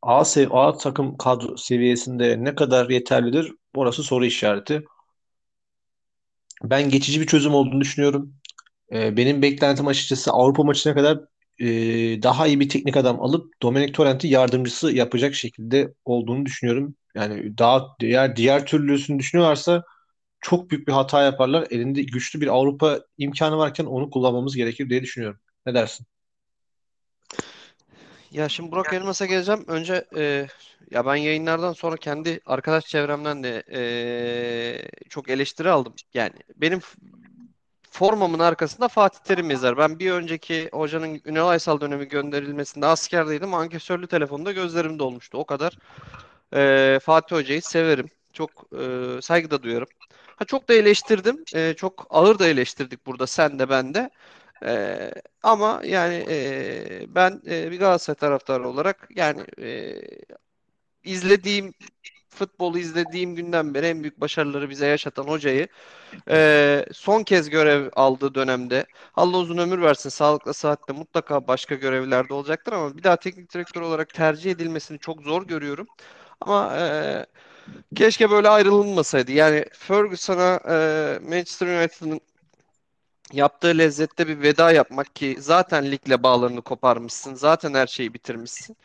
A, 0.01 0.25
sev 0.25 0.51
A 0.51 0.77
takım 0.77 1.17
kadro 1.17 1.57
seviyesinde 1.57 2.43
ne 2.43 2.55
kadar 2.55 2.89
yeterlidir 2.89 3.53
orası 3.75 4.03
soru 4.03 4.25
işareti. 4.25 4.83
Ben 6.63 6.89
geçici 6.89 7.21
bir 7.21 7.27
çözüm 7.27 7.53
olduğunu 7.53 7.81
düşünüyorum. 7.81 8.33
Ee, 8.91 9.17
benim 9.17 9.41
beklentim 9.41 9.87
açıkçası 9.87 10.31
Avrupa 10.31 10.63
maçına 10.63 10.93
kadar 10.93 11.19
e, 11.59 11.67
daha 12.23 12.47
iyi 12.47 12.59
bir 12.59 12.69
teknik 12.69 12.97
adam 12.97 13.21
alıp 13.21 13.61
Dominic 13.61 13.91
Torrent'i 13.91 14.27
yardımcısı 14.27 14.91
yapacak 14.91 15.35
şekilde 15.35 15.93
olduğunu 16.05 16.45
düşünüyorum. 16.45 16.95
Yani 17.15 17.57
daha 17.57 17.95
diğer 17.99 18.35
diğer 18.35 18.65
türlüsünü 18.65 19.19
düşünüyorlarsa 19.19 19.83
çok 20.41 20.71
büyük 20.71 20.87
bir 20.87 20.93
hata 20.93 21.23
yaparlar. 21.23 21.67
Elinde 21.69 22.03
güçlü 22.03 22.41
bir 22.41 22.47
Avrupa 22.47 22.99
imkanı 23.17 23.57
varken 23.57 23.85
onu 23.85 24.09
kullanmamız 24.09 24.55
gerekir 24.55 24.89
diye 24.89 25.03
düşünüyorum. 25.03 25.39
Ne 25.65 25.73
dersin? 25.73 26.07
Ya 28.31 28.49
şimdi 28.49 28.71
Burak 28.71 28.93
Elmas'a 28.93 29.25
geleceğim. 29.25 29.63
Önce 29.67 30.05
e, 30.17 30.47
ya 30.91 31.05
ben 31.05 31.15
yayınlardan 31.15 31.73
sonra 31.73 31.97
kendi 31.97 32.39
arkadaş 32.45 32.85
çevremden 32.85 33.43
de 33.43 33.63
e, 33.71 33.81
çok 35.09 35.29
eleştiri 35.29 35.69
aldım. 35.69 35.93
Yani 36.13 36.33
benim 36.55 36.79
formamın 37.97 38.39
arkasında 38.39 38.87
Fatih 38.87 39.19
Terim 39.19 39.49
yazar. 39.51 39.77
Ben 39.77 39.99
bir 39.99 40.11
önceki 40.11 40.69
hocanın 40.73 41.21
Ünal 41.25 41.47
Aysal 41.47 41.81
dönemi 41.81 42.07
gönderilmesinde 42.07 42.85
askerdeydim. 42.85 43.53
Ankesörlü 43.53 44.07
telefonda 44.07 44.51
gözlerim 44.51 44.99
dolmuştu. 44.99 45.37
O 45.37 45.45
kadar 45.45 45.77
Ee, 46.53 46.99
Fatih 47.03 47.35
Hoca'yı 47.35 47.61
severim. 47.61 48.09
Çok 48.33 48.51
e, 48.81 49.21
saygı 49.21 49.51
da 49.51 49.63
duyarım. 49.63 49.87
Ha, 50.35 50.45
çok 50.45 50.69
da 50.69 50.73
eleştirdim. 50.73 51.43
Ee, 51.55 51.73
çok 51.77 52.07
ağır 52.09 52.39
da 52.39 52.47
eleştirdik 52.47 53.05
burada 53.05 53.27
sen 53.27 53.59
de 53.59 53.69
ben 53.69 53.93
de. 53.93 54.09
Ee, 54.65 55.11
ama 55.43 55.81
yani 55.85 56.25
e, 56.29 57.15
ben 57.15 57.41
e, 57.47 57.71
bir 57.71 57.79
Galatasaray 57.79 58.15
taraftarı 58.15 58.69
olarak 58.69 59.09
yani 59.15 59.41
e, 59.61 59.95
izlediğim 61.03 61.73
futbolu 62.37 62.79
izlediğim 62.79 63.35
günden 63.35 63.73
beri 63.73 63.85
en 63.85 64.03
büyük 64.03 64.21
başarıları 64.21 64.69
bize 64.69 64.87
yaşatan 64.87 65.23
hocayı 65.23 65.67
e, 66.29 66.85
son 66.93 67.23
kez 67.23 67.49
görev 67.49 67.89
aldığı 67.95 68.35
dönemde 68.35 68.85
Allah 69.15 69.37
uzun 69.37 69.57
ömür 69.57 69.81
versin 69.81 70.09
sağlıkla 70.09 70.53
sıhhatle 70.53 70.93
mutlaka 70.93 71.47
başka 71.47 71.75
görevlerde 71.75 72.33
olacaktır 72.33 72.73
ama 72.73 72.97
bir 72.97 73.03
daha 73.03 73.17
teknik 73.17 73.53
direktör 73.53 73.81
olarak 73.81 74.13
tercih 74.13 74.51
edilmesini 74.51 74.99
çok 74.99 75.21
zor 75.23 75.47
görüyorum. 75.47 75.87
Ama 76.41 76.77
e, 76.77 77.25
keşke 77.95 78.31
böyle 78.31 78.49
ayrılınmasaydı. 78.49 79.31
Yani 79.31 79.65
Ferguson'a 79.73 80.59
e, 80.69 81.19
Manchester 81.29 81.67
United'ın 81.67 82.21
yaptığı 83.33 83.77
lezzette 83.77 84.27
bir 84.27 84.41
veda 84.41 84.71
yapmak 84.71 85.15
ki 85.15 85.35
zaten 85.39 85.91
ligle 85.91 86.23
bağlarını 86.23 86.61
koparmışsın. 86.61 87.35
Zaten 87.35 87.73
her 87.73 87.87
şeyi 87.87 88.13
bitirmişsin. 88.13 88.77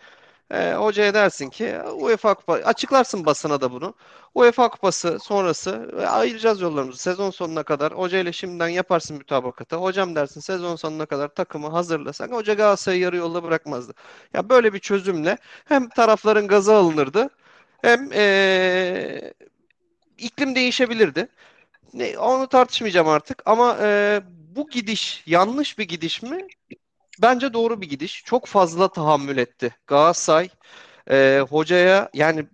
E, 0.52 0.74
hocaya 0.74 1.14
dersin 1.14 1.50
ki 1.50 1.78
UEFA 1.94 2.34
Kupa 2.34 2.52
açıklarsın 2.54 3.26
basına 3.26 3.60
da 3.60 3.72
bunu. 3.72 3.94
UEFA 4.34 4.68
Kupası 4.70 5.18
sonrası 5.20 5.90
e, 6.00 6.06
ayıracağız 6.06 6.60
yollarımızı 6.60 7.02
sezon 7.02 7.30
sonuna 7.30 7.62
kadar. 7.62 7.92
Hoca 7.92 8.18
ile 8.18 8.32
şimdiden 8.32 8.68
yaparsın 8.68 9.16
mütabakatı. 9.16 9.76
Hocam 9.76 10.14
dersin 10.16 10.40
sezon 10.40 10.76
sonuna 10.76 11.06
kadar 11.06 11.28
takımı 11.28 11.68
hazırlasak 11.68 12.32
hoca 12.32 12.54
Galatasaray'ı 12.54 13.00
yarı 13.02 13.16
yolda 13.16 13.42
bırakmazdı. 13.42 13.94
Ya 14.34 14.48
böyle 14.48 14.72
bir 14.74 14.78
çözümle 14.78 15.38
hem 15.64 15.88
tarafların 15.88 16.48
gazı 16.48 16.74
alınırdı 16.74 17.30
hem 17.82 18.10
e, 18.12 19.32
iklim 20.18 20.54
değişebilirdi. 20.54 21.28
Ne, 21.94 22.18
onu 22.18 22.48
tartışmayacağım 22.48 23.08
artık 23.08 23.42
ama 23.46 23.78
e, 23.82 24.20
bu 24.56 24.70
gidiş 24.70 25.22
yanlış 25.26 25.78
bir 25.78 25.88
gidiş 25.88 26.22
mi? 26.22 26.48
Bence 27.18 27.54
doğru 27.54 27.80
bir 27.80 27.88
gidiş. 27.88 28.22
Çok 28.24 28.46
fazla 28.46 28.88
tahammül 28.88 29.38
etti. 29.38 29.76
Galatasaray 29.86 30.48
e, 31.10 31.44
hocaya 31.50 32.10
yani 32.14 32.46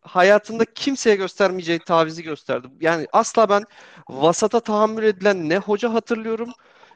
hayatında 0.00 0.64
kimseye 0.64 1.16
göstermeyeceği 1.16 1.78
tavizi 1.78 2.22
gösterdi. 2.22 2.68
Yani 2.80 3.06
asla 3.12 3.48
ben 3.48 3.64
vasata 4.08 4.60
tahammül 4.60 5.02
edilen 5.04 5.48
ne 5.48 5.58
hoca 5.58 5.94
hatırlıyorum 5.94 6.52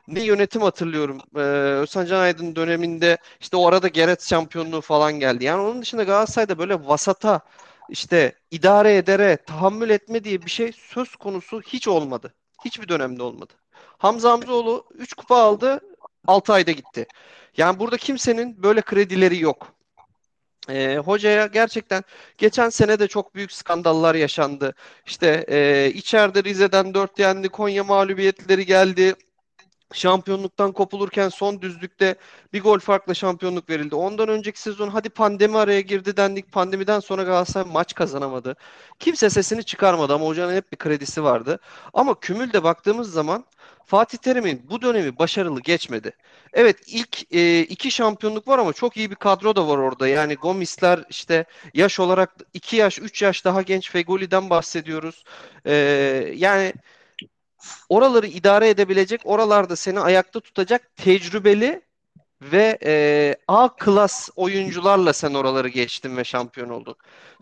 ne 0.08 0.22
yönetim 0.22 0.62
hatırlıyorum. 0.62 1.18
Ee, 1.36 1.40
Özcan 1.80 2.06
Can 2.06 2.20
Aydın 2.20 2.56
döneminde 2.56 3.18
işte 3.40 3.56
o 3.56 3.66
arada 3.68 3.88
Geret 3.88 4.28
şampiyonluğu 4.28 4.80
falan 4.80 5.12
geldi. 5.12 5.44
Yani 5.44 5.62
onun 5.62 5.82
dışında 5.82 6.02
Galatasaray'da 6.02 6.58
böyle 6.58 6.86
vasata 6.88 7.40
işte 7.88 8.32
idare 8.50 8.96
edere 8.96 9.36
tahammül 9.46 9.90
etme 9.90 10.24
diye 10.24 10.42
bir 10.42 10.50
şey 10.50 10.72
söz 10.72 11.16
konusu 11.16 11.60
hiç 11.62 11.88
olmadı. 11.88 12.34
Hiçbir 12.64 12.88
dönemde 12.88 13.22
olmadı. 13.22 13.52
Hamza 13.98 14.32
Hamzoğlu 14.32 14.86
3 14.94 15.14
kupa 15.14 15.36
aldı 15.36 15.80
6 16.26 16.52
ayda 16.52 16.72
gitti. 16.72 17.06
Yani 17.56 17.78
burada 17.78 17.96
kimsenin 17.96 18.62
böyle 18.62 18.80
kredileri 18.82 19.40
yok. 19.40 19.74
E, 20.68 20.96
hocaya 20.96 21.46
gerçekten 21.46 22.02
geçen 22.38 22.68
sene 22.68 22.98
de 22.98 23.08
çok 23.08 23.34
büyük 23.34 23.52
skandallar 23.52 24.14
yaşandı. 24.14 24.74
İşte 25.06 25.44
e, 25.48 25.90
içeride 25.94 26.44
Rize'den 26.44 26.94
4 26.94 27.18
yendi, 27.18 27.48
Konya 27.48 27.84
mağlubiyetleri 27.84 28.66
geldi. 28.66 29.14
Şampiyonluktan 29.92 30.72
kopulurken 30.72 31.28
son 31.28 31.62
düzlükte 31.62 32.14
bir 32.52 32.62
gol 32.62 32.78
farkla 32.78 33.14
şampiyonluk 33.14 33.70
verildi. 33.70 33.94
Ondan 33.94 34.28
önceki 34.28 34.60
sezon 34.60 34.88
hadi 34.88 35.08
pandemi 35.08 35.58
araya 35.58 35.80
girdi 35.80 36.16
dendik. 36.16 36.52
Pandemiden 36.52 37.00
sonra 37.00 37.22
Galatasaray 37.22 37.72
maç 37.72 37.94
kazanamadı. 37.94 38.56
Kimse 38.98 39.30
sesini 39.30 39.64
çıkarmadı 39.64 40.14
ama 40.14 40.26
hocanın 40.26 40.54
hep 40.54 40.72
bir 40.72 40.76
kredisi 40.76 41.24
vardı. 41.24 41.60
Ama 41.94 42.20
kümülde 42.20 42.62
baktığımız 42.62 43.12
zaman 43.12 43.44
Fatih 43.86 44.18
Terim'in 44.18 44.66
bu 44.70 44.82
dönemi 44.82 45.18
başarılı 45.18 45.60
geçmedi. 45.60 46.12
Evet 46.52 46.76
ilk 46.86 47.34
e, 47.34 47.60
iki 47.60 47.90
şampiyonluk 47.90 48.48
var 48.48 48.58
ama 48.58 48.72
çok 48.72 48.96
iyi 48.96 49.10
bir 49.10 49.16
kadro 49.16 49.56
da 49.56 49.68
var 49.68 49.78
orada. 49.78 50.08
Yani 50.08 50.34
Gomisler 50.34 51.04
işte 51.10 51.44
yaş 51.74 52.00
olarak 52.00 52.36
iki 52.54 52.76
yaş, 52.76 52.98
üç 52.98 53.22
yaş 53.22 53.44
daha 53.44 53.62
genç 53.62 53.90
Fegoli'den 53.90 54.50
bahsediyoruz. 54.50 55.24
E, 55.66 55.72
yani 56.34 56.72
oraları 57.88 58.26
idare 58.26 58.68
edebilecek, 58.68 59.20
oralarda 59.24 59.76
seni 59.76 60.00
ayakta 60.00 60.40
tutacak 60.40 60.96
tecrübeli 60.96 61.82
ve 62.42 62.78
e, 62.84 63.34
A 63.48 63.68
klas 63.76 64.30
oyuncularla 64.36 65.12
sen 65.12 65.34
oraları 65.34 65.68
geçtin 65.68 66.16
ve 66.16 66.24
şampiyon 66.24 66.68
oldun. 66.68 66.96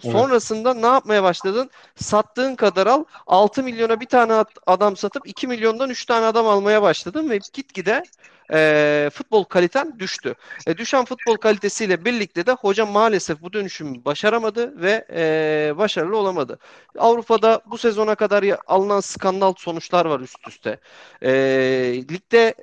Evet. 0.04 0.12
Sonrasında 0.12 0.74
ne 0.74 0.86
yapmaya 0.86 1.22
başladın? 1.22 1.70
Sattığın 1.96 2.54
kadar 2.54 2.86
al. 2.86 3.04
6 3.26 3.62
milyona 3.62 4.00
bir 4.00 4.06
tane 4.06 4.44
adam 4.66 4.96
satıp 4.96 5.28
2 5.28 5.46
milyondan 5.46 5.90
3 5.90 6.04
tane 6.06 6.26
adam 6.26 6.46
almaya 6.46 6.82
başladın 6.82 7.30
ve 7.30 7.38
gitgide 7.52 8.02
e, 8.52 9.10
futbol 9.14 9.44
kaliten 9.44 9.98
düştü. 9.98 10.34
E, 10.66 10.76
düşen 10.76 11.04
futbol 11.04 11.36
kalitesiyle 11.36 12.04
birlikte 12.04 12.46
de 12.46 12.52
hoca 12.52 12.86
maalesef 12.86 13.42
bu 13.42 13.52
dönüşümü 13.52 14.04
başaramadı 14.04 14.82
ve 14.82 15.06
e, 15.12 15.74
başarılı 15.78 16.16
olamadı. 16.16 16.58
Avrupa'da 16.98 17.60
bu 17.66 17.78
sezona 17.78 18.14
kadar 18.14 18.44
alınan 18.66 19.00
skandal 19.00 19.54
sonuçlar 19.58 20.06
var 20.06 20.20
üst 20.20 20.48
üste. 20.48 20.80
E, 21.22 21.32
ligde 22.10 22.54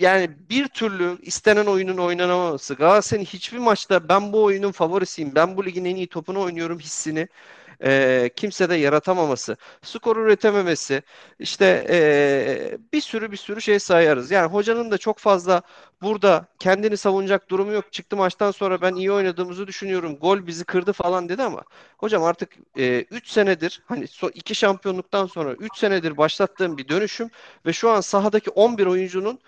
yani 0.00 0.30
bir 0.50 0.68
türlü 0.68 1.18
istenen 1.22 1.66
oyunun 1.66 1.98
oynanamaması. 1.98 2.74
Galatasaray'ın 2.74 3.26
hiçbir 3.26 3.58
maçta 3.58 4.08
ben 4.08 4.32
bu 4.32 4.44
oyunun 4.44 4.72
favorisiyim, 4.72 5.34
ben 5.34 5.56
bu 5.56 5.66
ligin 5.66 5.84
en 5.84 5.96
iyi 5.96 6.06
topunu 6.06 6.40
oynuyorum 6.40 6.78
hissini 6.78 7.28
e, 7.84 8.30
kimse 8.36 8.70
de 8.70 8.74
yaratamaması, 8.74 9.56
skor 9.82 10.16
üretememesi, 10.16 11.02
işte 11.38 11.86
e, 11.90 12.78
bir 12.92 13.00
sürü 13.00 13.32
bir 13.32 13.36
sürü 13.36 13.60
şey 13.60 13.78
sayarız. 13.78 14.30
Yani 14.30 14.52
hocanın 14.52 14.90
da 14.90 14.98
çok 14.98 15.18
fazla 15.18 15.62
burada 16.02 16.46
kendini 16.58 16.96
savunacak 16.96 17.50
durumu 17.50 17.72
yok. 17.72 17.92
Çıktı 17.92 18.16
maçtan 18.16 18.50
sonra 18.50 18.80
ben 18.80 18.94
iyi 18.94 19.12
oynadığımızı 19.12 19.66
düşünüyorum. 19.66 20.16
Gol 20.16 20.46
bizi 20.46 20.64
kırdı 20.64 20.92
falan 20.92 21.28
dedi 21.28 21.42
ama 21.42 21.62
hocam 21.98 22.24
artık 22.24 22.50
3 22.76 23.28
senedir 23.28 23.82
hani 23.86 24.06
so, 24.08 24.28
iki 24.34 24.54
şampiyonluktan 24.54 25.26
sonra 25.26 25.52
3 25.52 25.78
senedir 25.78 26.16
başlattığım 26.16 26.78
bir 26.78 26.88
dönüşüm 26.88 27.30
ve 27.66 27.72
şu 27.72 27.90
an 27.90 28.00
sahadaki 28.00 28.50
11 28.50 28.86
oyuncunun 28.86 29.38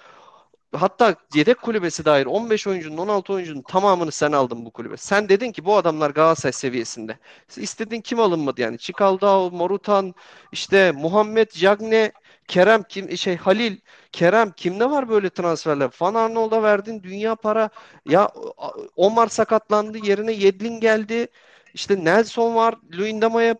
hatta 0.73 1.17
yedek 1.35 1.63
kulübesi 1.63 2.05
dair 2.05 2.27
15 2.27 2.67
oyuncunun 2.67 2.97
16 2.97 3.33
oyuncunun 3.33 3.63
tamamını 3.63 4.13
sen 4.13 4.33
aldın 4.33 4.65
bu 4.65 4.71
kulübe. 4.71 4.97
Sen 4.97 5.29
dedin 5.29 5.53
ki 5.53 5.65
bu 5.65 5.77
adamlar 5.77 6.11
Galatasaray 6.11 6.53
seviyesinde. 6.53 7.19
İstediğin 7.57 8.03
kim 8.03 8.21
alınmadı 8.21 8.61
yani? 8.61 8.79
Çikaldao, 8.79 9.51
Morutan, 9.51 10.15
işte 10.53 10.93
Muhammed, 10.93 11.51
Cagne, 11.51 12.13
Kerem 12.49 12.83
kim 12.83 13.17
şey 13.19 13.37
Halil, 13.37 13.77
Kerem 14.13 14.53
kimde 14.53 14.91
var 14.91 15.09
böyle 15.09 15.31
transferler? 15.31 15.91
Van 16.01 16.15
Arnold'a 16.15 16.63
verdin 16.63 17.03
dünya 17.03 17.35
para. 17.35 17.71
Ya 18.07 18.31
Omar 18.97 19.29
sakatlandı 19.29 19.99
yerine 19.99 20.33
Yedlin 20.33 20.81
geldi. 20.81 21.29
İşte 21.75 22.05
Nelson 22.05 22.55
var. 22.55 22.75
Luyendama'ya 22.93 23.57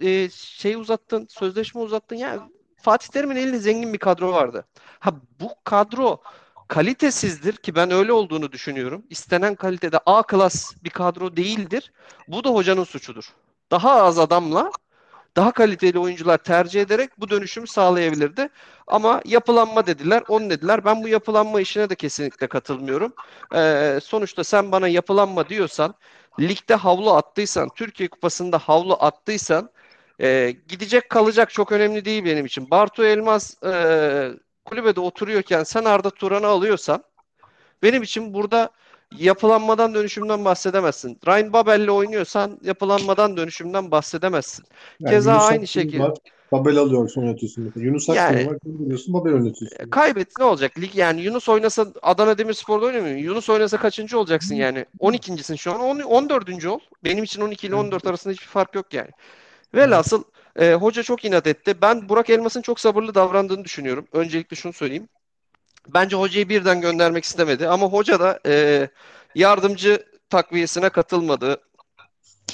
e, 0.00 0.30
şey 0.30 0.74
uzattın, 0.74 1.26
sözleşme 1.30 1.80
uzattın. 1.80 2.16
Ya 2.16 2.48
Fatih 2.82 3.08
Terim'in 3.08 3.36
elinde 3.36 3.58
zengin 3.58 3.92
bir 3.92 3.98
kadro 3.98 4.32
vardı. 4.32 4.64
Ha 4.98 5.10
bu 5.40 5.50
kadro 5.64 6.20
kalitesizdir 6.68 7.56
ki 7.56 7.74
ben 7.74 7.90
öyle 7.90 8.12
olduğunu 8.12 8.52
düşünüyorum. 8.52 9.02
İstenen 9.10 9.54
kalitede 9.54 9.98
A 10.06 10.22
klas 10.22 10.74
bir 10.84 10.90
kadro 10.90 11.36
değildir. 11.36 11.92
Bu 12.28 12.44
da 12.44 12.50
hocanın 12.50 12.84
suçudur. 12.84 13.32
Daha 13.70 14.02
az 14.02 14.18
adamla 14.18 14.70
daha 15.36 15.52
kaliteli 15.52 15.98
oyuncular 15.98 16.38
tercih 16.38 16.80
ederek 16.82 17.10
bu 17.20 17.30
dönüşümü 17.30 17.66
sağlayabilirdi. 17.66 18.48
Ama 18.86 19.22
yapılanma 19.24 19.86
dediler, 19.86 20.22
on 20.28 20.50
dediler. 20.50 20.84
Ben 20.84 21.02
bu 21.02 21.08
yapılanma 21.08 21.60
işine 21.60 21.90
de 21.90 21.94
kesinlikle 21.94 22.46
katılmıyorum. 22.46 23.12
Ee, 23.54 23.98
sonuçta 24.02 24.44
sen 24.44 24.72
bana 24.72 24.88
yapılanma 24.88 25.48
diyorsan, 25.48 25.94
ligde 26.40 26.74
havlu 26.74 27.12
attıysan, 27.12 27.68
Türkiye 27.76 28.08
Kupası'nda 28.08 28.58
havlu 28.58 28.94
attıysan, 29.00 29.70
e, 30.20 30.56
gidecek 30.68 31.10
kalacak 31.10 31.50
çok 31.50 31.72
önemli 31.72 32.04
değil 32.04 32.24
benim 32.24 32.46
için. 32.46 32.70
Bartu 32.70 33.04
Elmas 33.04 33.62
e, 33.64 33.72
kulübede 34.64 35.00
oturuyorken 35.00 35.62
sen 35.62 35.84
Arda 35.84 36.10
Turan'ı 36.10 36.46
alıyorsan 36.46 37.04
benim 37.82 38.02
için 38.02 38.34
burada 38.34 38.70
yapılanmadan 39.18 39.94
dönüşümden 39.94 40.44
bahsedemezsin. 40.44 41.18
Ryan 41.26 41.52
Babel'le 41.52 41.88
oynuyorsan 41.88 42.58
yapılanmadan 42.62 43.36
dönüşümden 43.36 43.90
bahsedemezsin. 43.90 44.64
Yani 45.00 45.14
Keza 45.14 45.32
Yunus 45.32 45.50
aynı 45.50 45.66
şekilde. 45.66 46.02
var. 46.02 46.14
Babel 46.52 46.76
alıyorsun. 46.76 47.24
Mesela. 47.42 47.66
Yunus 47.76 48.08
Yani 48.08 48.46
var. 48.46 48.56
Biliyorsun 48.64 49.14
Babel 49.14 49.32
oynatıyorsun. 49.32 49.90
kaybet 49.90 50.28
ne 50.38 50.44
olacak? 50.44 50.78
Lig 50.78 50.94
yani 50.96 51.20
Yunus 51.20 51.48
oynasa 51.48 51.86
Adana 52.02 52.38
Demirspor'da 52.38 52.86
oynamıyor. 52.86 53.16
Yunus 53.16 53.50
oynasa 53.50 53.76
kaçıncı 53.76 54.18
olacaksın 54.18 54.54
yani? 54.54 54.86
12.sin 55.00 55.54
şu 55.54 55.72
an. 55.72 55.80
10, 55.80 56.00
14. 56.00 56.66
ol. 56.66 56.78
Benim 57.04 57.24
için 57.24 57.42
12 57.42 57.66
ile 57.66 57.74
14 57.74 58.06
arasında 58.06 58.32
hiçbir 58.32 58.46
fark 58.46 58.74
yok 58.74 58.94
yani. 58.94 59.10
Velhasıl 59.74 60.24
e, 60.56 60.74
hoca 60.74 61.02
çok 61.02 61.24
inat 61.24 61.46
etti. 61.46 61.82
Ben 61.82 62.08
Burak 62.08 62.30
Elmas'ın 62.30 62.62
çok 62.62 62.80
sabırlı 62.80 63.14
davrandığını 63.14 63.64
düşünüyorum. 63.64 64.08
Öncelikle 64.12 64.56
şunu 64.56 64.72
söyleyeyim. 64.72 65.08
Bence 65.88 66.16
hocayı 66.16 66.48
birden 66.48 66.80
göndermek 66.80 67.24
istemedi 67.24 67.68
ama 67.68 67.86
hoca 67.86 68.20
da 68.20 68.40
e, 68.46 68.88
yardımcı 69.34 70.06
takviyesine 70.30 70.88
katılmadı. 70.88 71.60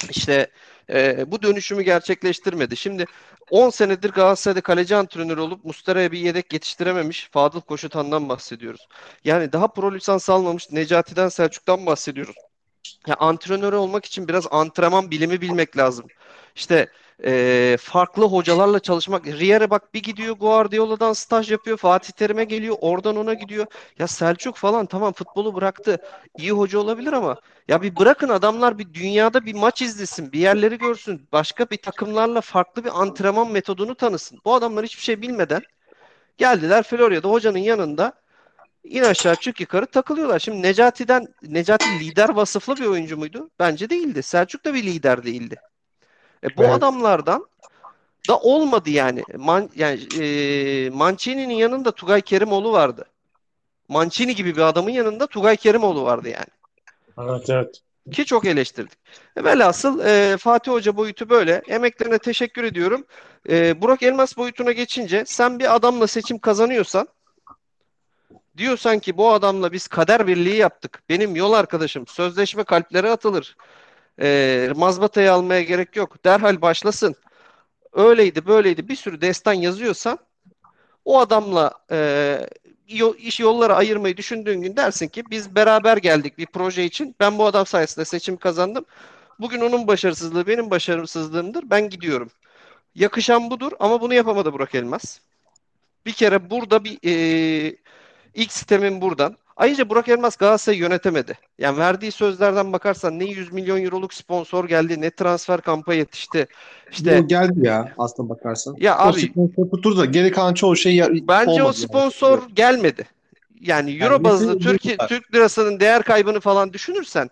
İşte 0.09 0.47
e, 0.89 1.31
bu 1.31 1.41
dönüşümü 1.41 1.83
gerçekleştirmedi. 1.83 2.77
Şimdi 2.77 3.05
10 3.49 3.69
senedir 3.69 4.09
Galatasaray'da 4.09 4.61
kaleci 4.61 4.95
antrenörü 4.95 5.41
olup 5.41 5.65
Muslera'ya 5.65 6.11
bir 6.11 6.19
yedek 6.19 6.53
yetiştirememiş 6.53 7.29
Fadıl 7.31 7.61
Koşutan'dan 7.61 8.29
bahsediyoruz. 8.29 8.87
Yani 9.23 9.53
daha 9.53 9.67
pro 9.67 9.93
lisans 9.93 10.29
almamış 10.29 10.71
Necati'den 10.71 11.29
Selçuk'tan 11.29 11.85
bahsediyoruz. 11.85 12.35
Ya 13.07 13.15
antrenör 13.15 13.73
olmak 13.73 14.05
için 14.05 14.27
biraz 14.27 14.47
antrenman 14.51 15.11
bilimi 15.11 15.41
bilmek 15.41 15.77
lazım. 15.77 16.05
İşte 16.55 16.87
e, 17.25 17.77
farklı 17.79 18.23
hocalarla 18.25 18.79
çalışmak. 18.79 19.27
Riera 19.27 19.69
bak 19.69 19.93
bir 19.93 20.03
gidiyor 20.03 20.35
Guardiola'dan 20.35 21.13
staj 21.13 21.51
yapıyor. 21.51 21.77
Fatih 21.77 22.11
Terim'e 22.11 22.43
geliyor. 22.43 22.75
Oradan 22.81 23.15
ona 23.15 23.33
gidiyor. 23.33 23.65
Ya 23.99 24.07
Selçuk 24.07 24.55
falan 24.55 24.85
tamam 24.85 25.13
futbolu 25.13 25.55
bıraktı. 25.55 25.97
İyi 26.37 26.51
hoca 26.51 26.79
olabilir 26.79 27.13
ama 27.13 27.37
ya 27.67 27.81
bir 27.81 27.95
bırakın 27.95 28.29
adamlar 28.29 28.77
bir 28.77 28.93
dünyada 28.93 29.45
bir 29.45 29.55
maç 29.55 29.81
izlesin. 29.81 30.31
Bir 30.31 30.39
yerleri 30.39 30.77
görsün. 30.77 31.27
Başka 31.31 31.65
bir 31.69 31.77
takımlarla 31.77 32.41
farklı 32.41 32.83
bir 32.85 33.01
antrenman 33.01 33.51
metodunu 33.51 33.95
tanısın. 33.95 34.39
Bu 34.45 34.53
adamlar 34.53 34.85
hiçbir 34.85 35.03
şey 35.03 35.21
bilmeden 35.21 35.61
geldiler 36.37 36.83
Florya'da 36.83 37.29
hocanın 37.29 37.57
yanında 37.57 38.13
İn 38.89 39.03
aşağı 39.03 39.35
çık 39.35 39.59
yukarı 39.61 39.85
takılıyorlar. 39.85 40.39
Şimdi 40.39 40.61
Necati'den 40.61 41.27
Necati 41.41 41.99
lider 41.99 42.29
vasıflı 42.29 42.75
bir 42.75 42.85
oyuncu 42.85 43.17
muydu? 43.17 43.49
Bence 43.59 43.89
değildi. 43.89 44.23
Selçuk 44.23 44.65
da 44.65 44.73
bir 44.73 44.83
lider 44.83 45.23
değildi. 45.23 45.55
E, 46.43 46.57
bu 46.57 46.63
Evet. 46.63 46.73
adamlardan 46.73 47.47
da 48.29 48.37
olmadı 48.39 48.89
yani. 48.89 49.23
Man, 49.35 49.69
yani 49.75 49.99
e, 50.19 50.89
Mancini'nin 50.89 51.53
yanında 51.53 51.91
Tugay 51.91 52.21
Kerimoğlu 52.21 52.71
vardı. 52.71 53.05
Mancini 53.87 54.35
gibi 54.35 54.55
bir 54.55 54.61
adamın 54.61 54.91
yanında 54.91 55.27
Tugay 55.27 55.57
Kerimoğlu 55.57 56.03
vardı 56.03 56.29
yani. 56.29 56.47
Evet 57.29 57.49
evet. 57.49 57.81
Ki 58.11 58.25
çok 58.25 58.45
eleştirdik. 58.45 58.99
E, 59.35 59.43
velhasıl 59.43 59.99
e, 59.99 60.37
Fatih 60.37 60.71
Hoca 60.71 60.97
boyutu 60.97 61.29
böyle. 61.29 61.61
Emeklerine 61.67 62.17
teşekkür 62.17 62.63
ediyorum. 62.63 63.05
E, 63.49 63.81
Burak 63.81 64.03
Elmas 64.03 64.37
boyutuna 64.37 64.71
geçince 64.71 65.23
sen 65.25 65.59
bir 65.59 65.75
adamla 65.75 66.07
seçim 66.07 66.39
kazanıyorsan 66.39 67.07
Diyorsan 68.57 68.99
ki 68.99 69.17
bu 69.17 69.31
adamla 69.31 69.71
biz 69.71 69.87
kader 69.87 70.27
birliği 70.27 70.55
yaptık. 70.55 71.03
Benim 71.09 71.35
yol 71.35 71.53
arkadaşım. 71.53 72.07
Sözleşme 72.07 72.63
kalplere 72.63 73.09
atılır. 73.09 73.55
E, 74.21 74.69
mazbatayı 74.75 75.33
almaya 75.33 75.61
gerek 75.61 75.95
yok. 75.95 76.23
Derhal 76.25 76.61
başlasın. 76.61 77.15
Öyleydi 77.93 78.45
böyleydi 78.45 78.87
bir 78.87 78.95
sürü 78.95 79.21
destan 79.21 79.53
yazıyorsan 79.53 80.19
o 81.05 81.19
adamla 81.19 81.71
e, 81.91 82.39
iş 83.17 83.39
yolları 83.39 83.75
ayırmayı 83.75 84.17
düşündüğün 84.17 84.61
gün 84.61 84.75
dersin 84.75 85.07
ki 85.07 85.23
biz 85.29 85.55
beraber 85.55 85.97
geldik 85.97 86.37
bir 86.37 86.45
proje 86.45 86.85
için. 86.85 87.15
Ben 87.19 87.37
bu 87.37 87.45
adam 87.45 87.65
sayesinde 87.65 88.05
seçim 88.05 88.37
kazandım. 88.37 88.85
Bugün 89.39 89.61
onun 89.61 89.87
başarısızlığı 89.87 90.47
benim 90.47 90.69
başarısızlığımdır. 90.69 91.69
Ben 91.69 91.89
gidiyorum. 91.89 92.31
Yakışan 92.95 93.49
budur 93.51 93.71
ama 93.79 94.01
bunu 94.01 94.13
yapamadı 94.13 94.53
Burak 94.53 94.75
Elmas. 94.75 95.19
Bir 96.05 96.13
kere 96.13 96.49
burada 96.49 96.83
bir 96.83 96.97
e, 97.05 97.75
ilk 98.33 98.51
sistemin 98.51 99.01
buradan. 99.01 99.35
Ayrıca 99.57 99.89
Burak 99.89 100.09
Elmas 100.09 100.35
Galatasaray'ı 100.35 100.81
yönetemedi. 100.81 101.37
Yani 101.59 101.77
verdiği 101.77 102.11
sözlerden 102.11 102.73
bakarsan 102.73 103.19
ne 103.19 103.25
100 103.25 103.53
milyon 103.53 103.83
euroluk 103.83 104.13
sponsor 104.13 104.67
geldi 104.67 105.01
ne 105.01 105.11
transfer 105.11 105.61
kampı 105.61 105.93
yetişti. 105.93 106.47
İşte 106.91 107.23
Bu 107.23 107.27
geldi 107.27 107.59
ya 107.61 107.93
aslında 107.97 108.29
bakarsan. 108.29 108.75
ya 108.79 108.97
O 108.97 109.01
abi 109.01 109.19
sponsor 109.21 109.69
tutur 109.69 109.97
da 109.97 110.05
geri 110.05 110.31
kalan 110.31 110.53
çoğu 110.53 110.75
şey 110.75 110.99
bence 111.01 111.51
o 111.51 111.53
olmadı 111.53 111.63
yani. 111.63 111.73
sponsor 111.73 112.49
gelmedi. 112.53 113.07
Yani 113.61 113.91
euro 113.91 114.13
Yani 114.13 114.23
bazlı 114.23 114.59
Türkiye. 114.59 114.97
Türk 114.97 115.35
lirasının 115.35 115.79
değer 115.79 116.03
kaybını 116.03 116.39
falan 116.39 116.73
düşünürsen 116.73 117.29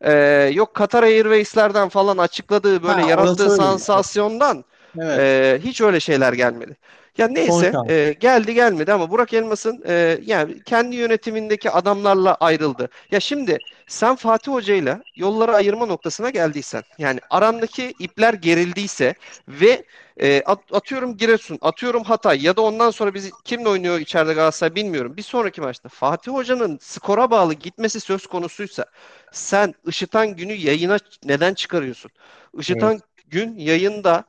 e, 0.00 0.12
yok 0.54 0.74
Qatar 0.74 1.02
Airways'lerden 1.02 1.88
falan 1.88 2.18
açıkladığı 2.18 2.82
böyle 2.82 3.02
Ha, 3.02 3.10
yarattığı 3.10 3.50
sansasyondan 3.50 4.64
Evet. 4.98 5.18
Ee, 5.18 5.60
hiç 5.64 5.80
öyle 5.80 6.00
şeyler 6.00 6.32
gelmedi. 6.32 6.76
Ya 7.18 7.28
neyse 7.28 7.76
e, 7.84 8.12
geldi 8.20 8.54
gelmedi 8.54 8.92
ama 8.92 9.10
Burak 9.10 9.32
Elmas'ın 9.32 9.82
e, 9.86 10.18
yani 10.22 10.62
kendi 10.64 10.96
yönetimindeki 10.96 11.70
adamlarla 11.70 12.34
ayrıldı. 12.34 12.88
Ya 13.10 13.20
şimdi 13.20 13.60
sen 13.86 14.14
Fatih 14.16 14.52
Hoca'yla 14.52 15.04
yolları 15.16 15.52
ayırma 15.54 15.86
noktasına 15.86 16.30
geldiysen 16.30 16.82
yani 16.98 17.20
arandaki 17.30 17.94
ipler 17.98 18.34
gerildiyse 18.34 19.14
ve 19.48 19.84
e, 20.20 20.42
at- 20.42 20.72
atıyorum 20.74 21.16
Giresun, 21.16 21.58
atıyorum 21.60 22.04
Hatay 22.04 22.42
ya 22.44 22.56
da 22.56 22.62
ondan 22.62 22.90
sonra 22.90 23.14
biz 23.14 23.30
kimle 23.44 23.68
oynuyor 23.68 23.98
içeride 24.00 24.32
Galatasaray 24.34 24.74
bilmiyorum. 24.74 25.16
Bir 25.16 25.22
sonraki 25.22 25.60
maçta 25.60 25.88
Fatih 25.88 26.32
Hoca'nın 26.32 26.78
skora 26.82 27.30
bağlı 27.30 27.54
gitmesi 27.54 28.00
söz 28.00 28.26
konusuysa 28.26 28.84
sen 29.32 29.74
Işıtan 29.86 30.36
Günü 30.36 30.52
yayına 30.52 30.98
neden 31.24 31.54
çıkarıyorsun? 31.54 32.10
Işıtan 32.58 33.00
Gün 33.28 33.56
yayında 33.58 34.24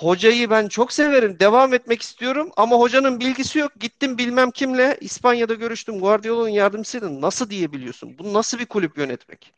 Hocayı 0.00 0.50
ben 0.50 0.68
çok 0.68 0.92
severim. 0.92 1.40
Devam 1.40 1.74
etmek 1.74 2.02
istiyorum 2.02 2.50
ama 2.56 2.76
hocanın 2.76 3.20
bilgisi 3.20 3.58
yok. 3.58 3.72
Gittim 3.80 4.18
bilmem 4.18 4.50
kimle 4.50 4.96
İspanya'da 5.00 5.54
görüştüm. 5.54 6.00
Guardiola'nın 6.00 6.48
yardımcısıydı. 6.48 7.20
Nasıl 7.20 7.50
diyebiliyorsun? 7.50 8.18
Bu 8.18 8.32
nasıl 8.32 8.58
bir 8.58 8.66
kulüp 8.66 8.98
yönetmek? 8.98 9.52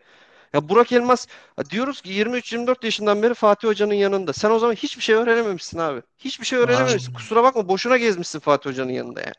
Ya 0.52 0.68
Burak 0.68 0.92
Elmas 0.92 1.26
diyoruz 1.70 2.00
ki 2.00 2.10
23-24 2.10 2.84
yaşından 2.84 3.22
beri 3.22 3.34
Fatih 3.34 3.68
Hoca'nın 3.68 3.94
yanında. 3.94 4.32
Sen 4.32 4.50
o 4.50 4.58
zaman 4.58 4.74
hiçbir 4.74 5.02
şey 5.02 5.14
öğrenememişsin 5.14 5.78
abi. 5.78 6.02
Hiçbir 6.18 6.46
şey 6.46 6.58
öğrenememişsin. 6.58 7.08
Aynen. 7.08 7.18
Kusura 7.18 7.42
bakma 7.42 7.68
boşuna 7.68 7.96
gezmişsin 7.96 8.38
Fatih 8.38 8.70
Hoca'nın 8.70 8.92
yanında 8.92 9.20
yani. 9.20 9.34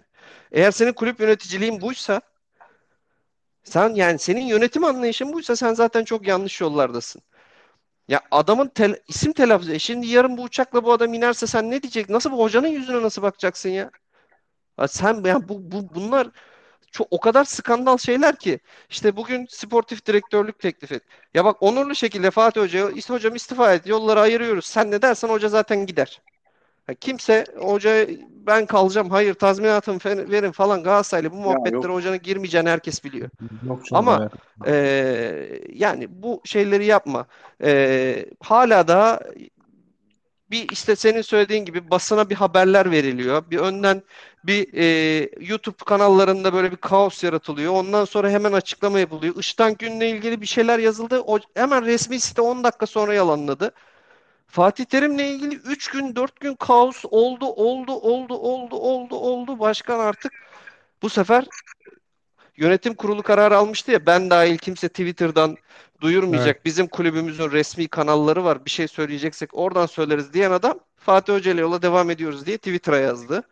Eğer 0.52 0.72
senin 0.72 0.94
kulüp 0.94 1.20
yöneticiliğin 1.20 1.82
buysa 1.82 2.22
sen 3.64 3.90
yani 3.96 4.20
senin 4.20 4.46
yönetim 4.46 4.84
anlayışın 4.84 5.34
buysa 5.34 5.56
sen 5.56 5.74
zaten 5.74 6.04
çok 6.04 6.28
yanlış 6.28 6.62
yollardasın. 6.62 7.22
Ya 8.08 8.22
adamın 8.32 8.68
tel- 8.70 9.00
isim 9.08 9.34
telaffuz. 9.34 9.70
E 9.70 9.80
şimdi 9.80 10.08
yarın 10.08 10.38
bu 10.38 10.42
uçakla 10.44 10.84
bu 10.84 10.94
adam 10.94 11.14
inerse 11.14 11.48
sen 11.48 11.72
ne 11.72 11.82
diyecek? 11.84 12.10
Nasıl 12.10 12.32
bu 12.32 12.40
hocanın 12.40 12.68
yüzüne 12.68 13.02
nasıl 13.02 13.22
bakacaksın 13.22 13.70
ya? 13.70 13.92
Ha 14.78 14.90
sen 14.90 15.24
ya 15.26 15.50
bu, 15.50 15.72
bu 15.72 15.96
bunlar 15.96 16.28
çok 16.92 17.08
o 17.12 17.20
kadar 17.20 17.46
skandal 17.46 17.98
şeyler 17.98 18.38
ki. 18.40 18.60
İşte 18.90 19.18
bugün 19.18 19.48
sportif 19.50 20.06
direktörlük 20.08 20.60
teklif 20.60 20.94
et. 20.94 21.04
Ya 21.36 21.46
bak 21.46 21.64
onurlu 21.64 21.96
şekilde 21.96 22.32
Fatih 22.32 22.62
Hoca'ya 22.62 22.88
hocam 23.10 23.36
istifa 23.36 23.74
et. 23.76 23.88
Yolları 23.88 24.22
ayırıyoruz. 24.22 24.66
Sen 24.66 24.92
ne 24.92 25.04
dersen 25.04 25.30
hoca 25.30 25.50
zaten 25.50 25.88
gider. 25.88 26.22
Ha, 26.88 26.94
kimse 26.94 27.46
hoca 27.60 28.08
ben 28.48 28.66
kalacağım. 28.66 29.10
Hayır 29.10 29.34
tazminatımı 29.34 29.98
fe- 30.00 30.32
verin 30.32 30.52
falan 30.52 30.84
Galatasaraylı 30.84 31.32
bu 31.32 31.36
muhabbetlere 31.36 31.92
hocanın 31.94 32.22
girmeyeceğini 32.22 32.70
herkes 32.70 33.04
biliyor. 33.04 33.30
Yok 33.64 33.82
Ama 33.94 34.22
eee, 34.68 35.62
yani 35.74 36.08
bu 36.24 36.42
şeyleri 36.46 36.86
yapma. 36.86 37.28
Eee, 37.64 38.26
hala 38.44 38.88
da 38.88 39.20
bir 40.52 40.70
işte 40.70 40.96
senin 40.96 41.22
söylediğin 41.22 41.66
gibi 41.66 41.92
basına 41.92 42.30
bir 42.30 42.36
haberler 42.36 42.92
veriliyor. 42.92 43.52
Bir 43.52 43.58
önden 43.60 44.02
bir 44.44 44.74
eee, 44.74 45.30
YouTube 45.48 45.76
kanallarında 45.86 46.54
böyle 46.54 46.72
bir 46.72 46.78
kaos 46.78 47.24
yaratılıyor. 47.24 47.74
Ondan 47.74 48.06
sonra 48.06 48.30
hemen 48.30 48.54
açıklama 48.54 49.00
yapılıyor. 49.00 49.36
Işıtan 49.40 49.76
Gün'le 49.80 50.02
ilgili 50.02 50.42
bir 50.42 50.46
şeyler 50.46 50.80
yazıldı. 50.80 51.22
O 51.28 51.40
hemen 51.56 51.86
resmi 51.86 52.20
site 52.20 52.42
10 52.42 52.64
dakika 52.64 52.86
sonra 52.88 53.14
yalanladı. 53.14 53.72
Fatih 54.48 54.86
Terim'le 54.86 55.20
ilgili 55.20 55.56
3 55.56 55.88
gün 55.92 56.16
4 56.16 56.40
gün 56.40 56.56
kaos 56.56 57.06
oldu 57.12 57.46
oldu 57.46 57.94
oldu 57.94 58.34
oldu 58.34 58.76
oldu 58.76 59.16
oldu. 59.16 59.60
Başkan 59.60 60.00
artık 60.00 60.34
bu 61.02 61.10
sefer 61.10 61.46
Yönetim 62.58 62.94
kurulu 62.94 63.24
kararı 63.24 63.58
almıştı 63.58 63.92
ya 63.92 64.06
ben 64.06 64.30
dahil 64.30 64.58
kimse 64.58 64.90
Twitter'dan 64.90 65.50
Evet. 65.50 66.02
duyurmayacak. 66.02 66.66
Bizim 66.66 66.88
kulübümüzün 66.88 67.52
resmi 67.52 67.88
kanalları 67.88 68.44
var. 68.44 68.66
Bir 68.66 68.70
şey 68.70 68.88
söyleyeceksek 68.88 69.50
oradan 69.54 69.86
söyleriz 69.86 70.34
diyen 70.34 70.52
adam 70.52 70.80
Fatih 70.98 71.34
Hoca 71.34 71.52
ile 71.52 71.62
yola 71.62 71.82
devam 71.82 72.10
ediyoruz 72.10 72.46
diye 72.46 72.58
Twitter'a 72.58 72.98
yazdı. 72.98 73.44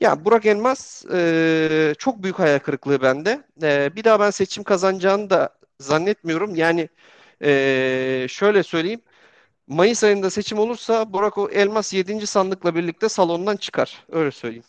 Ya 0.00 0.24
Burak 0.24 0.46
Elmas 0.46 1.04
e, 1.12 1.94
çok 1.98 2.22
büyük 2.22 2.38
hayal 2.38 2.58
kırıklığı 2.58 3.02
bende. 3.02 3.42
E, 3.62 3.96
bir 3.96 4.04
daha 4.04 4.20
ben 4.20 4.30
seçim 4.30 4.64
kazanacağını 4.64 5.30
da 5.30 5.48
zannetmiyorum. 5.78 6.54
Yani 6.54 6.88
e, 7.42 8.26
şöyle 8.28 8.62
söyleyeyim. 8.62 9.00
Mayıs 9.70 10.04
ayında 10.04 10.30
seçim 10.30 10.58
olursa 10.58 11.12
Burak 11.12 11.38
o 11.38 11.48
Elmas 11.50 11.92
yedinci 11.92 12.26
sandıkla 12.26 12.74
birlikte 12.74 13.08
salondan 13.08 13.56
çıkar. 13.56 14.04
Öyle 14.12 14.30
söyleyeyim. 14.30 14.64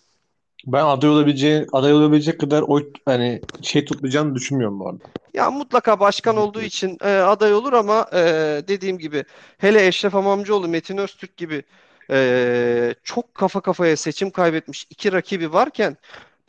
Ben 0.66 0.86
aday 0.86 1.10
olabileceği, 1.10 1.68
aday 1.72 1.94
olabilecek 1.94 2.40
kadar 2.40 2.62
oy 2.62 2.92
hani 3.06 3.42
şey 3.62 3.86
tutmayacağını 3.86 4.36
düşünmüyorum 4.36 4.80
bu 4.80 4.90
arada. 4.90 5.04
Ya 5.34 5.52
mutlaka 5.52 6.00
başkan 6.00 6.38
olduğu 6.38 6.62
için 6.62 6.98
e, 7.04 7.08
aday 7.08 7.54
olur 7.54 7.74
ama 7.74 8.08
e, 8.14 8.20
dediğim 8.68 8.98
gibi 8.98 9.24
hele 9.58 9.88
Eşref 9.88 10.16
Amamcıoğlu, 10.16 10.68
Metin 10.68 10.98
Öztürk 10.98 11.38
gibi 11.38 11.64
e, 12.12 12.96
çok 13.04 13.36
kafa 13.36 13.62
kafaya 13.62 13.98
seçim 13.98 14.30
kaybetmiş 14.30 14.88
iki 14.90 15.12
rakibi 15.12 15.54
varken 15.54 15.98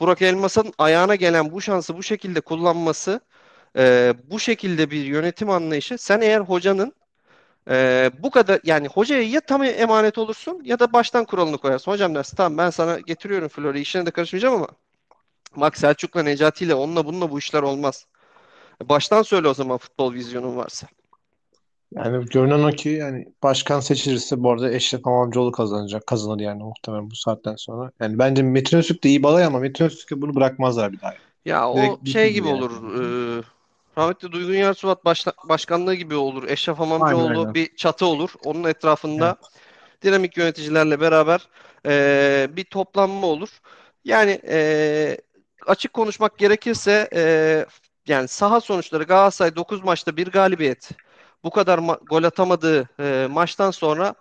Burak 0.00 0.22
Elmas'ın 0.22 0.72
ayağına 0.78 1.14
gelen 1.14 1.52
bu 1.52 1.60
şansı 1.60 1.96
bu 1.96 2.02
şekilde 2.02 2.40
kullanması, 2.40 3.20
e, 3.78 4.14
bu 4.30 4.40
şekilde 4.40 4.90
bir 4.90 5.04
yönetim 5.04 5.50
anlayışı 5.50 5.98
sen 5.98 6.20
eğer 6.20 6.40
hocanın 6.40 6.92
e, 7.70 8.10
bu 8.18 8.30
kadar 8.30 8.60
yani 8.64 8.88
hocaya 8.88 9.22
ya 9.22 9.40
tam 9.40 9.62
emanet 9.62 10.18
olursun 10.18 10.60
ya 10.64 10.78
da 10.78 10.92
baştan 10.92 11.24
kuralını 11.24 11.58
koyarsın. 11.58 11.92
Hocam 11.92 12.14
dersin 12.14 12.36
tamam 12.36 12.58
ben 12.58 12.70
sana 12.70 13.00
getiriyorum 13.00 13.48
Florya 13.48 13.82
işine 13.82 14.06
de 14.06 14.10
karışmayacağım 14.10 14.54
ama 14.54 14.68
bak 15.56 15.76
Selçuk'la 15.78 16.22
Necati'yle 16.22 16.74
onunla 16.74 17.06
bununla 17.06 17.30
bu 17.30 17.38
işler 17.38 17.62
olmaz. 17.62 18.06
Baştan 18.82 19.22
söyle 19.22 19.48
o 19.48 19.54
zaman 19.54 19.78
futbol 19.78 20.12
vizyonun 20.14 20.56
varsa. 20.56 20.86
Yani 21.92 22.26
görünen 22.26 22.62
o 22.62 22.70
ki 22.70 22.88
yani 22.88 23.26
başkan 23.42 23.80
seçilirse 23.80 24.42
bu 24.42 24.50
arada 24.50 24.72
Eşref 24.72 25.00
İmamoğlu 25.06 25.52
kazanacak. 25.52 26.06
Kazanır 26.06 26.40
yani 26.40 26.62
muhtemelen 26.62 27.10
bu 27.10 27.16
saatten 27.16 27.56
sonra. 27.56 27.90
Yani 28.00 28.18
bence 28.18 28.42
Metin 28.42 28.78
Öztürk 28.78 29.04
de 29.04 29.08
iyi 29.08 29.22
balay 29.22 29.44
ama 29.44 29.58
Metin 29.58 29.84
Öztürk'e 29.84 30.22
bunu 30.22 30.34
bırakmazlar 30.34 30.92
bir 30.92 31.00
daha. 31.00 31.14
Ya 31.44 31.70
o 31.70 31.76
Direkt 31.76 32.08
şey 32.08 32.24
bitirdi 32.24 32.34
gibi 32.34 32.48
yani. 32.48 32.58
olur. 32.58 32.70
E, 33.40 33.42
rahmetli 33.98 34.32
Duygun 34.32 34.54
Yarsuvat 34.54 35.04
başla- 35.04 35.32
başkanlığı 35.44 35.94
gibi 35.94 36.14
olur. 36.14 36.48
Eşref 36.48 36.80
Aynen 36.80 36.92
Amamcıoğlu 36.92 37.38
aynen. 37.40 37.54
bir 37.54 37.76
çatı 37.76 38.06
olur. 38.06 38.30
Onun 38.44 38.64
Evet. 38.64 38.76
etrafında 38.76 39.36
dinamik 40.02 40.36
yöneticilerle 40.36 41.00
beraber 41.00 41.48
e, 41.86 42.48
bir 42.50 42.64
toplanma 42.64 43.26
olur. 43.26 43.48
Yani 44.04 44.40
e, 44.48 45.18
açık 45.66 45.92
konuşmak 45.92 46.38
gerekirse 46.38 47.08
e, 47.14 47.22
yani 48.06 48.28
saha 48.28 48.60
sonuçları 48.60 49.04
Galatasaray 49.04 49.56
9 49.56 49.84
maçta 49.84 50.16
bir 50.16 50.26
galibiyet. 50.26 50.90
Bu 51.44 51.50
kadar 51.50 51.78
ma- 51.78 52.04
gol 52.06 52.24
atamadığı 52.24 52.88
e, 53.00 53.26
maçtan 53.30 53.70
sonra 53.70 54.14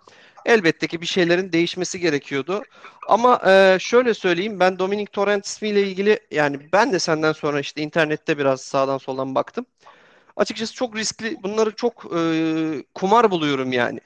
elbette 0.46 0.86
ki 0.86 1.00
bir 1.00 1.06
şeylerin 1.06 1.52
değişmesi 1.52 2.00
gerekiyordu. 2.00 2.62
Ama 3.08 3.40
e, 3.46 3.76
şöyle 3.80 4.14
söyleyeyim 4.14 4.60
ben 4.60 4.78
Dominic 4.78 5.10
Torrent 5.12 5.46
ismiyle 5.46 5.82
ilgili 5.82 6.18
yani 6.30 6.72
ben 6.72 6.92
de 6.92 6.98
senden 6.98 7.32
sonra 7.32 7.60
işte 7.60 7.82
internette 7.82 8.38
biraz 8.38 8.60
sağdan 8.60 8.98
soldan 8.98 9.34
baktım. 9.34 9.66
Açıkçası 10.36 10.74
çok 10.74 10.96
riskli 10.96 11.36
bunları 11.42 11.74
çok 11.76 12.04
e, 12.16 12.20
kumar 12.94 13.30
buluyorum 13.30 13.72
yani. 13.72 14.00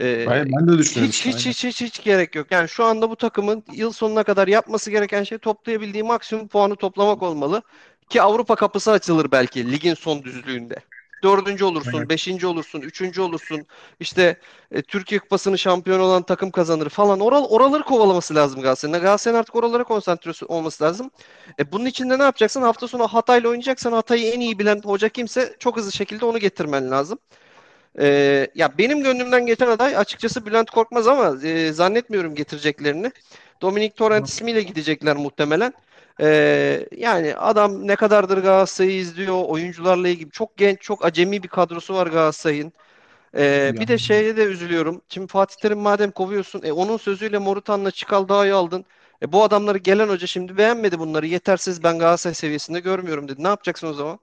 Ee, 0.00 0.26
Ben, 0.26 0.52
ben 0.52 0.68
de 0.68 0.78
düşünüyorum 0.78 1.10
hiç 1.10 1.26
hiç 1.26 1.46
hiç 1.46 1.64
hiç 1.64 1.80
hiç 1.80 2.04
gerek 2.04 2.34
yok. 2.34 2.46
Yani 2.50 2.68
şu 2.68 2.84
anda 2.84 3.10
bu 3.10 3.16
takımın 3.16 3.64
yıl 3.72 3.92
sonuna 3.92 4.24
kadar 4.24 4.48
yapması 4.48 4.90
gereken 4.90 5.22
şey 5.22 5.38
toplayabildiği 5.38 6.04
maksimum 6.04 6.48
puanı 6.48 6.76
toplamak 6.76 7.22
olmalı. 7.22 7.62
Ki 8.08 8.22
Avrupa 8.22 8.56
kapısı 8.56 8.90
açılır 8.92 9.30
belki 9.30 9.72
ligin 9.72 9.94
son 9.94 10.24
düzlüğünde. 10.24 10.76
Dördüncü 11.22 11.64
olursun, 11.64 12.08
beşinci 12.08 12.46
olursun, 12.46 12.80
üçüncü 12.80 13.20
olursun. 13.20 13.66
İşte 14.00 14.36
e, 14.72 14.82
Türkiye 14.82 15.18
Kupası'nı 15.18 15.58
şampiyon 15.58 16.00
olan 16.00 16.22
takım 16.22 16.50
kazanır 16.50 16.88
falan. 16.88 17.20
Oral, 17.20 17.44
oraları 17.44 17.82
kovalaması 17.82 18.34
lazım 18.34 18.62
Galatasaray'ın. 18.62 19.02
Galatasaray'ın 19.02 19.40
artık 19.40 19.56
oralara 19.56 19.84
konsantre 19.84 20.32
olması 20.48 20.84
lazım. 20.84 21.10
E, 21.58 21.72
bunun 21.72 21.86
için 21.86 22.10
de 22.10 22.18
ne 22.18 22.22
yapacaksın? 22.22 22.62
Hafta 22.62 22.88
sonu 22.88 23.08
Hatay'la 23.08 23.48
oynayacaksan 23.48 23.92
Hatay'ı 23.92 24.32
en 24.32 24.40
iyi 24.40 24.58
bilen 24.58 24.80
hoca 24.84 25.08
kimse 25.08 25.56
çok 25.58 25.76
hızlı 25.76 25.92
şekilde 25.92 26.24
onu 26.24 26.38
getirmen 26.38 26.90
lazım. 26.90 27.18
Ee, 28.00 28.48
ya 28.54 28.78
benim 28.78 29.02
gönlümden 29.02 29.46
geçen 29.46 29.66
aday 29.66 29.96
açıkçası 29.96 30.46
Bülent 30.46 30.70
Korkmaz 30.70 31.06
ama 31.08 31.36
e, 31.42 31.72
zannetmiyorum 31.72 32.34
getireceklerini. 32.34 33.12
Dominic 33.62 33.94
Torrent 33.94 34.28
ismiyle 34.28 34.62
gidecekler 34.62 35.16
muhtemelen. 35.16 35.72
Ee, 36.20 36.88
yani 36.96 37.34
adam 37.36 37.86
ne 37.86 37.96
kadardır 37.96 38.38
Galatasaray'ı 38.38 38.96
izliyor, 38.96 39.44
oyuncularla 39.44 40.08
ilgili 40.08 40.30
çok 40.30 40.56
genç, 40.56 40.80
çok 40.80 41.04
acemi 41.04 41.42
bir 41.42 41.48
kadrosu 41.48 41.94
var 41.94 42.06
Galatasaray'ın. 42.06 42.72
Ee, 43.36 43.72
bir 43.80 43.88
de 43.88 43.98
şeye 43.98 44.36
de 44.36 44.44
üzülüyorum. 44.44 45.00
Şimdi 45.08 45.26
Fatih 45.26 45.56
Terim 45.56 45.78
madem 45.78 46.10
kovuyorsun, 46.10 46.62
e, 46.64 46.72
onun 46.72 46.96
sözüyle 46.96 47.38
Morutan'la 47.38 47.90
Çikaldağ'ı 47.90 48.56
aldın. 48.56 48.84
E, 49.22 49.32
bu 49.32 49.42
adamları 49.42 49.78
gelen 49.78 50.08
hoca 50.08 50.26
şimdi 50.26 50.56
beğenmedi 50.56 50.98
bunları. 50.98 51.26
Yetersiz 51.26 51.82
ben 51.82 51.98
Galatasaray 51.98 52.34
seviyesinde 52.34 52.80
görmüyorum 52.80 53.28
dedi. 53.28 53.42
Ne 53.42 53.48
yapacaksın 53.48 53.86
o 53.86 53.92
zaman? 53.92 54.18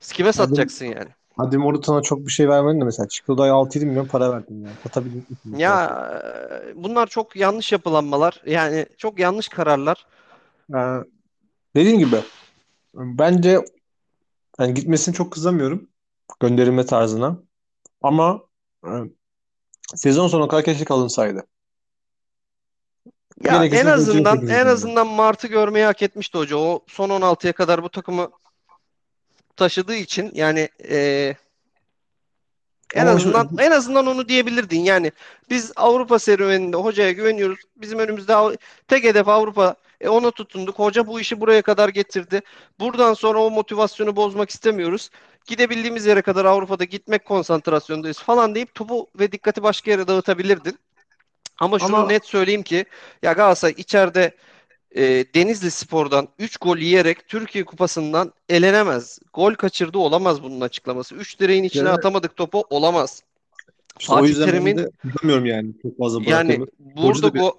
Kime 0.00 0.28
hadi, 0.28 0.36
satacaksın 0.36 0.86
yani? 0.86 1.08
hadi 1.36 1.58
Morutan'a 1.58 2.02
çok 2.02 2.26
bir 2.26 2.30
şey 2.30 2.48
vermedin 2.48 2.80
de 2.80 2.84
mesela 2.84 3.08
Çikolada'ya 3.08 3.52
6-7 3.52 3.86
milyon 3.86 4.06
para 4.06 4.30
verdin 4.30 4.54
yani. 4.62 4.74
Mesela? 5.44 5.64
Ya 5.64 6.10
e, 6.66 6.84
bunlar 6.84 7.06
çok 7.06 7.36
yanlış 7.36 7.72
yapılanmalar. 7.72 8.42
Yani 8.46 8.86
çok 8.96 9.18
yanlış 9.18 9.48
kararlar. 9.48 10.06
Yani, 10.68 11.04
dediğim 11.76 11.98
gibi 11.98 12.16
bence 12.94 13.64
yani 14.58 14.74
gitmesini 14.74 15.14
çok 15.14 15.32
kızamıyorum 15.32 15.88
gönderilme 16.40 16.86
tarzına. 16.86 17.38
Ama 18.02 18.42
e, 18.84 18.90
sezon 19.94 20.28
sonuna 20.28 20.48
kadar 20.48 20.64
keşke 20.64 20.84
kalınsaydı. 20.84 21.46
Ya 23.44 23.64
en 23.64 23.86
azından 23.86 24.46
en 24.48 24.66
azından 24.66 25.06
Mart'ı 25.06 25.46
görmeyi 25.46 25.84
hak 25.84 26.02
etmişti 26.02 26.38
hoca. 26.38 26.56
O 26.56 26.84
son 26.86 27.10
16'ya 27.10 27.52
kadar 27.52 27.82
bu 27.82 27.88
takımı 27.88 28.30
taşıdığı 29.56 29.94
için 29.94 30.30
yani 30.34 30.68
e, 30.88 31.34
en 32.94 33.06
Ama 33.06 33.20
şu, 33.20 33.28
azından 33.28 33.58
en 33.58 33.70
azından 33.70 34.06
onu 34.06 34.28
diyebilirdin. 34.28 34.80
Yani 34.80 35.12
biz 35.50 35.72
Avrupa 35.76 36.18
serüveninde 36.18 36.76
hocaya 36.76 37.12
güveniyoruz. 37.12 37.58
Bizim 37.76 37.98
önümüzde 37.98 38.58
tek 38.88 39.04
hedef 39.04 39.28
Avrupa. 39.28 39.76
E 40.00 40.08
ona 40.08 40.30
tutunduk. 40.30 40.78
Hoca 40.78 41.06
bu 41.06 41.20
işi 41.20 41.40
buraya 41.40 41.62
kadar 41.62 41.88
getirdi. 41.88 42.40
Buradan 42.80 43.14
sonra 43.14 43.38
o 43.38 43.50
motivasyonu 43.50 44.16
bozmak 44.16 44.50
istemiyoruz. 44.50 45.10
Gidebildiğimiz 45.46 46.06
yere 46.06 46.22
kadar 46.22 46.44
Avrupa'da 46.44 46.84
gitmek 46.84 47.24
konsantrasyondayız 47.24 48.18
falan 48.18 48.54
deyip 48.54 48.74
topu 48.74 49.06
ve 49.18 49.32
dikkati 49.32 49.62
başka 49.62 49.90
yere 49.90 50.08
dağıtabilirdin. 50.08 50.78
Ama 51.58 51.78
şunu 51.78 51.96
ama 51.96 52.06
net 52.06 52.26
söyleyeyim 52.26 52.62
ki 52.62 52.84
ya 53.22 53.32
Galatasaray 53.32 53.74
içeride 53.76 54.36
e, 54.96 55.02
Denizli 55.34 55.70
Spor'dan 55.70 56.28
3 56.38 56.56
gol 56.56 56.76
yiyerek 56.76 57.28
Türkiye 57.28 57.64
Kupası'ndan 57.64 58.32
elenemez. 58.48 59.18
Gol 59.34 59.54
kaçırdı 59.54 59.98
olamaz 59.98 60.42
bunun 60.42 60.60
açıklaması. 60.60 61.14
3 61.14 61.40
direğin 61.40 61.64
içine 61.64 61.82
işte, 61.82 61.92
atamadık 61.92 62.36
topu 62.36 62.64
olamaz. 62.70 63.22
İşte 64.00 64.12
o 64.12 64.16
Fatih 64.16 64.28
yüzden 64.28 64.46
ben 64.46 64.52
Terim'in 64.52 64.76
de 64.76 64.90
kızamıyorum 65.02 65.46
yani 65.46 65.72
çok 65.82 65.98
fazla 65.98 66.20
yani 66.26 66.60
burada 66.78 67.26
hazır. 67.26 67.52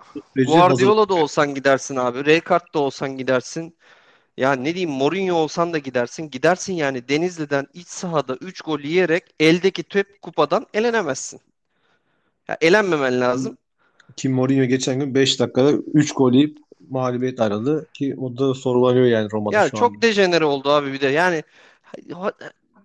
Guardiola 0.48 1.10
da 1.10 1.13
olsan 1.13 1.56
gidersin 1.56 1.96
abi. 1.96 2.26
Rijkaard 2.26 2.74
da 2.74 2.80
olsan 2.80 3.18
gidersin. 3.18 3.76
Ya 4.38 4.54
ne 4.54 4.76
diyeyim 4.76 4.89
Mourinho 4.89 5.36
olsan 5.36 5.74
da 5.74 5.78
gidersin. 5.78 6.30
Gidersin 6.30 6.74
yani 6.74 7.10
Denizli'den 7.10 7.68
iç 7.74 7.88
sahada 7.88 8.38
3 8.42 8.62
gol 8.62 8.80
yiyerek 8.80 9.24
eldeki 9.39 9.84
tüp 9.84 10.22
kupadan 10.22 10.65
elenemezsin. 10.74 11.42
Ya 12.48 12.58
elenmemen 12.62 13.22
lazım. 13.22 13.58
Ki 14.15 14.30
Mourinho 14.30 14.65
geçen 14.65 15.00
gün 15.00 15.15
5 15.15 15.39
dakikada 15.39 15.72
3 15.72 16.13
gol 16.13 16.34
yiyip 16.34 16.58
mağlubiyet 16.89 17.42
ayrıldı 17.42 17.88
ki 17.94 18.15
o 18.18 18.38
da 18.38 18.54
sorulanıyor 18.54 19.06
yani 19.06 19.32
Roma'da 19.32 19.56
Ya 19.56 19.70
şu 19.70 19.78
çok 19.78 20.02
dejenere 20.02 20.46
oldu 20.46 20.70
abi 20.70 20.94
bir 20.94 21.02
de. 21.02 21.08
Yani 21.08 21.44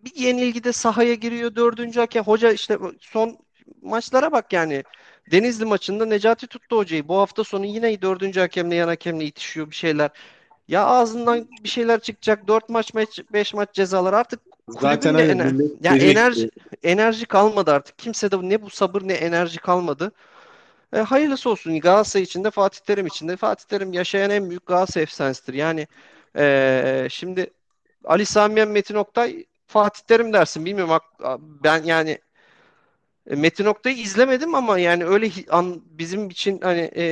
bir 0.05 0.15
yenilgide 0.17 0.73
sahaya 0.73 1.15
giriyor 1.15 1.55
dördüncü 1.57 2.01
hakem. 2.01 2.25
Hoca 2.25 2.53
işte 2.53 2.79
son 3.01 3.39
maçlara 3.83 4.33
bak 4.33 4.53
yani. 4.53 4.85
Denizli 5.31 5.65
maçında 5.65 6.07
Necati 6.07 6.47
tuttu 6.47 6.77
hocayı. 6.77 7.09
Bu 7.09 7.19
hafta 7.19 7.45
sonu 7.45 7.67
yine 7.67 8.03
dördüncü 8.03 8.41
hakemle 8.41 8.75
yan 8.75 8.89
hakemle 8.89 9.25
itişiyor 9.25 9.71
bir 9.71 9.77
şeyler. 9.77 10.11
Ya 10.69 10.85
ağzından 10.87 11.49
bir 11.65 11.69
şeyler 11.69 12.01
çıkacak. 12.01 12.49
Dört 12.49 12.69
maç, 12.69 12.95
maç 12.95 13.21
beş 13.33 13.55
maç 13.55 13.69
cezalar. 13.73 14.13
Artık 14.13 14.41
Zaten 14.69 15.15
hani 15.15 15.31
ener 15.31 15.53
ya 15.81 15.97
enerji 15.97 16.51
enerji 16.83 17.27
kalmadı 17.27 17.73
artık. 17.73 17.99
Kimse 17.99 18.31
de 18.31 18.37
ne 18.43 18.63
bu 18.63 18.71
sabır 18.71 19.03
ne 19.03 19.13
enerji 19.13 19.59
kalmadı. 19.59 20.13
E, 20.93 20.99
hayırlısı 20.99 21.51
olsun 21.51 21.81
Galatasaray 21.81 22.25
için 22.25 22.45
de 22.45 22.51
Fatih 22.51 22.81
Terim 22.81 23.07
için 23.07 23.29
de. 23.29 23.37
Fatih 23.37 23.65
Terim 23.65 23.93
yaşayan 23.93 24.31
en 24.31 24.51
büyük 24.51 24.67
Galatasaray 24.67 25.03
efsanesidir. 25.03 25.55
Yani 25.55 25.87
e, 26.37 27.07
şimdi 27.11 27.51
Ali 28.05 28.27
Sami 28.27 28.59
Yen, 28.59 28.69
Metin 28.69 28.95
Oktay 28.95 29.45
Fatih 29.67 30.03
Terim 30.03 30.33
dersin. 30.33 30.65
Bilmiyorum 30.65 30.99
ben 31.65 31.83
yani 31.83 32.19
e, 33.31 33.35
Metin 33.37 33.65
Oktay'ı 33.65 33.97
izlemedim 33.97 34.55
ama 34.55 34.79
yani 34.79 35.05
öyle 35.05 35.31
an, 35.51 35.83
bizim 35.87 36.31
için 36.31 36.61
hani 36.63 36.81
e, 36.81 37.05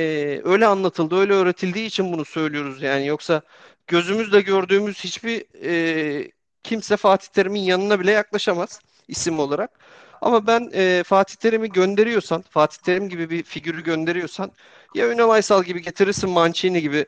öyle 0.43 0.65
anlatıldı, 0.67 1.15
öyle 1.15 1.33
öğretildiği 1.33 1.85
için 1.85 2.13
bunu 2.13 2.25
söylüyoruz 2.25 2.81
yani. 2.81 3.07
Yoksa 3.07 3.41
gözümüzle 3.87 4.41
gördüğümüz 4.41 5.03
hiçbir 5.03 5.45
e, 5.65 6.31
kimse 6.63 6.97
Fatih 6.97 7.27
Terim'in 7.27 7.59
yanına 7.61 7.99
bile 7.99 8.11
yaklaşamaz 8.11 8.79
isim 9.07 9.39
olarak. 9.39 9.79
Ama 10.21 10.47
ben 10.47 10.69
e, 10.73 11.03
Fatih 11.05 11.35
Terim'i 11.35 11.69
gönderiyorsan, 11.71 12.41
Fatih 12.49 12.77
Terim 12.77 13.09
gibi 13.09 13.29
bir 13.29 13.43
figürü 13.43 13.83
gönderiyorsan 13.83 14.51
ya 14.95 15.09
Ünal 15.11 15.29
Aysal 15.29 15.63
gibi 15.63 15.81
getirirsin 15.81 16.29
Mancini 16.29 16.81
gibi 16.81 17.05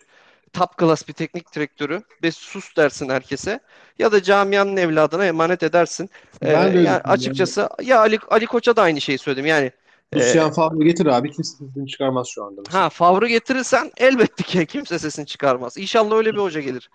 top 0.55 0.79
class 0.79 1.07
bir 1.09 1.13
teknik 1.13 1.55
direktörü 1.55 2.03
ve 2.23 2.31
sus 2.31 2.77
dersin 2.77 3.09
herkese 3.09 3.61
ya 3.99 4.11
da 4.11 4.23
camianın 4.23 4.77
evladına 4.77 5.25
emanet 5.25 5.63
edersin. 5.63 6.09
Ee, 6.41 6.47
Ben 6.47 6.59
öyle 6.59 6.79
yani 6.81 7.01
düşünüyorum. 7.03 7.11
Yani 7.13 7.13
açıkçası 7.13 7.69
ya 7.83 7.99
Ali, 7.99 8.19
Ali 8.29 8.47
Koç'a 8.47 8.77
da 8.77 8.81
aynı 8.83 9.01
şeyi 9.01 9.17
söyledim. 9.19 9.45
Yani 9.45 9.71
e, 10.13 10.17
Lucien 10.17 10.51
Favre 10.51 10.85
getir 10.85 11.05
abi 11.05 11.31
kimse 11.31 11.57
sesini 11.57 11.87
çıkarmaz 11.87 12.27
şu 12.27 12.43
anda 12.45 12.61
mesela. 12.67 12.83
ha 12.83 12.89
Favre 12.89 13.29
getirirsen 13.29 13.91
elbette 13.97 14.43
ki 14.43 14.65
kimse 14.65 14.99
sesini 14.99 15.25
çıkarmaz. 15.25 15.77
İnşallah 15.77 16.15
öyle 16.17 16.33
bir 16.35 16.39
hoca 16.39 16.61
gelir. 16.61 16.89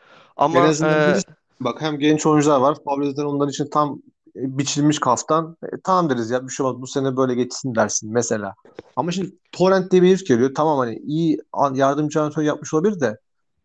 En 0.52 0.62
Ama 0.62 0.64
azından 0.64 1.18
e, 1.18 1.22
bak 1.60 1.80
hem 1.82 1.98
genç 1.98 2.26
oyuncular 2.26 2.60
var. 2.60 2.76
Favre 2.84 3.06
zaten 3.06 3.24
onlar 3.24 3.48
için 3.48 3.66
tam 3.70 4.02
e, 4.36 4.58
biçilmiş 4.58 4.98
kaftan. 4.98 5.56
E, 5.64 5.66
tamam 5.84 6.10
deriz 6.10 6.30
ya 6.30 6.46
bir 6.46 6.52
şey 6.52 6.66
olmaz 6.66 6.82
bu 6.82 6.86
sene 6.86 7.16
böyle 7.16 7.34
geçsin 7.34 7.74
dersin 7.74 8.12
mesela. 8.12 8.54
Ama 8.96 9.12
şimdi 9.12 9.30
Torrent 9.52 9.92
diye 9.92 10.02
bir 10.02 10.08
herif 10.08 10.26
geliyor. 10.26 10.54
Tamam 10.54 10.78
hani 10.78 10.96
iyi 10.96 11.38
yardımcı 11.74 12.22
antrenör 12.22 12.46
yapmış 12.46 12.74
olabilir 12.74 13.00
de 13.00 13.18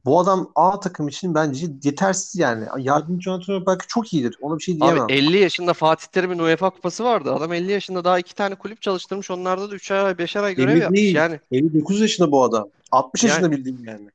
bu 0.06 0.20
adam 0.20 0.52
A 0.56 0.80
takım 0.80 1.08
için 1.08 1.36
bence 1.36 1.68
yetersiz 1.84 2.36
yani. 2.36 2.66
Yardımcı 2.80 3.32
antrenör 3.32 3.66
belki 3.66 3.88
çok 3.88 4.14
iyidir. 4.14 4.38
Ona 4.42 4.58
bir 4.58 4.64
şey 4.64 4.76
abi 4.76 4.82
diyemem. 4.82 5.06
50 5.10 5.38
yaşında 5.38 5.74
Fatih 5.74 6.08
Terim'in 6.08 6.40
UEFA 6.40 6.70
kupası 6.70 7.04
vardı. 7.04 7.34
Adam 7.34 7.54
50 7.54 7.72
yaşında 7.72 8.04
daha 8.04 8.20
iki 8.20 8.36
tane 8.36 8.56
kulüp 8.56 8.82
çalıştırmış. 8.82 9.32
Onlarda 9.32 9.72
da 9.72 9.76
3'er 9.76 10.06
ay 10.06 10.12
5'er 10.12 10.44
ay 10.44 10.56
görev 10.56 10.72
50 10.72 10.80
yapmış. 10.80 11.00
değil. 11.00 11.16
Yani 11.16 11.40
59 11.52 12.02
yaşında 12.02 12.32
bu 12.32 12.44
adam. 12.44 12.68
60 12.92 13.24
yani 13.24 13.32
yaşında 13.32 13.52
bildiğin 13.52 13.84
yani. 13.84 14.10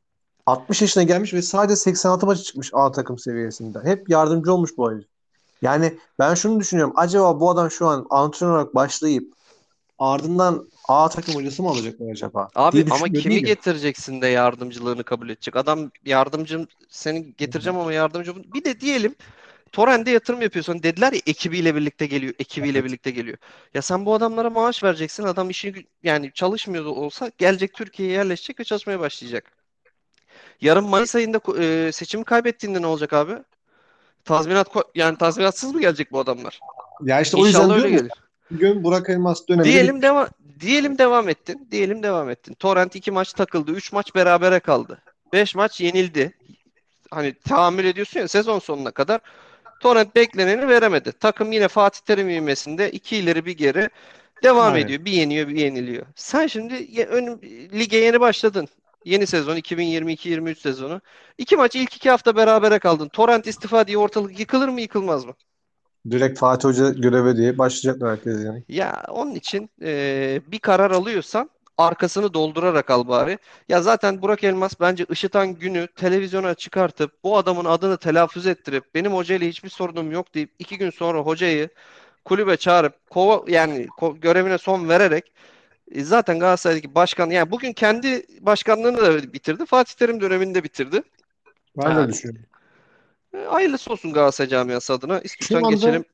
60 0.47 0.82
yaşına 0.82 1.03
gelmiş 1.03 1.34
ve 1.34 1.43
sadece 1.43 1.76
86 1.76 2.26
maça 2.26 2.43
çıkmış 2.43 2.70
A 2.72 2.93
takım 2.93 3.18
seviyesinde. 3.18 3.78
Hep 3.84 4.11
yardımcı 4.11 4.53
olmuş 4.53 4.70
bu 4.76 4.82
oyuncu. 4.82 5.07
Yani 5.62 5.99
ben 6.18 6.34
şunu 6.34 6.61
düşünüyorum. 6.61 6.95
Acaba 6.97 7.41
bu 7.41 7.51
adam 7.51 7.70
şu 7.70 7.86
an 7.86 8.07
antrenör 8.11 8.53
olarak 8.53 8.74
başlayıp 8.74 9.32
ardından 9.99 10.66
A 10.91 11.09
takım 11.09 11.34
hocası 11.34 11.62
mı 11.62 11.68
alacaklar 11.68 12.11
acaba 12.11 12.49
Abi 12.55 12.84
ama 12.91 13.09
kimi 13.09 13.14
değilim. 13.14 13.47
getireceksin 13.47 14.22
de 14.22 14.26
yardımcılığını 14.26 15.05
kabul 15.05 15.28
edecek? 15.28 15.57
Adam 15.57 15.91
yardımcım 16.05 16.66
seni 16.88 17.34
getireceğim 17.36 17.78
ama 17.78 17.93
yardımcı 17.93 18.34
bir 18.55 18.64
de 18.64 18.80
diyelim 18.80 19.14
Torrent'e 19.72 20.11
yatırım 20.11 20.43
yapıyorsun. 20.43 20.82
Dediler 20.82 21.12
ya 21.12 21.20
ekibiyle 21.26 21.74
birlikte 21.74 22.07
geliyor, 22.07 22.34
ekibiyle 22.38 22.78
Evet. 22.78 22.88
birlikte 22.88 23.11
geliyor. 23.11 23.36
Ya 23.74 23.82
sen 23.82 24.07
bu 24.07 24.14
adamlara 24.14 24.51
maaş 24.51 24.84
vereceksin. 24.84 25.22
Adam 25.22 25.51
işi 25.51 25.86
yani 26.03 26.30
çalışmıyor 26.34 26.84
da 26.84 26.91
olsa 26.91 27.30
gelecek 27.38 27.74
Türkiye'ye 27.74 28.14
yerleşecek 28.14 28.61
ve 28.61 28.64
çalışmaya 28.64 29.01
başlayacak. 29.01 29.45
Yarın 30.61 30.84
Mayıs 30.84 31.16
ayında 31.16 31.41
e, 31.59 31.93
seçimi 31.93 32.24
kaybettiğinde 32.24 32.82
ne 32.82 32.86
olacak 32.86 33.12
abi? 33.12 33.32
Tazminat 34.24 34.68
yani 34.95 35.18
tazminatsız 35.18 35.74
mı 35.74 35.80
gelecek 35.80 36.12
bu 36.12 36.18
adamlar? 36.18 36.61
Ya 37.03 37.20
işte 37.20 37.36
o 37.36 37.47
İnşallah 37.47 37.76
yüzden 37.76 37.84
öyle 37.84 37.97
gelir. 37.97 38.12
bugün 38.51 38.84
Burak 38.84 39.11
Elmas 39.11 39.49
dönemi 39.49 39.64
Diyelim 39.64 40.03
devam 40.03 40.28
diyelim 40.61 40.98
devam 40.98 41.28
ettin. 41.28 41.68
Diyelim 41.70 42.02
devam 42.02 42.30
ettin. 42.30 42.54
Torrent 42.54 42.96
iki 42.96 43.11
maç 43.11 43.32
takıldı. 43.32 43.72
Üç 43.72 43.92
maç 43.92 44.14
berabere 44.14 44.61
kaldı. 44.61 45.02
Beş 45.32 45.54
maç 45.54 45.80
yenildi. 45.80 46.32
Hani 47.11 47.34
tahammül 47.34 47.84
ediyorsun 47.84 48.20
ya 48.20 48.28
sezon 48.28 48.58
sonuna 48.58 48.90
kadar. 48.90 49.20
Torrent 49.80 50.16
bekleneni 50.16 50.68
veremedi. 50.68 51.12
Takım 51.12 51.52
yine 51.52 51.68
Fatih 51.68 52.00
Terim 52.00 52.30
ivmesinde 52.30 52.90
iki 52.90 53.16
ileri 53.16 53.46
bir 53.46 53.56
geri 53.56 53.90
devam 54.42 54.72
Aynen. 54.72 54.86
ediyor. 54.86 55.04
Bir 55.04 55.12
yeniyor 55.12 55.48
bir 55.48 55.56
yeniliyor. 55.56 56.06
Sen 56.14 56.46
şimdi 56.46 57.06
ön, 57.08 57.40
lige 57.72 57.96
yeni 57.96 58.20
başladın. 58.20 58.68
Yeni 59.04 59.26
sezon 59.26 59.56
2022-23 59.56 60.54
sezonu. 60.54 61.00
İki 61.38 61.56
maç 61.56 61.76
ilk 61.76 61.96
iki 61.96 62.11
hafta 62.11 62.36
berabere 62.36 62.78
kaldın. 62.78 63.08
Torrent 63.08 63.46
istifa 63.46 63.86
diye 63.86 63.98
ortalık 63.98 64.40
yıkılır 64.40 64.68
mı 64.68 64.80
yıkılmaz 64.80 65.24
mı? 65.24 65.34
Direkt 66.11 66.38
Fatih 66.38 66.68
Hoca 66.68 66.90
göreve 66.90 67.36
diye 67.36 67.59
başlayacaklar 67.59 68.11
herkes 68.11 68.44
yani. 68.44 68.64
Ya 68.68 69.05
onun 69.09 69.34
için 69.34 69.70
eee, 69.80 70.42
bir 70.46 70.59
karar 70.59 70.90
alıyorsan 70.90 71.51
arkasını 71.78 72.34
doldurarak 72.34 72.90
al 72.90 73.09
bari. 73.09 73.38
Ya 73.68 73.82
zaten 73.82 74.22
Burak 74.22 74.44
Elmas 74.44 74.80
bence 74.80 75.07
ışıtan 75.11 75.55
günü 75.55 75.88
televizyona 75.96 76.55
çıkartıp 76.55 77.12
bu 77.24 77.36
adamın 77.38 77.64
adını 77.64 77.96
telaffuz 77.98 78.46
ettirip 78.46 78.94
benim 78.94 79.12
hocayla 79.14 79.48
hiçbir 79.48 79.68
sorunum 79.68 80.12
yok 80.12 80.34
deyip 80.34 80.51
iki 80.59 80.78
gün 80.78 80.90
sonra 80.90 81.18
hocayı 81.20 81.68
kulübe 82.24 82.57
çağırıp 82.57 83.11
kova 83.11 83.44
yani 83.53 83.86
ko- 83.98 84.20
görevine 84.20 84.59
son 84.59 84.88
vererek 84.88 85.32
e, 85.92 86.05
zaten 86.05 86.40
Galatasaray'daki 86.40 86.94
başkan 86.94 87.30
yani 87.30 87.51
bugün 87.51 87.72
kendi 87.72 88.26
başkanlığını 88.40 88.98
da 88.98 89.34
bitirdi. 89.34 89.66
Fatih 89.66 89.94
Terim 89.94 90.20
dönemini 90.20 90.55
de 90.55 90.64
bitirdi. 90.64 91.03
Ben 91.76 91.96
de 91.96 92.09
Yani 92.09 92.09
düşünüyorum. 92.09 92.49
E, 93.35 93.39
hayırlısı 93.39 93.93
olsun 93.93 94.12
Galatasaray 94.12 94.51
camiası 94.51 94.93
adına. 94.93 95.20
İstiyorsan 95.20 95.66
anda 95.66 95.74
geçelim. 95.74 96.05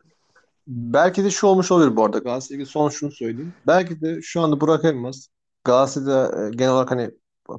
belki 0.66 1.24
de 1.24 1.30
şu 1.30 1.46
olmuş 1.46 1.70
olabilir 1.70 1.96
bu 1.96 2.04
arada. 2.04 2.18
Galatasaray'a 2.18 2.66
son 2.66 2.88
şunu 2.88 3.10
söyleyeyim. 3.10 3.54
Belki 3.66 4.00
de 4.00 4.22
şu 4.22 4.40
anda 4.40 4.60
Burak 4.60 4.84
Elmas 4.84 5.26
Galatasaray'da 5.64 6.46
e, 6.46 6.50
genel 6.50 6.72
olarak 6.72 6.90
hani 6.90 7.10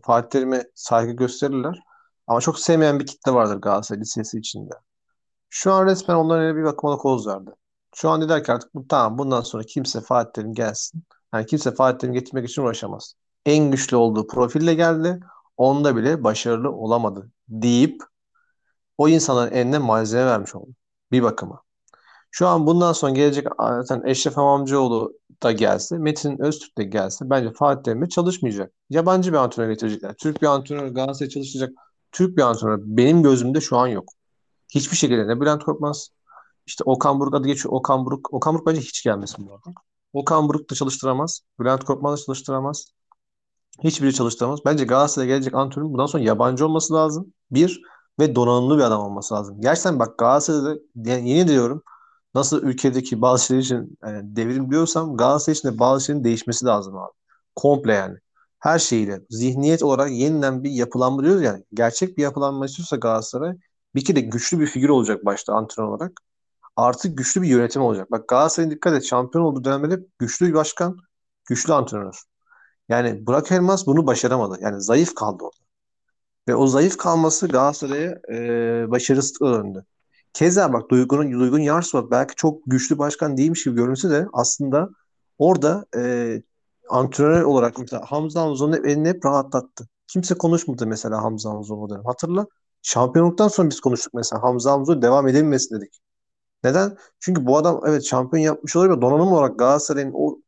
Fatih 0.04 0.30
Terim'e 0.30 0.64
saygı 0.76 1.12
gösterirler. 1.12 1.80
Ama 2.28 2.42
çok 2.42 2.60
sevmeyen 2.60 3.00
bir 3.00 3.06
kitle 3.06 3.32
vardır 3.32 3.56
Galatasaray 3.56 4.02
Lisesi 4.02 4.38
içinde. 4.38 4.74
Şu 5.50 5.74
an 5.74 5.86
resmen 5.86 6.16
onların 6.16 6.46
eline 6.46 6.58
bir 6.58 6.64
bakıma 6.64 6.98
koz 6.98 7.28
verdi. 7.28 7.50
Şu 7.96 8.10
an 8.10 8.22
dediler 8.22 8.44
ki 8.44 8.52
artık 8.52 8.76
bu, 8.76 8.88
tamam 8.88 9.18
bundan 9.18 9.42
sonra 9.42 9.64
kimse 9.64 10.02
Fatih 10.02 10.32
Terim 10.34 10.54
gelsin. 10.54 11.04
Yani 11.34 11.46
kimse 11.46 11.72
Fatih 11.72 12.00
Terim 12.00 12.14
getirmek 12.14 12.50
için 12.50 12.62
uğraşamaz. 12.62 13.14
En 13.46 13.72
güçlü 13.72 13.98
olduğu 13.98 14.28
profille 14.28 14.74
geldi. 14.74 15.20
Onda 15.58 15.96
bile 15.96 16.24
başarılı 16.24 16.72
olamadı 16.72 17.32
deyip 17.50 18.04
o 18.98 19.10
insanların 19.10 19.52
eline 19.52 19.78
malzeme 19.78 20.26
vermiş 20.26 20.56
oldu. 20.56 20.72
Bir 21.12 21.24
bakıma. 21.24 21.62
Şu 22.32 22.48
an 22.48 22.68
bundan 22.68 22.94
sonra 22.94 23.12
gelecek 23.12 23.48
zaten 23.60 24.04
Eşref 24.06 24.38
Hamamcıoğlu 24.38 25.14
da 25.44 25.52
gelse, 25.52 25.98
Metin 25.98 26.42
Öztürk 26.42 26.78
de 26.78 26.84
gelse 26.84 27.30
bence 27.30 27.54
Fatih 27.54 27.84
Terim'le 27.84 28.08
çalışmayacak. 28.08 28.72
Yabancı 28.90 29.34
bir 29.34 29.38
antrenör 29.38 29.70
getirecekler. 29.70 30.14
Türk 30.14 30.42
bir 30.42 30.48
antrenör 30.48 30.88
Galatasaray 30.88 31.30
çalışacak. 31.30 31.70
Türk 32.12 32.38
bir 32.38 32.42
antrenör 32.42 32.80
benim 32.84 33.24
gözümde 33.24 33.62
şu 33.62 33.78
an 33.78 33.88
yok. 33.88 34.10
Hiçbir 34.70 34.98
şekilde 34.98 35.28
ne 35.28 35.42
Bülent 35.42 35.64
Korkmaz, 35.64 36.10
işte 36.66 36.84
Okan 36.84 37.20
Buruk 37.20 37.36
adı 37.36 37.48
geçiyor. 37.48 37.74
Okan 37.74 38.06
Buruk. 38.06 38.34
Okan 38.34 38.54
Buruk 38.54 38.68
bence 38.68 38.82
hiç 38.82 39.04
gelmesin 39.04 39.48
bu 39.48 39.54
arada. 39.54 39.80
Okan 40.14 40.50
Buruk 40.50 40.70
da 40.72 40.76
çalıştıramaz. 40.76 41.42
Bülent 41.60 41.84
Korkmaz 41.84 42.20
da 42.20 42.24
çalıştıramaz. 42.26 42.86
Hiçbiri 43.84 44.14
çalıştıramaz. 44.14 44.60
Bence 44.66 44.86
Galatasaray'a 44.86 45.36
gelecek 45.36 45.56
antrenörün 45.56 45.94
bundan 45.94 46.06
sonra 46.06 46.24
yabancı 46.24 46.66
olması 46.66 46.94
lazım. 46.94 47.34
Bir 47.52 47.82
ve 48.20 48.36
donanımlı 48.36 48.78
bir 48.78 48.84
adam 48.84 49.02
olması 49.02 49.34
lazım. 49.34 49.62
Gerçekten 49.62 50.00
bak 50.00 50.18
Galatasaray'da 50.18 51.12
yeni 51.12 51.48
diyorum 51.48 51.84
nasıl 52.36 52.64
ülkedeki 52.64 53.22
bazı 53.22 53.46
şeyler 53.46 53.62
için 53.62 53.98
yani 54.04 54.36
devrim 54.36 54.72
diyorsam 54.72 55.18
Galatasaray 55.18 55.54
için 55.54 55.70
de 55.70 55.80
bazı 55.80 56.06
şeylerin 56.06 56.24
değişmesi 56.24 56.66
lazım 56.66 56.98
abi. 56.98 57.12
Komple 57.56 57.94
yani. 57.94 58.18
Her 58.60 58.80
şeyiyle. 58.80 59.22
Zihniyet 59.30 59.84
olarak 59.84 60.12
yeniden 60.12 60.64
bir 60.64 60.72
yapılanma 60.72 61.24
diyoruz 61.24 61.42
yani. 61.42 61.64
Gerçek 61.74 62.18
bir 62.18 62.24
yapılanma 62.24 62.66
istiyorsa 62.66 62.96
Galatasaray 62.96 63.58
bir 63.96 64.06
kere 64.06 64.22
güçlü 64.22 64.60
bir 64.60 64.68
figür 64.68 64.90
olacak 64.90 65.26
başta 65.26 65.54
antrenör 65.54 65.88
olarak. 65.88 66.12
Artık 66.76 67.18
güçlü 67.18 67.42
bir 67.42 67.48
yönetim 67.48 67.82
olacak. 67.82 68.12
Bak 68.12 68.28
Galatasaray'ın 68.28 68.72
dikkat 68.72 68.94
et 68.94 69.06
şampiyon 69.06 69.46
olduğu 69.46 69.64
dönemde 69.64 69.94
hep 69.96 70.20
güçlü 70.20 70.48
bir 70.48 70.54
başkan, 70.54 70.98
güçlü 71.50 71.74
antrenör. 71.74 72.22
Yani 72.90 73.28
Burak 73.28 73.52
Elmas 73.52 73.88
bunu 73.88 74.08
başaramadı. 74.08 74.58
Yani 74.62 74.82
zayıf 74.82 75.16
kaldı 75.16 75.44
orada. 75.44 75.67
Ve 76.48 76.56
o 76.56 76.68
zayıf 76.68 76.98
kalması 76.98 77.48
Galatasaray'a 77.48 78.16
e, 78.32 78.92
başarısızlıkla 78.92 79.54
döndü. 79.54 79.86
Keza 80.34 80.74
bak 80.74 80.90
Duygu'nun 80.90 81.40
Duygun 81.40 81.60
Yarsu 81.60 82.04
bak 82.04 82.12
belki 82.12 82.36
çok 82.36 82.62
güçlü 82.68 82.98
başkan 82.98 83.38
değilmiş 83.38 83.64
gibi 83.64 83.76
görünse 83.76 84.10
de 84.10 84.28
aslında 84.34 84.90
orada 85.38 85.86
e, 85.96 86.42
antrenör 86.90 87.42
olarak 87.42 87.78
mesela 87.78 88.04
Hamza 88.06 88.42
Hamzo'nun 88.42 88.84
elini 88.84 89.10
hep 89.10 89.26
rahatlattı. 89.26 89.88
Kimse 90.08 90.36
konuşmadı 90.36 90.88
mesela 90.88 91.24
Hamza 91.24 91.50
Hamzo'nu 91.50 91.90
dönem. 91.90 92.06
Hatırla. 92.06 92.48
Şampiyonluktan 92.82 93.48
sonra 93.48 93.70
biz 93.70 93.80
konuştuk 93.80 94.14
mesela. 94.14 94.44
Hamza 94.44 94.72
Hamzo 94.72 95.02
devam 95.02 95.28
edilmesin 95.28 95.76
dedik. 95.76 96.00
Neden? 96.64 96.98
Çünkü 97.20 97.46
bu 97.46 97.58
adam 97.58 97.82
evet 97.88 98.06
şampiyon 98.06 98.44
yapmış 98.44 98.76
olabilir 98.76 98.94
ama 98.94 99.02
donanım 99.02 99.32
olarak 99.32 99.60
Galatasaray'ın 99.60 100.12
o 100.14 100.40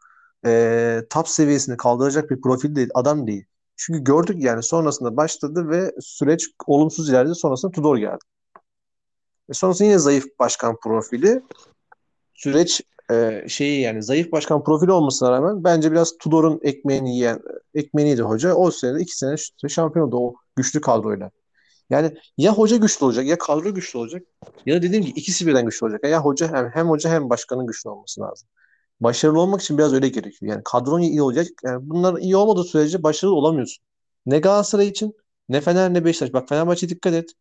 e, 0.46 1.02
top 1.10 1.30
seviyesini 1.30 1.78
kaldıracak 1.78 2.30
bir 2.30 2.42
profil 2.42 2.76
değil, 2.76 2.90
adam 2.94 3.28
değil. 3.28 3.46
Çünkü 3.82 4.04
gördük 4.04 4.36
yani 4.40 4.64
sonrasında 4.64 5.18
başladı 5.18 5.70
ve 5.70 5.92
süreç 6.00 6.48
olumsuz 6.68 7.10
ilerledi. 7.10 7.36
Sonrasında 7.36 7.72
Tudor 7.72 7.98
geldi. 7.98 8.20
E 9.50 9.54
sonrasında 9.54 9.88
yine 9.88 10.00
zayıf 10.00 10.26
başkan 10.40 10.76
profili. 10.84 11.42
Süreç 12.34 12.82
e, 13.12 13.46
şeyi 13.48 13.82
yani 13.82 14.04
zayıf 14.04 14.32
başkan 14.32 14.64
profili 14.64 14.92
olmasına 14.92 15.32
rağmen 15.32 15.64
bence 15.64 15.92
biraz 15.92 16.18
Tudor'un 16.18 16.60
ekmeğini 16.64 17.16
yiyen 17.16 17.40
ekmeğini 17.74 18.10
yedi 18.10 18.22
hoca. 18.22 18.54
O 18.54 18.72
sene 18.72 19.02
iki 19.02 19.18
sene 19.18 19.36
şampiyon 19.70 20.08
oldu 20.08 20.18
o 20.18 20.36
güçlü 20.56 20.82
kadroyla. 20.82 21.32
Yani 21.90 22.18
ya 22.38 22.54
hoca 22.54 22.78
güçlü 22.78 23.06
olacak 23.06 23.26
ya 23.26 23.38
kadro 23.38 23.74
güçlü 23.74 24.00
olacak 24.00 24.24
ya 24.66 24.76
da 24.76 24.82
dediğim 24.82 25.06
gibi 25.06 25.20
ikisi 25.20 25.48
birden 25.48 25.66
güçlü 25.66 25.86
olacak. 25.86 26.04
Ya 26.04 26.22
hoca 26.22 26.54
hem, 26.54 26.70
hem 26.70 26.90
hoca 26.90 27.10
hem 27.10 27.30
başkanın 27.30 27.68
güçlü 27.68 27.90
olması 27.90 28.22
lazım. 28.22 28.50
Başarılı 29.00 29.42
olmak 29.42 29.62
için 29.62 29.78
biraz 29.78 29.94
öyle 29.94 30.10
gerekiyor. 30.10 30.52
Yani 30.52 30.62
kadron 30.66 31.02
iyi 31.02 31.22
olacak. 31.22 31.48
Yani 31.64 31.90
bunlar 31.90 32.18
iyi 32.18 32.36
olmadığı 32.36 32.64
sürece 32.64 33.04
başarılı 33.04 33.36
olamıyorsun. 33.36 33.84
Ne 34.26 34.40
Galatasaray 34.40 34.88
için 34.88 35.16
ne 35.50 35.62
Fener 35.62 35.94
ne 35.94 36.06
Beşiktaş. 36.06 36.34
Bak 36.34 36.50
Fenerbahçe 36.50 36.90
dikkat 36.90 37.14
et. 37.14 37.32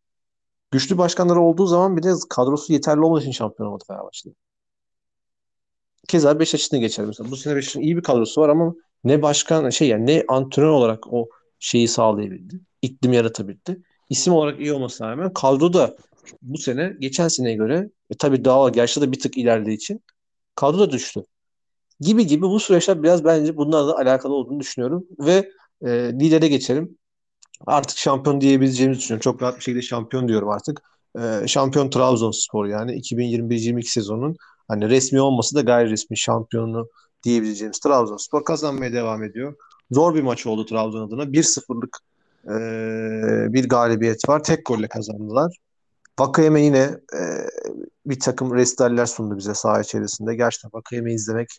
Güçlü 0.71 0.97
başkanları 0.97 1.41
olduğu 1.41 1.67
zaman 1.67 1.97
bile 1.97 2.11
kadrosu 2.29 2.73
yeterli 2.73 3.01
olmadığı 3.01 3.21
için 3.21 3.31
şampiyon 3.31 3.67
olmadı 3.67 3.83
Fenerbahçe'de. 3.87 4.33
Keza 6.07 6.39
Beşiktaş 6.39 6.65
için 6.65 6.77
de 6.77 6.79
geçer 6.79 7.05
mesela. 7.05 7.31
Bu 7.31 7.35
sene 7.35 7.55
Beşiktaş'ın 7.55 7.81
iyi 7.81 7.97
bir 7.97 8.03
kadrosu 8.03 8.41
var 8.41 8.49
ama 8.49 8.75
ne 9.03 9.21
başkan 9.21 9.69
şey 9.69 9.87
yani 9.87 10.05
ne 10.05 10.23
antrenör 10.27 10.69
olarak 10.69 11.13
o 11.13 11.29
şeyi 11.59 11.87
sağlayabildi. 11.87 12.59
İklim 12.81 13.13
yaratabildi. 13.13 13.83
İsim 14.09 14.33
olarak 14.33 14.59
iyi 14.59 14.73
olmasına 14.73 15.11
rağmen 15.11 15.33
kadro 15.33 15.73
da 15.73 15.95
bu 16.41 16.57
sene 16.57 16.95
geçen 16.99 17.27
seneye 17.27 17.55
göre 17.55 17.89
e, 18.09 18.17
tabii 18.17 18.45
daha 18.45 18.69
gerçi 18.69 19.01
de 19.01 19.11
bir 19.11 19.19
tık 19.19 19.37
ilerlediği 19.37 19.75
için 19.75 20.03
kadro 20.55 20.79
da 20.79 20.91
düştü. 20.91 21.23
Gibi 22.01 22.27
gibi 22.27 22.41
bu 22.41 22.59
süreçler 22.59 23.03
biraz 23.03 23.25
bence 23.25 23.57
bunlarla 23.57 23.97
alakalı 23.97 24.33
olduğunu 24.33 24.59
düşünüyorum. 24.59 25.05
Ve 25.19 25.51
e, 25.81 25.89
lidere 25.89 26.47
geçelim. 26.47 26.97
Artık 27.65 27.97
şampiyon 27.97 28.41
diyebileceğimizi 28.41 28.99
düşünüyorum. 28.99 29.21
Çok 29.21 29.41
rahat 29.41 29.57
bir 29.57 29.61
şekilde 29.61 29.81
şampiyon 29.81 30.27
diyorum 30.27 30.49
artık. 30.49 30.81
E, 31.19 31.47
şampiyon 31.47 31.89
Trabzonspor 31.89 32.65
yani 32.65 32.91
2021-22 32.91 33.83
sezonun 33.83 34.35
hani 34.67 34.89
resmi 34.89 35.21
olması 35.21 35.55
da 35.55 35.61
gayri 35.61 35.89
resmi 35.89 36.17
şampiyonu 36.17 36.89
diyebileceğimiz 37.23 37.79
Trabzonspor 37.79 38.43
kazanmaya 38.43 38.93
devam 38.93 39.23
ediyor. 39.23 39.55
Zor 39.91 40.15
bir 40.15 40.21
maç 40.21 40.45
oldu 40.45 40.65
Trabzon 40.65 41.07
adına. 41.07 41.23
1-0'lık 41.23 41.97
e, 42.45 43.53
bir 43.53 43.69
galibiyet 43.69 44.29
var. 44.29 44.43
Tek 44.43 44.65
golle 44.65 44.87
kazandılar. 44.87 45.55
Vakayeme 46.19 46.61
yine 46.61 46.97
e, 47.13 47.19
bir 48.05 48.19
takım 48.19 48.55
restaller 48.55 49.05
sundu 49.05 49.37
bize 49.37 49.53
saha 49.53 49.81
içerisinde. 49.81 50.35
Gerçekten 50.35 50.71
Vakayeme 50.73 51.13
izlemek 51.13 51.49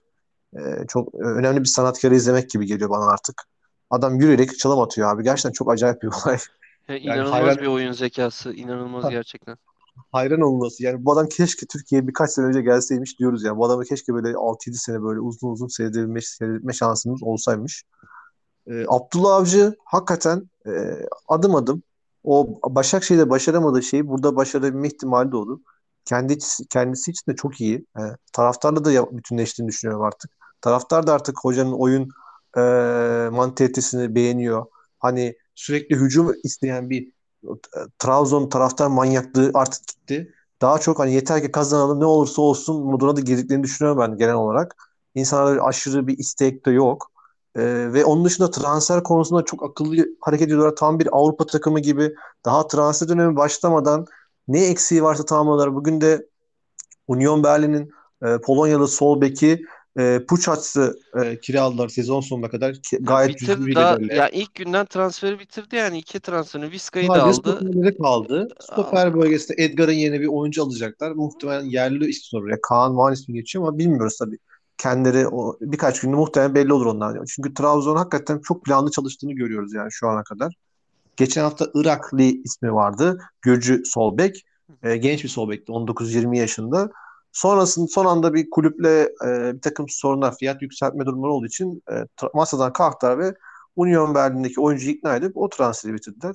e, 0.57 0.86
çok 0.88 1.14
önemli 1.14 1.61
bir 1.61 1.64
sanatkarı 1.68 2.14
izlemek 2.14 2.51
gibi 2.51 2.66
geliyor 2.66 2.90
bana 2.90 3.07
artık. 3.11 3.42
Adam 3.90 4.20
yürüyerek 4.20 4.59
çalım 4.59 4.80
atıyor 4.80 5.14
abi. 5.14 5.22
Gerçekten 5.24 5.53
çok 5.53 5.70
acayip 5.72 6.03
bir 6.03 6.09
olay. 6.09 6.38
Ya, 6.88 6.96
Yani 6.96 7.28
hayran 7.28 7.28
inanılmaz 7.28 7.59
bir 7.59 7.66
oyun 7.66 7.92
zekası. 7.92 8.53
inanılmaz 8.53 9.09
gerçekten. 9.11 9.57
hayran 10.12 10.40
olması. 10.40 10.82
Yani 10.82 11.05
bu 11.05 11.12
adam 11.12 11.26
keşke 11.28 11.66
Türkiye'ye 11.66 12.09
birkaç 12.09 12.30
sene 12.30 12.46
önce 12.46 12.62
gelseymiş 12.62 13.18
diyoruz 13.18 13.44
ya. 13.44 13.57
Bu 13.57 13.66
adamı 13.66 13.84
keşke 13.84 14.14
böyle 14.14 14.28
6-7 14.28 14.74
sene 14.74 15.03
böyle 15.03 15.20
uzun 15.20 15.48
uzun 15.51 15.68
seyredebilme, 15.68 16.20
seyretme 16.20 16.72
şansımız 16.72 17.22
olsaymış. 17.22 17.84
E, 18.66 18.84
Abdullah 18.88 19.34
Avcı 19.36 19.74
hakikaten 19.84 20.51
e, 20.66 20.70
adım 21.28 21.55
adım 21.55 21.82
o 22.24 22.59
Başakşehir'de 22.64 23.30
başaramadığı 23.30 23.82
şeyi 23.82 24.09
burada 24.09 24.36
başarabilme 24.36 24.88
ihtimali 24.88 25.32
doğdu. 25.32 25.61
Kendi, 26.05 26.38
kendisi 26.70 27.11
için 27.11 27.32
de 27.32 27.36
çok 27.36 27.61
iyi. 27.61 27.86
E, 27.98 28.03
taraftarla 28.32 28.84
da 28.84 29.16
bütünleştiğini 29.16 29.68
düşünüyorum 29.68 30.05
artık. 30.05 30.30
Taraftar 30.61 31.07
da 31.07 31.13
artık 31.15 31.37
hocanın 31.43 31.73
oyun 31.73 32.09
e, 32.57 32.61
mantalitesini 33.33 34.15
beğeniyor. 34.15 34.67
Hani 34.99 35.37
sürekli 35.55 35.97
hücum 35.97 36.35
isteyen 36.45 36.91
bir 36.91 37.13
Trabzon 37.99 38.49
taraftar 38.49 38.87
manyaklığı 38.87 39.51
artık 39.55 39.87
gitti. 39.89 40.35
Daha 40.63 40.79
çok 40.79 40.99
hani 40.99 41.13
yeter 41.13 41.43
ki 41.43 41.53
kazanalım 41.53 42.01
ne 42.01 42.05
olursa 42.05 42.43
olsun 42.43 42.83
moduna 42.85 43.17
da 43.17 43.21
girdiklerini 43.21 43.63
düşünüyorum 43.63 44.01
ben 44.01 44.19
genel 44.19 44.35
olarak. 44.35 44.77
İnsanlarda 45.15 45.63
aşırı 45.65 46.07
bir 46.07 46.19
istek 46.19 46.67
de 46.67 46.71
yok. 46.71 47.11
Ee, 47.57 47.93
ve 47.93 48.05
onun 48.05 48.25
dışında 48.25 48.51
transfer 48.51 49.03
konusunda 49.03 49.45
çok 49.45 49.63
akıllı 49.63 50.07
hareket 50.21 50.47
ediyorlar. 50.47 50.77
Tam 50.77 50.99
bir 50.99 51.09
Avrupa 51.13 51.47
takımı 51.47 51.81
gibi 51.81 52.15
daha 52.45 52.67
transfer 52.69 53.09
dönemi 53.09 53.37
başlamadan 53.37 54.07
ne 54.49 54.67
eksiği 54.67 55.03
varsa 55.03 55.25
tamamlıyorlar. 55.25 55.75
Bugün 55.75 56.01
de 56.01 56.27
Union 57.09 57.45
Berlin'in 57.45 57.91
e, 58.23 58.39
Polonyalı 58.41 58.89
sol 58.89 59.21
beki 59.21 59.65
e, 59.99 60.20
Puçaç'ı 60.28 60.99
e, 61.22 61.41
kiraladılar 61.41 61.88
sezon 61.88 62.20
sonuna 62.20 62.51
kadar. 62.51 62.76
Gayet 63.01 63.30
bitirdi 63.30 63.66
bir 63.66 63.74
daha, 63.74 63.99
Ya 64.01 64.28
ilk 64.28 64.55
günden 64.55 64.86
transferi 64.86 65.38
bitirdi 65.38 65.76
yani 65.76 65.99
iki 65.99 66.20
transferini. 66.20 66.70
Vizca'yı 66.70 67.09
da 67.09 67.22
aldı. 67.22 67.34
Stoper'de 67.34 67.97
kaldı. 67.97 68.49
Stoper 68.61 69.14
bölgesinde 69.14 69.62
Edgar'ın 69.62 69.93
yerine 69.93 70.20
bir 70.20 70.26
oyuncu 70.26 70.62
alacaklar. 70.62 71.11
Muhtemelen 71.11 71.64
yerli 71.64 72.07
isim 72.07 72.41
oraya. 72.41 72.61
Kaan 72.62 72.97
Van 72.97 73.12
ismi 73.12 73.34
geçiyor 73.34 73.68
ama 73.68 73.78
bilmiyoruz 73.78 74.18
tabii. 74.18 74.38
Kendileri 74.78 75.28
o, 75.28 75.57
birkaç 75.61 76.01
günde 76.01 76.16
muhtemelen 76.16 76.55
belli 76.55 76.72
olur 76.72 76.86
onlar. 76.86 77.18
Çünkü 77.26 77.55
Trabzon 77.55 77.97
hakikaten 77.97 78.38
çok 78.38 78.64
planlı 78.64 78.91
çalıştığını 78.91 79.32
görüyoruz 79.32 79.74
yani 79.74 79.88
şu 79.91 80.09
ana 80.09 80.22
kadar. 80.22 80.55
Geçen 81.16 81.43
hafta 81.43 81.66
Iraklı 81.74 82.22
ismi 82.22 82.74
vardı. 82.74 83.20
Gürcü 83.43 83.82
Solbek. 83.84 84.45
E, 84.82 84.97
genç 84.97 85.24
bir 85.24 85.28
Solbek'ti. 85.28 85.72
19-20 85.72 86.38
yaşında. 86.38 86.91
Sonrasında 87.33 87.87
son 87.87 88.07
anda 88.07 88.35
bir 88.35 88.51
kulüple 88.51 89.03
e, 89.26 89.55
bir 89.55 89.61
takım 89.61 89.87
sorunlar, 89.89 90.37
fiyat 90.37 90.62
yükseltme 90.62 91.07
durumları 91.07 91.33
olduğu 91.33 91.47
için 91.47 91.83
e, 91.93 91.95
masadan 92.35 92.72
kalktılar 92.72 93.18
ve 93.18 93.35
Union 93.76 94.14
Berlin'deki 94.14 94.61
oyuncuyu 94.61 94.93
ikna 94.93 95.16
edip 95.16 95.37
o 95.37 95.49
transferi 95.49 95.95
bitirdiler. 95.95 96.35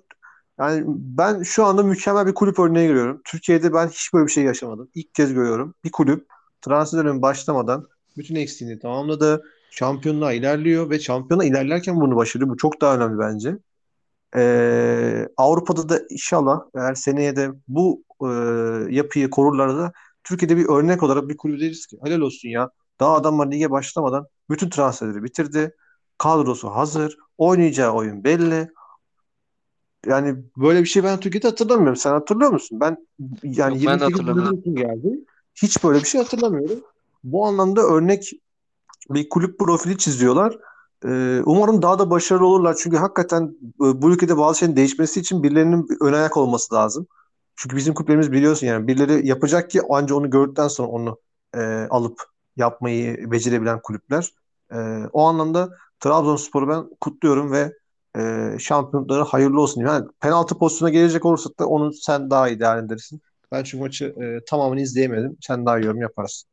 Yani 0.60 0.84
ben 0.88 1.44
şu 1.44 1.66
anda 1.66 1.84
mükemmel 1.84 2.28
bir 2.28 2.34
kulüp 2.34 2.60
örneği 2.60 2.88
görüyorum. 2.88 3.22
Türkiye'de 3.26 3.74
ben 3.74 3.88
hiç 3.88 4.14
böyle 4.14 4.26
bir 4.28 4.32
şey 4.32 4.44
yaşamadım. 4.44 4.90
İlk 4.96 5.14
kez 5.14 5.34
görüyorum. 5.34 5.74
Bir 5.84 5.92
kulüp 5.92 6.28
transfer 6.62 7.00
dönemi 7.00 7.22
başlamadan 7.22 7.88
bütün 8.18 8.36
eksiğini 8.36 8.80
tamamladı. 8.80 9.44
Şampiyonluğa 9.72 10.34
ilerliyor 10.34 10.90
ve 10.90 11.00
şampiyona 11.00 11.46
ilerlerken 11.46 11.96
bunu 11.96 12.16
başarıyor. 12.16 12.50
Bu 12.50 12.58
çok 12.58 12.82
daha 12.82 12.96
önemli 12.96 13.20
bence. 13.20 13.58
Ee, 14.36 15.28
Avrupa'da 15.38 15.90
da 15.90 16.02
inşallah 16.10 16.62
eğer 16.76 16.96
seneye 16.96 17.36
de 17.36 17.52
bu 17.68 18.04
e, 18.22 18.28
yapıyı 18.96 19.30
korurlar 19.30 19.78
da 19.78 19.92
Türkiye'de 20.26 20.58
bir 20.58 20.70
örnek 20.70 21.04
olarak 21.04 21.30
bir 21.30 21.38
kulüp 21.38 21.62
deriz 21.62 21.86
ki 21.86 21.98
helal 22.04 22.20
olsun 22.22 22.50
ya. 22.50 22.70
Daha 23.00 23.16
adamlar 23.16 23.52
lige 23.52 23.72
başlamadan 23.72 24.28
bütün 24.50 24.70
transferleri 24.70 25.24
bitirdi. 25.24 25.76
Kadrosu 26.18 26.70
hazır. 26.70 27.18
Oynayacağı 27.38 27.92
oyun 27.92 28.24
belli. 28.24 28.70
Yani 30.06 30.36
böyle 30.58 30.82
bir 30.82 30.88
şey 30.88 31.04
ben 31.04 31.20
Türkiye'de 31.20 31.48
hatırlamıyorum. 31.48 31.96
Sen 31.96 32.12
hatırlıyor 32.12 32.52
musun? 32.52 32.80
Ben 32.80 32.98
yani 33.44 33.84
Yok, 33.84 33.88
ben 33.88 34.00
de 34.00 34.04
hatırlamıyorum. 34.04 34.76
geldi. 34.76 35.20
Hiç 35.56 35.84
böyle 35.84 36.00
bir 36.00 36.06
şey 36.06 36.22
hatırlamıyorum. 36.22 36.80
Bu 37.24 37.46
anlamda 37.46 37.82
örnek 37.82 38.32
bir 39.10 39.30
kulüp 39.30 39.60
profili 39.60 39.98
çiziyorlar. 39.98 40.58
Ee, 41.06 41.42
umarım 41.46 41.82
daha 41.82 42.00
da 42.00 42.10
başarılı 42.10 42.46
olurlar. 42.46 42.76
Çünkü 42.80 42.98
hakikaten 42.98 43.44
e, 43.82 44.02
bu 44.02 44.12
ülkede 44.12 44.38
bazı 44.38 44.60
şeyin 44.60 44.76
değişmesi 44.76 45.20
için 45.20 45.44
birilerinin 45.44 45.88
ön 46.02 46.14
ayak 46.14 46.38
olması 46.38 46.76
lazım. 46.76 47.08
Çünkü 47.56 47.76
bizim 47.76 47.94
kulüplerimiz 47.94 48.32
biliyorsun 48.32 48.68
yani 48.68 48.88
birileri 48.88 49.28
yapacak 49.28 49.70
ki 49.70 49.82
anca 49.90 50.16
onu 50.16 50.30
gördükten 50.30 50.68
sonra 50.68 50.88
onu 50.88 51.20
e, 51.56 51.60
alıp 51.90 52.22
yapmayı 52.56 53.32
becerebilen 53.32 53.82
kulüpler. 53.82 54.30
E, 54.72 54.78
o 55.14 55.24
anlamda 55.24 55.70
Trabzonspor'u 56.00 56.68
ben 56.70 56.90
kutluyorum 57.02 57.52
ve 57.52 57.74
e, 58.18 58.56
şampiyonlukları 58.60 59.22
hayırlı 59.22 59.62
olsun. 59.62 59.82
Yani 59.82 60.08
penaltı 60.20 60.58
pozisyonuna 60.58 60.94
gelecek 60.94 61.26
olursak 61.26 61.60
da 61.60 61.68
onu 61.68 61.94
sen 61.94 62.30
daha 62.30 62.50
iyi 62.50 62.60
değerlendirirsin. 62.60 63.22
Ben 63.52 63.64
çünkü 63.64 63.84
maçı 63.84 64.06
e, 64.06 64.46
tamamını 64.46 64.82
izleyemedim. 64.82 65.38
Sen 65.42 65.66
daha 65.66 65.78
yorum 65.78 66.02
yaparsın. 66.02 66.50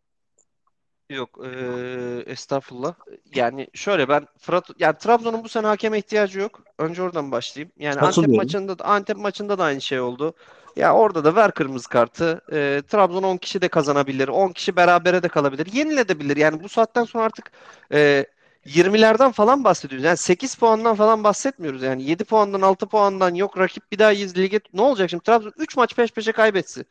Yok, 1.10 1.40
e, 1.44 2.22
estağfurullah. 2.26 2.94
Yani 3.34 3.68
şöyle 3.74 4.08
ben 4.08 4.26
Fırat 4.38 4.70
yani 4.78 4.96
Trabzon'un 4.98 5.44
bu 5.44 5.48
sene 5.48 5.66
hakeme 5.66 5.98
ihtiyacı 5.98 6.40
yok. 6.40 6.60
Önce 6.78 7.02
oradan 7.02 7.32
başlayayım. 7.32 7.72
Yani 7.78 8.00
Antep 8.00 8.28
maçında 8.28 8.78
da 8.78 8.84
Antep 8.84 9.16
maçında 9.16 9.58
da 9.58 9.64
aynı 9.64 9.80
şey 9.80 10.00
oldu. 10.00 10.34
Ya 10.76 10.94
orada 10.94 11.24
da 11.24 11.36
ver 11.36 11.52
kırmızı 11.52 11.88
kartı. 11.88 12.40
E, 12.52 12.82
Trabzon 12.88 13.22
10 13.22 13.36
kişi 13.36 13.62
de 13.62 13.68
kazanabilir. 13.68 14.28
10 14.28 14.48
kişi 14.52 14.76
berabere 14.76 15.22
de 15.22 15.28
kalabilir. 15.28 15.66
Yeniledebilir. 15.72 16.36
Yani 16.36 16.62
bu 16.62 16.68
saatten 16.68 17.04
sonra 17.04 17.24
artık 17.24 17.50
e, 17.92 18.26
20'lerden 18.66 19.32
falan 19.32 19.64
bahsediyoruz. 19.64 20.04
Yani 20.04 20.16
8 20.16 20.54
puandan 20.54 20.94
falan 20.96 21.24
bahsetmiyoruz. 21.24 21.82
Yani 21.82 22.02
7 22.02 22.24
puandan 22.24 22.60
6 22.62 22.86
puandan 22.86 23.34
yok 23.34 23.58
rakip 23.58 23.92
bir 23.92 23.98
daha 23.98 24.08
lige 24.10 24.60
ne 24.74 24.82
olacak 24.82 25.10
şimdi 25.10 25.22
Trabzon 25.24 25.52
3 25.58 25.76
maç 25.76 25.96
peş 25.96 26.10
peşe 26.12 26.32
kaybetsin. 26.32 26.86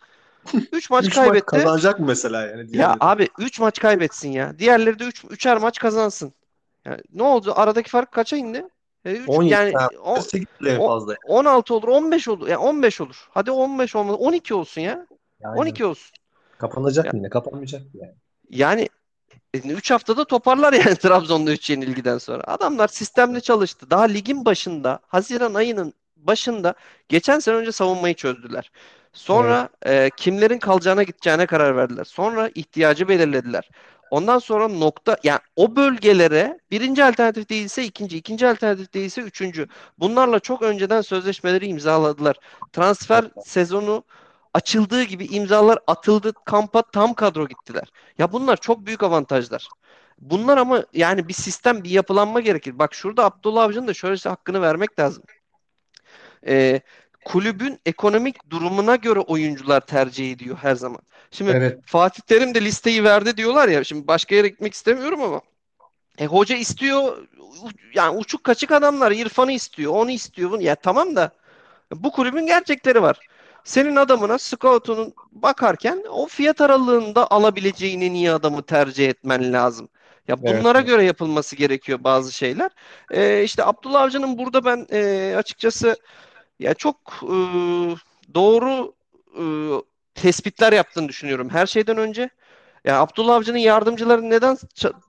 3 0.72 0.90
maç 0.90 1.06
üç 1.06 1.16
kaybetti. 1.16 1.56
Maç 1.56 1.64
kazanacak 1.64 2.00
mı 2.00 2.06
mesela 2.06 2.48
yani? 2.48 2.78
Ya 2.78 2.98
abi 3.00 3.30
3 3.40 3.60
maç 3.60 3.80
kaybetsin 3.80 4.30
ya. 4.32 4.60
Diğerleri 4.60 5.00
de 5.00 5.04
3 5.04 5.24
3'er 5.24 5.58
maç 5.58 5.80
kazansın. 5.80 6.34
Yani 6.86 7.02
ne 7.14 7.24
oldu? 7.24 7.54
Aradaki 7.56 7.90
fark 7.90 8.12
kaça 8.12 8.38
indi? 8.38 8.66
E, 9.06 9.12
3, 9.12 9.30
17, 9.30 9.54
yani 9.54 9.74
on, 9.98 10.20
8 10.20 10.48
fazla. 10.78 11.16
16 11.28 11.76
olur, 11.76 11.88
15 11.88 12.28
olur. 12.28 12.48
Yani 12.48 12.58
15 12.58 13.02
olur. 13.02 13.28
Hadi 13.30 13.52
15 13.52 13.96
olmadı. 13.96 14.16
12 14.16 14.54
olsun 14.54 14.82
ya. 14.82 15.08
Yani, 15.40 15.60
12 15.60 15.86
olsun. 15.86 16.12
Kapanacak 16.58 17.06
ya. 17.06 17.12
yine. 17.14 17.30
Kapanmayacak 17.30 17.82
yani. 17.94 18.14
Yani 18.50 18.90
3 19.54 19.92
e, 19.92 19.94
haftada 19.94 20.26
toparlar 20.26 20.74
yani 20.86 20.96
Trabzon'da 20.96 21.52
3 21.52 21.70
yenilgiden 21.70 22.18
sonra. 22.18 22.44
Adamlar 22.44 22.88
sistemli 22.88 23.42
çalıştı. 23.42 23.90
Daha 23.90 24.04
ligin 24.04 24.46
başında, 24.46 25.00
Haziran 25.08 25.54
ayının 25.54 25.94
başında 26.16 26.74
geçen 27.10 27.40
sene 27.40 27.56
önce 27.56 27.72
savunmayı 27.72 28.16
çözdüler. 28.16 28.72
Sonra 29.14 29.70
evet. 29.84 30.14
e, 30.14 30.16
kimlerin 30.18 30.60
kalacağına 30.60 31.04
gideceğine 31.04 31.46
karar 31.46 31.76
verdiler. 31.76 32.04
Sonra 32.04 32.50
ihtiyacı 32.56 33.08
belirlediler. 33.08 33.70
Ondan 34.12 34.40
sonra 34.40 34.68
nokta 34.68 35.18
yani 35.24 35.40
o 35.56 35.76
bölgelere 35.76 36.60
birinci 36.72 37.04
alternatif 37.04 37.50
değilse 37.50 37.84
ikinci, 37.84 38.18
ikinci 38.18 38.48
alternatif 38.48 38.94
değilse 38.94 39.22
üçüncü. 39.22 39.68
Bunlarla 40.00 40.40
çok 40.40 40.62
önceden 40.62 41.02
sözleşmeleri 41.02 41.68
imzaladılar. 41.68 42.36
Transfer 42.74 43.26
sezonu 43.46 44.04
açıldığı 44.54 45.04
gibi 45.04 45.26
imzalar 45.26 45.80
atıldı. 45.88 46.34
Kampa 46.46 46.82
tam 46.82 47.14
kadro 47.14 47.48
gittiler. 47.48 47.92
Ya 48.18 48.32
bunlar 48.32 48.58
çok 48.58 48.86
büyük 48.86 49.04
avantajlar. 49.04 49.68
Bunlar 50.20 50.58
ama 50.58 50.86
yani 50.94 51.28
bir 51.28 51.34
sistem, 51.34 51.84
bir 51.84 51.90
yapılanma 51.90 52.40
gerekir. 52.40 52.80
Bak 52.80 52.94
şurada 52.94 53.26
Abdullah 53.26 53.64
Avcı'nın 53.64 53.88
da 53.88 53.94
şöyle 53.94 54.30
hakkını 54.30 54.62
vermek 54.62 55.00
lazım. 55.00 55.24
Ee, 56.48 56.82
kulübün 57.26 57.80
ekonomik 57.86 58.50
durumuna 58.50 58.96
göre 58.96 59.20
oyuncular 59.20 59.82
tercih 59.82 60.32
ediyor 60.32 60.58
her 60.62 60.76
zaman. 60.76 61.02
Şimdi 61.32 61.52
evet. 61.52 61.80
Fatih 61.86 62.22
Terim 62.22 62.56
de 62.56 62.62
listeyi 62.62 63.04
verdi 63.04 63.38
diyorlar 63.38 63.68
ya. 63.68 63.84
Şimdi 63.84 64.08
başka 64.08 64.36
yere 64.36 64.48
gitmek 64.48 64.74
istemiyorum 64.74 65.22
ama. 65.22 65.42
E, 66.18 66.26
hoca 66.26 66.56
istiyor 66.56 67.28
yani 67.94 68.18
uçuk 68.18 68.44
kaçık 68.44 68.72
adamlar 68.72 69.12
İrfan'ı 69.12 69.52
istiyor, 69.52 69.94
onu 69.94 70.12
istiyor. 70.12 70.52
Bunu. 70.52 70.62
Ya 70.62 70.76
tamam 70.76 71.16
da 71.16 71.32
bu 71.96 72.12
kulübün 72.12 72.46
gerçekleri 72.46 73.02
var. 73.02 73.18
Senin 73.64 73.96
adamına 73.96 74.38
scoutunun 74.38 75.14
bakarken 75.32 76.04
o 76.10 76.28
fiyat 76.28 76.62
aralığında 76.62 77.32
alabileceğin 77.32 78.02
en 78.02 78.14
iyi 78.14 78.32
adamı 78.32 78.64
tercih 78.64 79.10
etmen 79.10 79.54
lazım. 79.54 79.90
Ya 80.28 80.42
bunlara 80.42 80.78
evet. 80.78 80.88
göre 80.88 81.04
yapılması 81.04 81.56
gerekiyor 81.56 82.00
bazı 82.04 82.32
şeyler. 82.32 82.72
Ee, 83.12 83.44
işte 83.44 83.66
Abdullah 83.66 84.02
Avcı'nın 84.02 84.38
burada 84.38 84.66
ben 84.66 84.88
e, 84.92 85.34
açıkçası 85.38 85.96
ya 86.60 86.74
çok 86.74 86.98
e, 87.24 87.36
doğru 88.34 88.94
e, 89.38 89.44
tespitler 90.16 90.74
yaptığını 90.74 91.10
düşünüyorum. 91.10 91.50
Her 91.50 91.66
şeyden 91.66 91.98
önce 91.98 92.30
ya 92.86 93.02
Abdullah 93.02 93.36
Avcı'nın 93.36 93.58
yardımcıları 93.58 94.30
neden 94.30 94.58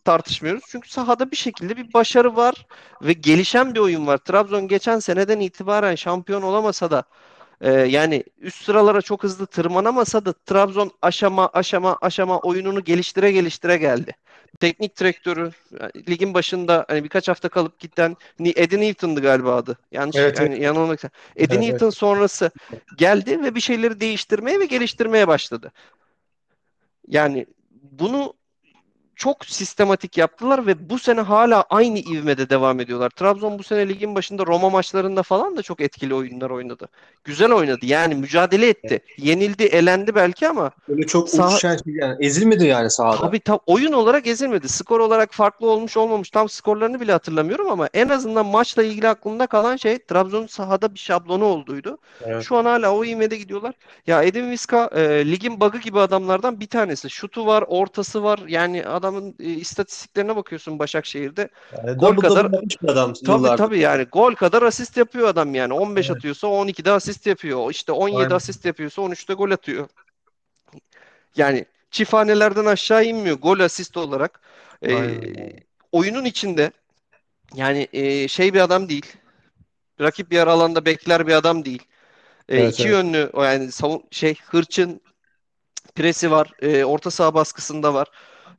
tartışmıyoruz? 0.05 0.65
Çünkü 0.69 0.91
sahada 0.91 1.31
bir 1.31 1.37
şekilde 1.37 1.77
bir 1.77 1.95
başarı 1.95 2.37
var 2.37 2.67
ve 3.03 3.13
gelişen 3.13 3.75
bir 3.75 3.81
oyun 3.81 4.07
var. 4.07 4.19
Trabzon 4.19 4.69
geçen 4.69 4.99
seneden 4.99 5.41
itibaren 5.41 5.95
şampiyon 5.95 6.43
olamasa 6.43 6.91
da 6.91 7.05
e, 7.61 7.73
yani 7.73 8.25
üst 8.39 8.65
sıralara 8.65 9.03
çok 9.03 9.23
hızlı 9.23 9.47
tırmanamasa 9.47 10.25
da 10.25 10.33
Trabzon 10.33 10.91
aşama 11.03 11.51
aşama 11.53 11.99
aşama 12.01 12.39
oyununu 12.39 12.85
geliştire 12.85 13.33
geliştire 13.33 13.77
geldi. 13.77 14.13
Teknik 14.61 15.01
direktörü 15.01 15.51
yani 15.81 15.93
ligin 16.09 16.35
başında 16.35 16.85
hani 16.89 17.05
birkaç 17.05 17.29
hafta 17.29 17.49
kalıp 17.49 17.79
giden 17.79 18.17
Eddie 18.41 18.81
Newton'du 18.81 19.23
galiba 19.23 19.57
adı. 19.57 19.79
Yanlış 19.93 20.17
Evet, 20.17 20.41
evet, 20.41 20.51
yani 20.51 20.63
yanılmak. 20.63 21.05
Eddie 21.05 21.13
evet, 21.37 21.51
evet. 21.53 21.61
Newton 21.61 21.91
sonrası 21.91 22.51
geldi 22.97 23.43
ve 23.43 23.55
bir 23.55 23.61
şeyleri 23.61 24.01
değiştirmeye 24.01 24.61
ve 24.61 24.67
geliştirmeye 24.67 25.29
başladı. 25.29 25.73
Yani 27.09 27.47
bunu 27.83 28.35
çok 29.23 29.45
sistematik 29.47 30.19
yaptılar 30.19 30.67
ve 30.67 30.91
bu 30.91 30.99
sene 30.99 31.21
hala 31.21 31.65
aynı 31.71 31.99
ivmede 31.99 32.51
devam 32.51 32.81
ediyorlar. 32.81 33.11
Trabzon 33.11 33.59
bu 33.59 33.63
sene 33.63 33.89
ligin 33.89 34.15
başında 34.15 34.47
Roma 34.47 34.71
maçlarında 34.71 35.23
falan 35.23 35.57
da 35.57 35.63
çok 35.63 35.81
etkili 35.81 36.15
oyunlar 36.15 36.51
oynadı. 36.51 36.89
Güzel 37.25 37.53
oynadı. 37.53 37.87
Yani 37.87 38.15
mücadele 38.15 38.69
etti. 38.69 39.01
Yenildi, 39.19 39.65
elendi 39.65 40.15
belki 40.15 40.49
ama 40.49 40.71
Böyle 40.89 41.07
çok 41.07 41.29
sah 41.29 41.49
uçuşan 41.49 41.77
şey 41.77 41.95
yani 41.95 42.27
ezilmedi 42.27 42.67
yani 42.67 42.91
sahada. 42.91 43.21
tabii 43.21 43.41
tam 43.41 43.59
oyun 43.67 43.93
olarak 43.93 44.27
ezilmedi. 44.27 44.69
Skor 44.69 45.01
olarak 45.01 45.33
farklı 45.33 45.71
olmuş 45.71 45.97
olmamış. 45.97 46.31
Tam 46.31 46.49
skorlarını 46.49 47.01
bile 47.01 47.13
hatırlamıyorum 47.13 47.71
ama 47.71 47.89
en 47.95 48.09
azından 48.09 48.47
maçla 48.47 48.83
ilgili 48.83 49.09
aklımda 49.09 49.47
kalan 49.47 49.77
şey 49.77 49.99
Trabzon'un 49.99 50.47
sahada 50.47 50.95
bir 50.95 50.99
şablonu 50.99 51.45
olduğuydu. 51.45 51.99
Evet. 52.25 52.43
Şu 52.43 52.57
an 52.57 52.65
hala 52.65 52.95
o 52.95 53.05
ivmede 53.05 53.37
gidiyorlar. 53.37 53.75
Ya 54.07 54.23
Edin 54.23 54.51
Viska 54.51 54.91
e, 54.95 55.31
ligin 55.31 55.61
bug'ı 55.61 55.79
gibi 55.79 56.01
adamlardan 56.01 56.61
bir 56.61 56.67
tanesi. 56.67 57.11
Şutu 57.11 57.47
var, 57.47 57.65
ortası 57.69 58.23
var. 58.23 58.41
Yani 58.49 58.87
adamın 59.13 59.35
e, 59.41 59.45
istatistiklerine 59.45 60.37
bakıyorsun 60.37 60.79
Başakşehir'de. 60.79 61.49
Yani 61.87 61.99
Gol 61.99 62.17
kadar 62.17 62.45
adam 62.89 63.13
tabii 63.13 63.57
tabii 63.57 63.79
yani 63.79 64.05
gol 64.05 64.35
kadar 64.35 64.63
asist 64.63 64.97
yapıyor 64.97 65.29
adam 65.29 65.55
yani. 65.55 65.73
15 65.73 66.11
Evet, 66.11 66.17
atıyorsa 66.17 66.47
12'de 66.47 66.91
asist 66.91 67.27
yapıyor. 67.27 67.71
İşte 67.71 67.93
17 67.93 68.19
aynen, 68.19 68.35
asist 68.35 68.65
yapıyorsa 68.65 69.03
13'te 69.03 69.35
gol 69.35 69.51
atıyor. 69.51 69.89
Yani 71.37 71.67
çifthanelerden 71.91 72.65
aşağı 72.65 73.05
inmiyor 73.05 73.37
gol 73.39 73.61
asist 73.61 73.97
olarak. 73.97 74.41
E, 74.83 74.95
aynen. 74.95 75.53
oyunun 75.93 76.25
içinde 76.25 76.73
yani 77.55 77.89
e, 77.93 78.29
şey 78.29 78.55
bir 78.55 78.61
adam 78.61 78.89
değil. 78.89 79.07
Rakip 80.01 80.31
bir 80.31 80.47
alanda 80.47 80.85
bekler 80.85 81.27
bir 81.27 81.33
adam 81.33 81.65
değil. 81.65 81.83
E, 82.49 82.59
Evet 82.59 82.73
iki 82.73 82.83
evet. 82.83 82.93
yönlü 82.93 83.31
yani 83.37 83.73
savun 83.73 84.05
şey 84.11 84.35
hırçın 84.47 85.01
presi 85.95 86.31
var. 86.31 86.53
E, 86.63 86.85
orta 86.85 87.11
saha 87.11 87.35
baskısında 87.35 87.95
var. 87.95 88.09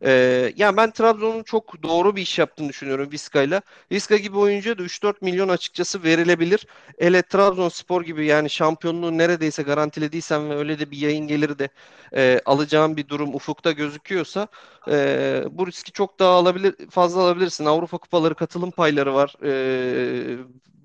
E, 0.02 0.12
yani 0.58 0.78
ben 0.78 0.92
Trabzon'un 0.92 1.44
çok 1.44 1.84
doğru 1.84 2.16
bir 2.16 2.22
iş 2.22 2.40
yaptığını 2.40 2.70
düşünüyorum 2.70 3.10
Vizca'yla. 3.12 3.62
Vizca 3.92 4.18
gibi 4.18 4.38
oyuncuya 4.38 4.78
da 4.78 4.84
3-4 4.84 5.22
milyon 5.22 5.50
açıkçası 5.50 6.04
verilebilir. 6.04 6.68
Hele 7.00 7.22
Trabzonspor 7.22 8.02
gibi 8.04 8.26
yani 8.26 8.50
şampiyonluğu 8.50 9.18
neredeyse 9.18 9.64
garantilediysen 9.64 10.50
ve 10.50 10.56
öyle 10.56 10.80
de 10.80 10.92
bir 10.92 10.98
yayın 10.98 11.28
geliri 11.28 11.60
de 11.60 11.70
e, 12.16 12.42
alacağın 12.46 12.98
bir 12.98 13.08
durum 13.08 13.36
ufukta 13.36 13.72
gözüküyorsa 13.72 14.48
e, 14.92 15.44
bu 15.52 15.68
riski 15.68 15.92
çok 15.92 16.20
daha 16.20 16.32
alabilir, 16.32 16.76
fazla 16.90 17.22
alabilirsin. 17.22 17.66
Avrupa 17.66 17.98
Kupaları 17.98 18.36
katılım 18.36 18.72
payları 18.72 19.14
var. 19.14 19.36
E, 19.44 20.38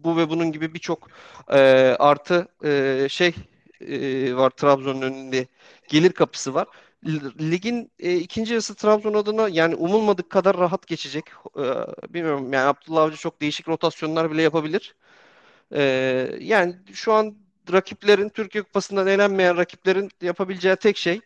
bu 0.04 0.16
ve 0.16 0.30
bunun 0.30 0.52
gibi 0.52 0.74
birçok 0.74 1.08
e, 1.48 1.58
artı 1.98 2.48
e, 2.64 3.06
şey 3.10 3.34
e, 3.80 4.34
var 4.36 4.50
Trabzon'un 4.50 5.02
önünde 5.02 5.46
gelir 5.88 6.12
kapısı 6.12 6.54
var. 6.54 6.68
Ligin 7.40 7.90
e, 7.98 8.16
ikinci 8.16 8.52
yarısı 8.52 8.74
Trabzon 8.74 9.14
adına 9.14 9.48
yani 9.48 9.74
umulmadık 9.74 10.30
kadar 10.30 10.56
rahat 10.56 10.86
geçecek. 10.86 11.24
E, 11.56 11.64
bilmiyorum 12.14 12.52
yani 12.52 12.66
Abdullah 12.68 13.02
Avcı 13.02 13.16
çok 13.16 13.40
değişik 13.40 13.68
rotasyonlar 13.68 14.30
bile 14.30 14.42
yapabilir. 14.42 14.94
E, 15.74 15.82
yani 16.40 16.76
şu 16.92 17.12
an 17.12 17.34
rakiplerin 17.72 18.28
Türkiye 18.28 18.64
Kupası'ndan 18.64 19.06
elenmeyen 19.06 19.56
rakiplerin 19.56 20.10
yapabileceği 20.22 20.76
tek 20.76 20.96
şey 20.96 21.20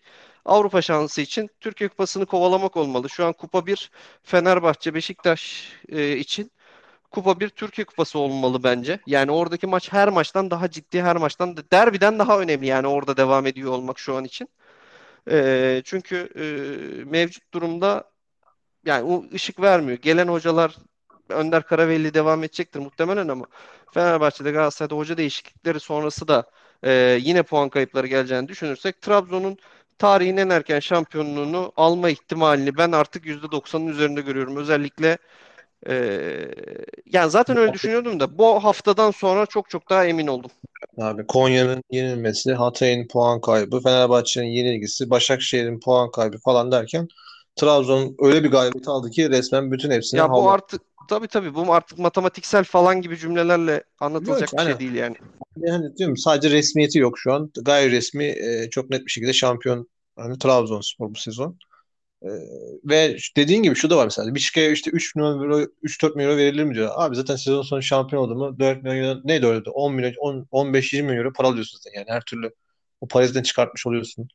Avrupa 0.44 0.82
şansı 0.82 1.20
için 1.20 1.50
Türkiye 1.60 1.88
Kupası'nı 1.88 2.26
kovalamak 2.26 2.76
olmalı. 2.76 3.10
Şu 3.10 3.26
an 3.26 3.32
Kupa 3.32 3.66
bir 3.66 3.90
Fenerbahçe, 4.22 4.94
Beşiktaş 4.94 5.72
e, 5.88 6.16
için 6.16 6.50
Kupa 7.10 7.40
bir 7.40 7.48
Türkiye 7.48 7.84
Kupası 7.84 8.18
olmalı 8.18 8.64
bence. 8.64 9.00
Yani 9.06 9.30
oradaki 9.32 9.66
maç 9.66 9.92
her 9.92 10.08
maçtan 10.08 10.50
daha 10.50 10.70
ciddi, 10.70 11.02
her 11.02 11.16
maçtan 11.16 11.56
derbiden 11.72 12.18
daha 12.18 12.40
önemli 12.40 12.66
yani 12.66 12.86
orada 12.86 13.16
devam 13.16 13.46
ediyor 13.46 13.72
olmak 13.72 13.98
şu 13.98 14.16
an 14.16 14.24
için. 14.24 14.48
E, 15.30 15.82
çünkü 15.84 16.16
e, 16.36 16.44
mevcut 17.04 17.54
durumda 17.54 18.10
yani 18.86 19.04
o 19.04 19.24
ışık 19.34 19.60
vermiyor. 19.60 19.98
Gelen 19.98 20.28
hocalar 20.28 20.76
Önder 21.28 21.62
Karaveli 21.62 22.14
devam 22.14 22.44
edecektir 22.44 22.80
muhtemelen 22.80 23.28
ama 23.28 23.46
Fenerbahçe'de 23.94 24.50
Galatasaray'da 24.50 24.96
hoca 24.96 25.16
değişiklikleri 25.16 25.80
sonrası 25.80 26.28
da 26.28 26.50
e, 26.84 27.18
yine 27.20 27.42
puan 27.42 27.68
kayıpları 27.68 28.06
geleceğini 28.06 28.48
düşünürsek 28.48 29.02
Trabzon'un 29.02 29.58
tarihin 29.98 30.36
en 30.36 30.48
erken 30.48 30.80
şampiyonluğunu 30.80 31.72
alma 31.76 32.10
ihtimalini 32.10 32.76
ben 32.76 32.92
artık 32.92 33.26
%90'ın 33.26 33.86
üzerinde 33.86 34.20
görüyorum. 34.20 34.56
Özellikle 34.56 35.18
e, 35.88 35.94
yani 37.12 37.30
zaten 37.30 37.56
öyle 37.56 37.72
düşünüyordum 37.72 38.20
da 38.20 38.38
bu 38.38 38.64
haftadan 38.64 39.10
sonra 39.10 39.46
çok 39.46 39.70
çok 39.70 39.90
daha 39.90 40.04
emin 40.04 40.26
oldum. 40.26 40.50
Abi 40.98 41.26
Konya'nın 41.26 41.82
yenilmesi, 41.90 42.52
Hatay'ın 42.52 43.08
puan 43.08 43.40
kaybı, 43.40 43.80
Fenerbahçe'nin 43.80 44.46
yenilgisi, 44.46 45.10
Başakşehir'in 45.10 45.80
puan 45.80 46.10
kaybı 46.10 46.38
falan 46.38 46.72
derken 46.72 47.08
Trabzon 47.56 48.16
öyle 48.20 48.44
bir 48.44 48.50
galibiyet 48.50 48.88
aldı 48.88 49.10
ki 49.10 49.30
resmen 49.30 49.72
bütün 49.72 49.90
hepsine 49.90 50.20
Ya 50.20 50.28
bu 50.28 50.32
havlu. 50.32 50.50
artık 50.50 50.82
tabii 51.08 51.28
tabii 51.28 51.54
bu 51.54 51.74
artık 51.74 51.98
matematiksel 51.98 52.64
falan 52.64 53.02
gibi 53.02 53.18
cümlelerle 53.18 53.84
anlatılacak 54.00 54.52
bir 54.52 54.58
yani, 54.58 54.70
şey 54.70 54.78
değil 54.78 54.94
yani. 54.94 55.16
yani 55.56 55.96
diyorum 55.96 56.16
sadece 56.16 56.50
resmiyeti 56.50 56.98
yok 56.98 57.18
şu 57.18 57.32
an. 57.32 57.50
Gayri 57.62 57.92
resmi 57.92 58.24
e, 58.24 58.70
çok 58.70 58.90
net 58.90 59.06
bir 59.06 59.10
şekilde 59.10 59.32
şampiyon 59.32 59.88
hani 60.16 60.38
Trabzonspor 60.38 61.10
bu 61.10 61.18
sezon. 61.18 61.58
E, 62.24 62.28
ve 62.84 63.16
dediğin 63.36 63.62
gibi 63.62 63.74
şu 63.74 63.90
da 63.90 63.96
var 63.96 64.04
mesela. 64.04 64.34
Bir 64.34 64.40
şikaya 64.40 64.70
işte 64.70 64.90
3 64.90 65.16
milyon 65.16 65.42
euro, 65.42 65.66
3-4 65.82 66.16
milyon 66.16 66.30
euro 66.30 66.38
verilir 66.38 66.64
mi 66.64 66.74
diyor. 66.74 66.90
Abi 66.94 67.16
zaten 67.16 67.36
sezon 67.36 67.62
sonu 67.62 67.82
şampiyon 67.82 68.22
oldu 68.22 68.34
mu 68.34 68.58
4 68.58 68.82
milyon 68.82 69.22
neydi 69.24 69.46
öyle 69.46 69.70
10 69.70 69.94
milyon 69.94 70.14
10, 70.18 70.48
15-20 70.52 71.02
milyon 71.02 71.16
euro 71.16 71.32
para 71.32 71.48
alıyorsun 71.48 71.78
zaten. 71.78 71.98
Yani 71.98 72.10
her 72.10 72.20
türlü 72.24 72.54
o 73.00 73.08
parayı 73.08 73.42
çıkartmış 73.42 73.86
oluyorsun. 73.86 74.28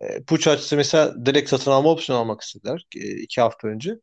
E, 0.00 0.22
Puç 0.22 0.48
açısı 0.48 0.76
mesela 0.76 1.26
direkt 1.26 1.50
satın 1.50 1.70
alma 1.70 1.90
opsiyonu 1.90 2.20
almak 2.20 2.40
istediler 2.40 2.86
e, 2.96 3.10
iki 3.10 3.40
hafta 3.40 3.68
önce. 3.68 3.98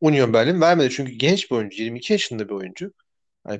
Union 0.00 0.32
Berlin 0.32 0.60
vermedi 0.60 0.90
çünkü 0.90 1.12
genç 1.12 1.50
bir 1.50 1.56
oyuncu. 1.56 1.82
22 1.82 2.12
yaşında 2.12 2.48
bir 2.48 2.54
oyuncu. 2.54 2.92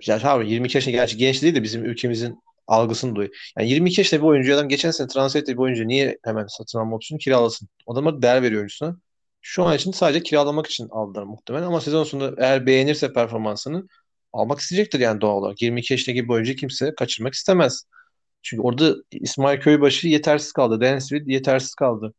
Yani, 0.07 0.25
abi 0.25 0.51
22 0.51 0.77
yaşında 0.79 0.93
gerçi 0.97 1.17
genç 1.17 1.43
değil 1.43 1.55
de 1.55 1.63
bizim 1.63 1.85
ülkemizin 1.85 2.39
algısını 2.67 3.17
duyuyor. 3.17 3.35
Yani 3.59 3.71
22 3.71 4.01
yaşında 4.01 4.21
bir 4.21 4.27
oyuncu 4.27 4.55
adam 4.55 4.69
geçen 4.69 4.91
sene 4.91 5.09
transfer 5.09 5.41
ettiği 5.41 5.53
bir 5.53 5.59
oyuncu 5.59 5.89
niye 5.89 6.19
hemen 6.25 6.47
satın 6.47 6.79
alma 6.79 6.97
opsiyonu 6.97 7.19
kiralasın? 7.19 7.69
Adama 7.87 8.23
değer 8.23 8.43
veriyor 8.43 8.59
oyuncusuna. 8.59 8.97
Şu 9.41 9.65
an 9.65 9.77
için 9.77 9.93
sadece 9.93 10.23
kiralamak 10.23 10.67
için 10.67 10.89
aldılar 10.91 11.23
muhtemelen 11.23 11.67
ama 11.67 11.81
sezon 11.81 12.05
sonunda 12.05 12.43
eğer 12.47 12.67
beğenirse 12.67 13.13
performansını 13.13 13.87
almak 14.33 14.61
isteyecektir 14.61 15.01
yani 15.01 15.21
doğal 15.21 15.37
olarak. 15.37 15.63
22 15.63 15.93
yaşındaki 15.93 16.25
bir 16.25 16.29
oyuncu 16.35 16.55
kimse 16.55 16.95
kaçırmak 16.95 17.35
istemez. 17.35 17.85
Çünkü 18.43 18.63
orada 18.63 18.97
İsmail 19.13 19.61
Köybaşı 19.61 20.09
yetersiz 20.09 20.53
kaldı. 20.53 20.81
Dansfield 20.81 21.27
yetersiz 21.27 21.75
kaldı. 21.75 22.15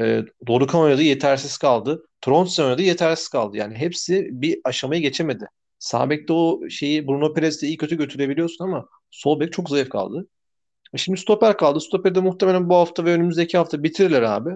E, 0.00 0.22
Dorukhan 0.46 0.80
oynadı 0.80 1.02
yetersiz 1.02 1.58
kaldı. 1.58 2.06
Trondsen 2.20 2.64
oynadı 2.64 2.82
yetersiz 2.82 3.28
kaldı. 3.28 3.56
Yani 3.56 3.74
hepsi 3.74 4.28
bir 4.32 4.60
aşamayı 4.64 5.02
geçemedi. 5.02 5.46
Sağ 5.78 6.10
bekte 6.10 6.32
o 6.32 6.68
şeyi 6.70 7.06
Bruno 7.08 7.34
Perez'de 7.34 7.66
iyi 7.66 7.76
kötü 7.76 7.96
götürebiliyorsun 7.96 8.64
ama 8.64 8.88
sol 9.10 9.40
bek 9.40 9.52
çok 9.52 9.68
zayıf 9.70 9.88
kaldı. 9.88 10.28
E 10.94 10.98
şimdi 10.98 11.20
stoper 11.20 11.56
kaldı. 11.56 11.80
Stoper'de 11.80 12.20
muhtemelen 12.20 12.68
bu 12.68 12.74
hafta 12.74 13.04
ve 13.04 13.12
önümüzdeki 13.12 13.58
hafta 13.58 13.82
bitirirler 13.82 14.22
abi. 14.22 14.50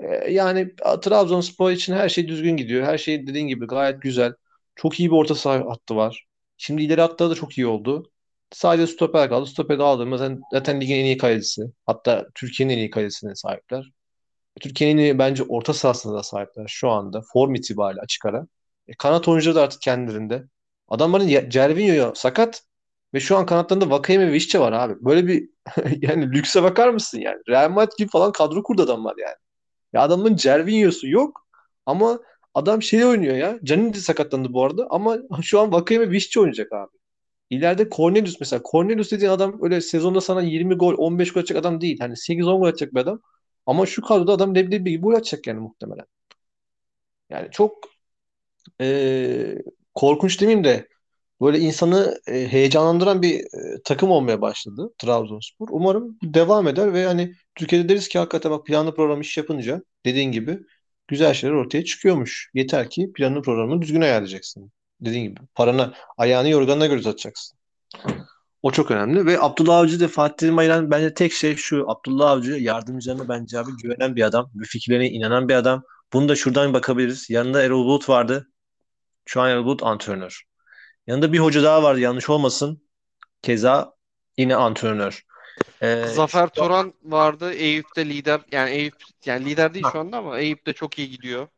E, 0.00 0.32
yani 0.32 0.74
Trabzonspor 1.02 1.70
için 1.70 1.92
her 1.94 2.08
şey 2.08 2.28
düzgün 2.28 2.56
gidiyor. 2.56 2.84
Her 2.86 2.98
şey 2.98 3.26
dediğin 3.26 3.48
gibi 3.48 3.66
gayet 3.66 4.02
güzel. 4.02 4.32
Çok 4.76 5.00
iyi 5.00 5.10
bir 5.10 5.16
orta 5.16 5.34
saha 5.34 5.54
hattı 5.70 5.96
var. 5.96 6.26
Şimdi 6.56 6.82
ileri 6.82 7.00
hattları 7.00 7.30
da 7.30 7.34
çok 7.34 7.58
iyi 7.58 7.66
oldu. 7.66 8.10
Sadece 8.52 8.86
stoper 8.92 9.28
kaldı. 9.28 9.46
Stoper'i 9.46 9.82
aldığımız 9.82 10.20
zaten, 10.20 10.40
zaten 10.52 10.80
ligin 10.80 10.94
en 10.96 11.04
iyi 11.04 11.18
kalecisi. 11.18 11.62
Hatta 11.86 12.26
Türkiye'nin 12.34 12.72
en 12.74 12.78
iyi 12.78 12.90
kalecisine 12.90 13.34
sahipler. 13.34 13.90
Türkiye'nin 14.60 15.18
bence 15.18 15.42
orta 15.42 15.74
sahasına 15.74 16.14
da 16.18 16.22
sahipler 16.22 16.66
şu 16.68 16.90
anda. 16.90 17.22
Form 17.32 17.54
itibariyle 17.54 18.00
açık 18.00 18.26
ara. 18.26 18.46
E, 18.88 18.92
kanat 18.98 19.28
oyuncuları 19.28 19.56
da 19.56 19.62
artık 19.62 19.82
kendilerinde. 19.82 20.44
Adamların 20.88 21.28
ya- 21.28 21.50
Cervinho'ya 21.50 22.12
sakat 22.14 22.62
ve 23.14 23.20
şu 23.20 23.36
an 23.36 23.46
kanatlarında 23.46 23.90
Vakayeme 23.90 24.28
ve 24.28 24.32
Vişça 24.32 24.60
var 24.60 24.72
abi. 24.72 24.94
Böyle 25.04 25.26
bir 25.26 25.50
yani 26.02 26.32
lükse 26.32 26.62
bakar 26.62 26.88
mısın 26.88 27.18
yani? 27.20 27.38
Real 27.48 27.70
Madrid 27.70 27.92
gibi 27.98 28.10
falan 28.10 28.32
kadro 28.32 28.62
kurdu 28.62 28.82
adamlar 28.82 29.14
yani. 29.18 29.36
Ya 29.92 30.02
adamın 30.02 30.36
Cervinho'su 30.36 31.08
yok 31.08 31.46
ama 31.86 32.20
adam 32.54 32.82
şey 32.82 33.04
oynuyor 33.04 33.36
ya. 33.36 33.58
Canini 33.64 33.94
sakatlandı 33.96 34.52
bu 34.52 34.64
arada 34.64 34.86
ama 34.90 35.18
şu 35.42 35.60
an 35.60 35.72
Vakayeme 35.72 36.10
Vişça 36.10 36.40
oynayacak 36.40 36.72
abi. 36.72 36.90
İleride 37.50 37.90
Cornelius 37.90 38.40
mesela. 38.40 38.62
Cornelius 38.72 39.12
dediğin 39.12 39.30
adam 39.32 39.58
öyle 39.62 39.80
sezonda 39.80 40.20
sana 40.20 40.42
20 40.42 40.74
gol, 40.74 40.94
15 40.98 41.32
gol 41.32 41.40
atacak 41.40 41.58
adam 41.58 41.80
değil. 41.80 42.00
Hani 42.00 42.16
8-10 42.16 42.60
gol 42.60 42.66
atacak 42.68 42.94
bir 42.94 43.00
adam. 43.00 43.20
Ama 43.66 43.86
şu 43.86 44.02
kadroda 44.02 44.32
adam 44.32 44.54
leblebi 44.54 44.90
gibi 44.90 45.02
gol 45.02 45.14
atacak 45.14 45.46
yani 45.46 45.60
muhtemelen. 45.60 46.06
Yani 47.30 47.48
çok 47.50 47.88
e, 48.80 49.56
korkunç 49.94 50.40
demeyeyim 50.40 50.64
de 50.64 50.88
böyle 51.40 51.58
insanı 51.58 52.20
e, 52.26 52.52
heyecanlandıran 52.52 53.22
bir 53.22 53.40
e, 53.40 53.82
takım 53.84 54.10
olmaya 54.10 54.40
başladı 54.40 54.90
Trabzonspor. 54.98 55.68
Umarım 55.70 56.18
devam 56.22 56.68
eder 56.68 56.92
ve 56.92 57.06
hani 57.06 57.34
Türkiye'de 57.54 57.88
deriz 57.88 58.08
ki 58.08 58.18
hakikaten 58.18 58.52
bak 58.52 58.66
planlı 58.66 58.94
program 58.94 59.20
iş 59.20 59.36
yapınca 59.36 59.82
dediğin 60.06 60.32
gibi 60.32 60.58
güzel 61.08 61.34
şeyler 61.34 61.54
ortaya 61.54 61.84
çıkıyormuş. 61.84 62.50
Yeter 62.54 62.90
ki 62.90 63.12
planını 63.14 63.42
programını 63.42 63.82
düzgün 63.82 64.00
ayarlayacaksın. 64.00 64.72
Dediğim 65.00 65.24
gibi 65.34 65.40
parana, 65.54 65.94
ayağını 66.16 66.48
yorganına 66.48 66.86
göre 66.86 66.98
uzatacaksın. 66.98 67.58
O 68.62 68.70
çok 68.70 68.90
önemli 68.90 69.26
ve 69.26 69.40
Abdullah 69.40 69.76
Avcı 69.76 70.00
da 70.00 70.08
Fatih 70.08 70.58
ayıran 70.58 70.90
bence 70.90 71.14
tek 71.14 71.32
şey 71.32 71.56
şu. 71.56 71.90
Abdullah 71.90 72.30
Avcı 72.30 72.52
yardımcılarına 72.52 73.28
bence 73.28 73.58
abi 73.58 73.70
güvenen 73.82 74.16
bir 74.16 74.22
adam. 74.22 74.50
Bir 74.54 74.66
fikirlerine 74.66 75.10
inanan 75.10 75.48
bir 75.48 75.54
adam. 75.54 75.82
Bunu 76.12 76.28
da 76.28 76.36
şuradan 76.36 76.74
bakabiliriz. 76.74 77.30
Yanında 77.30 77.62
Erol 77.62 77.84
Bulut 77.84 78.08
vardı. 78.08 78.48
Şu 79.26 79.40
an 79.40 79.50
Erol 79.50 79.64
Bulut 79.64 79.82
antrenör. 79.82 80.42
Yanında 81.08 81.32
bir 81.32 81.38
hoca 81.38 81.62
daha 81.62 81.82
vardı 81.82 82.00
yanlış 82.00 82.30
olmasın. 82.30 82.82
Keza 83.42 83.94
yine 84.38 84.56
antrenör. 84.56 85.24
Ee, 85.82 86.04
Zafer 86.06 86.48
Toran 86.48 86.94
vardı. 87.04 87.52
Eyüp'te 87.52 88.08
lider. 88.08 88.40
Yani 88.52 88.70
Eyüp 88.70 88.94
yani 89.24 89.44
lider 89.44 89.74
değil 89.74 89.84
Ha. 89.84 89.90
şu 89.92 89.98
anda 89.98 90.16
ama 90.16 90.38
Eyüp'te 90.38 90.72
çok 90.72 90.98
iyi 90.98 91.10
gidiyor. 91.10 91.48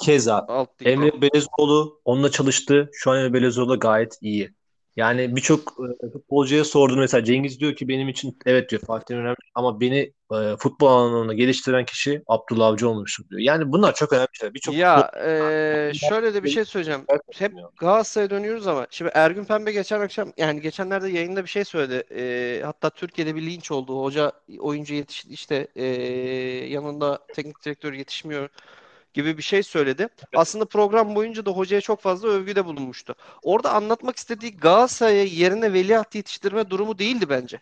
keza 0.00 0.44
Alt. 0.48 0.68
Emre 0.84 1.22
Belezoğlu 1.22 2.00
onunla 2.04 2.30
çalıştı. 2.30 2.90
Şu 2.92 3.10
an 3.10 3.18
Emre 3.18 3.32
Belezoğlu 3.32 3.78
gayet 3.78 4.18
iyi. 4.20 4.54
Yani 4.96 5.36
birçok 5.36 5.60
e, 6.04 6.10
futbolcuya 6.12 6.64
sordum 6.64 6.98
mesela 6.98 7.24
Cengiz 7.24 7.60
diyor 7.60 7.76
ki 7.76 7.88
benim 7.88 8.08
için 8.08 8.38
evet 8.46 8.70
diyor 8.70 8.82
Fatih 8.86 9.14
önemli 9.14 9.36
ama 9.54 9.80
beni 9.80 10.12
e, 10.32 10.56
futbol 10.58 10.86
alanında 10.86 11.34
geliştiren 11.34 11.84
kişi 11.84 12.22
Abdullah 12.26 12.66
Avcı 12.66 12.88
olmuştur 12.88 13.24
diyor. 13.30 13.40
Yani 13.40 13.72
bunlar 13.72 13.94
çok 13.94 14.12
önemli 14.12 14.28
şeyler. 14.32 14.54
Birçok 14.54 14.74
Ya 14.74 15.10
eee, 15.16 15.92
şöyle 15.94 16.34
de 16.34 16.44
bir 16.44 16.48
şey 16.48 16.64
söyleyeceğim. 16.64 17.04
Hep 17.32 17.52
Galatasaray'a 17.78 18.30
dönüyoruz 18.30 18.66
ama 18.66 18.86
şimdi 18.90 19.10
Ergün 19.14 19.44
Pembe 19.44 19.72
geçen 19.72 20.00
akşam 20.00 20.32
yani 20.36 20.60
geçenlerde 20.60 21.08
yayında 21.08 21.42
bir 21.42 21.48
şey 21.48 21.64
söyledi. 21.64 22.04
Eee, 22.14 22.62
hatta 22.62 22.90
Türkiye'de 22.90 23.34
bir 23.34 23.42
linç 23.42 23.70
oldu. 23.70 24.02
Hoca 24.02 24.32
oyuncu 24.58 24.94
yetiş 24.94 25.24
işte 25.24 25.66
eee, 25.74 26.68
yanında 26.72 27.18
teknik 27.34 27.64
direktör 27.64 27.92
yetişmiyor 27.92 28.48
gibi 29.14 29.38
bir 29.38 29.42
şey 29.42 29.62
söyledi. 29.62 30.08
Aslında 30.36 30.64
program 30.64 31.14
boyunca 31.14 31.46
da 31.46 31.50
hocaya 31.50 31.80
çok 31.80 32.00
fazla 32.00 32.28
övgüde 32.28 32.64
bulunmuştu. 32.64 33.14
Orada 33.42 33.72
anlatmak 33.72 34.16
istediği 34.16 34.56
Galatasaray'a 34.56 35.24
yerine 35.24 35.72
veliaht 35.72 36.14
yetiştirme 36.14 36.70
durumu 36.70 36.98
değildi 36.98 37.28
bence. 37.28 37.60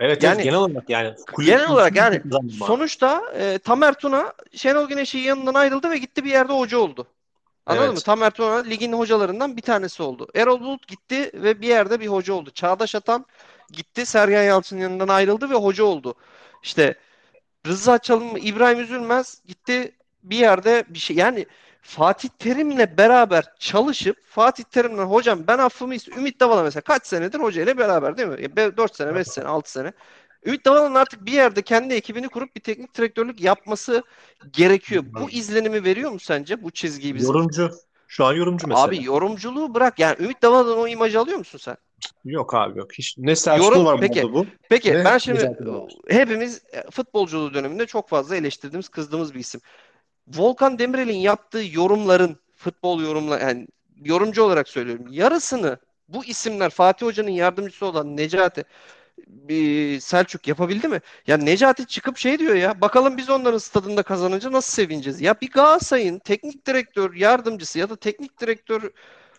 Evet, 0.00 0.22
Yani- 0.22 0.34
evet 0.34 0.44
genel 0.44 0.58
olarak 0.58 0.90
yani 0.90 1.14
kulüp- 1.32 1.46
Genel 1.46 1.70
olarak 1.70 1.96
yani 1.96 2.22
sonuçta 2.66 3.22
e, 3.38 3.58
Tamer 3.58 3.94
Tuna 3.94 4.32
Şenol 4.54 4.88
Güneş'in 4.88 5.18
yanından 5.18 5.54
ayrıldı 5.54 5.90
ve 5.90 5.98
gitti 5.98 6.24
bir 6.24 6.30
yerde 6.30 6.52
hoca 6.52 6.78
oldu. 6.78 7.06
Anladın 7.66 7.86
Evet. 7.86 7.96
mı? 7.96 8.00
Tamer 8.02 8.30
Tuna 8.30 8.56
ligin 8.62 8.92
hocalarından 8.92 9.56
bir 9.56 9.62
tanesi 9.62 10.02
oldu. 10.02 10.28
Erol 10.34 10.60
Bulut 10.60 10.88
gitti 10.88 11.30
ve 11.34 11.60
bir 11.60 11.68
yerde 11.68 12.00
bir 12.00 12.06
hoca 12.06 12.34
oldu. 12.34 12.50
Çağdaş 12.50 12.94
Atan 12.94 13.26
gitti 13.72 14.06
Sergen 14.06 14.42
Yalçın'ın 14.42 14.80
yanından 14.80 15.08
ayrıldı 15.08 15.50
ve 15.50 15.54
hoca 15.54 15.84
oldu. 15.84 16.14
İşte 16.62 16.94
Rıza 17.66 17.98
Çalın, 17.98 18.36
İbrahim 18.36 18.80
Üzülmez 18.80 19.42
gitti 19.46 19.92
bir 20.24 20.36
yerde 20.36 20.84
bir 20.88 20.98
şey 20.98 21.16
yani 21.16 21.46
Fatih 21.82 22.28
Terim'le 22.28 22.98
beraber 22.98 23.44
çalışıp 23.58 24.16
Fatih 24.26 24.64
Terim'le 24.64 25.04
hocam 25.04 25.38
ben 25.46 25.58
affımı 25.58 25.94
istiyorum. 25.94 26.20
Ümit 26.20 26.40
Davala 26.40 26.62
mesela 26.62 26.80
kaç 26.80 27.06
senedir 27.06 27.40
hocayla 27.40 27.78
beraber 27.78 28.16
değil 28.16 28.28
mi? 28.28 28.56
4 28.76 28.96
sene, 28.96 29.14
5 29.14 29.28
sene, 29.28 29.46
6 29.46 29.70
sene. 29.70 29.92
Ümit 30.46 30.64
Davala'nın 30.64 30.94
artık 30.94 31.26
bir 31.26 31.32
yerde 31.32 31.62
kendi 31.62 31.94
ekibini 31.94 32.28
kurup 32.28 32.56
bir 32.56 32.60
teknik 32.60 32.94
direktörlük 32.94 33.40
yapması 33.40 34.02
gerekiyor. 34.52 35.04
Bu 35.20 35.30
izlenimi 35.30 35.84
veriyor 35.84 36.10
mu 36.10 36.18
sence 36.18 36.62
bu 36.62 36.70
çizgiyi 36.70 37.14
bizim? 37.14 37.28
Yorumcu. 37.28 37.70
Şu 38.08 38.24
an 38.24 38.32
yorumcu 38.32 38.68
mesela. 38.68 38.84
Abi 38.84 39.04
yorumculuğu 39.04 39.74
bırak. 39.74 39.98
Yani 39.98 40.16
Ümit 40.20 40.42
Davala'dan 40.42 40.78
o 40.78 40.88
imajı 40.88 41.20
alıyor 41.20 41.38
musun 41.38 41.58
sen? 41.62 41.76
Yok 42.24 42.54
abi 42.54 42.78
yok. 42.78 42.92
Hiç, 42.92 43.18
ne 43.18 43.36
Selçuklu 43.36 43.74
Yorum- 43.74 43.84
var 43.84 44.00
peki. 44.00 44.22
bu. 44.22 44.46
Peki 44.68 44.92
Ne 44.92 45.04
ben 45.04 45.18
şimdi 45.18 45.56
hepimiz 46.08 46.62
e, 46.72 46.90
futbolculuğu 46.90 47.54
döneminde 47.54 47.86
çok 47.86 48.08
fazla 48.08 48.36
eleştirdiğimiz, 48.36 48.88
kızdığımız 48.88 49.34
bir 49.34 49.40
isim. 49.40 49.60
Volkan 50.28 50.78
Demirel'in 50.78 51.16
yaptığı 51.18 51.62
yorumların 51.72 52.36
futbol 52.56 53.02
yorumla 53.02 53.38
yani 53.38 53.66
yorumcu 54.04 54.42
olarak 54.42 54.68
söylüyorum. 54.68 55.06
Yarısını 55.10 55.78
bu 56.08 56.24
isimler 56.24 56.70
Fatih 56.70 57.06
Hoca'nın 57.06 57.30
yardımcısı 57.30 57.86
olan 57.86 58.16
Necati 58.16 58.64
bir 59.28 60.00
Selçuk 60.00 60.48
yapabildi 60.48 60.88
mi? 60.88 61.00
Ya 61.26 61.36
Necati 61.36 61.86
çıkıp 61.86 62.16
şey 62.18 62.38
diyor 62.38 62.54
ya 62.54 62.80
bakalım 62.80 63.16
biz 63.16 63.30
onların 63.30 63.58
stadında 63.58 64.02
kazanınca 64.02 64.52
nasıl 64.52 64.72
sevineceğiz? 64.72 65.20
Ya 65.20 65.34
bir 65.40 65.50
Galatasaray'ın 65.50 66.18
teknik 66.18 66.66
direktör 66.66 67.14
yardımcısı 67.14 67.78
ya 67.78 67.90
da 67.90 67.96
teknik 67.96 68.40
direktör 68.40 68.90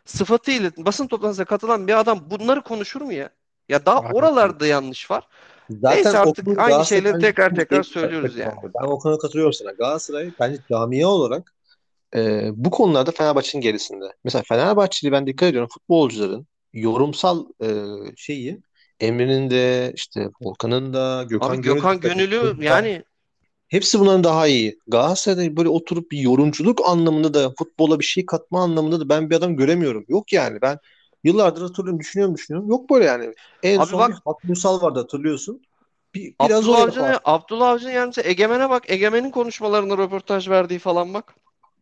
sıfatıyla 0.05 0.71
basın 0.77 1.07
toplantısına 1.07 1.45
katılan 1.45 1.87
bir 1.87 1.99
adam 1.99 2.29
bunları 2.31 2.61
konuşur 2.61 3.01
mu 3.01 3.13
ya? 3.13 3.29
Ya 3.69 3.85
daha 3.85 4.01
oralarda 4.01 4.67
yanlış 4.67 5.11
var. 5.11 5.27
Zaten 5.69 5.95
Neyse 5.95 6.19
artık 6.19 6.47
aynı 6.59 6.85
şeyleri 6.85 7.19
tekrar 7.19 7.55
tekrar 7.55 7.83
söylüyoruz 7.83 8.37
yani. 8.37 8.55
Ben 8.63 8.87
o 8.87 8.99
konuda 8.99 9.17
katılıyorum 9.17 9.53
sana. 9.53 9.71
Galatasaray 9.71 10.31
bence 10.39 10.59
camia 10.69 11.07
olarak 11.07 11.53
e, 12.15 12.49
bu 12.53 12.71
konularda 12.71 13.11
Fenerbahçe'nin 13.11 13.61
gerisinde. 13.61 14.05
Mesela 14.23 14.43
Fenerbahçeli 14.47 15.11
ben 15.11 15.27
dikkat 15.27 15.49
ediyorum 15.49 15.69
futbolcuların 15.73 16.47
yorumsal 16.73 17.45
e, 17.63 17.67
şeyi 18.15 18.61
Emre'nin 18.99 19.49
de 19.49 19.91
işte 19.95 20.29
Volkan'ın 20.41 20.93
da 20.93 21.25
Gökhan 21.29 21.49
Abi 21.49 21.61
Gökhan 21.61 21.99
Gönül- 21.99 22.29
Gönül'ü 22.29 22.65
yani 22.65 23.03
hepsi 23.67 23.99
bunların 23.99 24.23
daha 24.23 24.47
iyi. 24.47 24.79
Galatasaray'da 24.87 25.57
böyle 25.57 25.69
oturup 25.69 26.11
bir 26.11 26.17
yorumculuk 26.17 26.81
anlamında 26.85 27.33
da 27.33 27.53
futbola 27.57 27.99
bir 27.99 28.05
şey 28.05 28.25
katma 28.25 28.63
anlamında 28.63 28.99
da 28.99 29.09
ben 29.09 29.29
bir 29.29 29.35
adam 29.35 29.55
göremiyorum. 29.55 30.05
Yok 30.07 30.33
yani 30.33 30.61
ben 30.61 30.77
yıllardır 31.25 31.61
hatırlıyorum 31.61 31.99
düşünüyorum 31.99 32.35
düşünüyorum. 32.35 32.69
Yok 32.69 32.89
böyle 32.89 33.05
yani. 33.05 33.33
En 33.63 33.79
Abi 33.79 33.85
son 33.87 33.99
bak- 34.25 34.43
bir 34.43 34.49
Uysal 34.49 34.81
vardı 34.81 34.99
hatırlıyorsun. 34.99 35.61
Bir, 36.15 36.35
biraz 36.41 36.51
Abdullah 36.63 36.81
Avcı'nın 36.81 37.17
Abdullah 37.25 37.69
Avcı'nın 37.69 37.91
yardımcısı 37.91 38.27
Egemen'e 38.27 38.69
bak. 38.69 38.89
Egemen'in 38.89 39.31
konuşmalarına 39.31 39.97
röportaj 39.97 40.49
verdiği 40.49 40.79
falan 40.79 41.13
bak. 41.13 41.35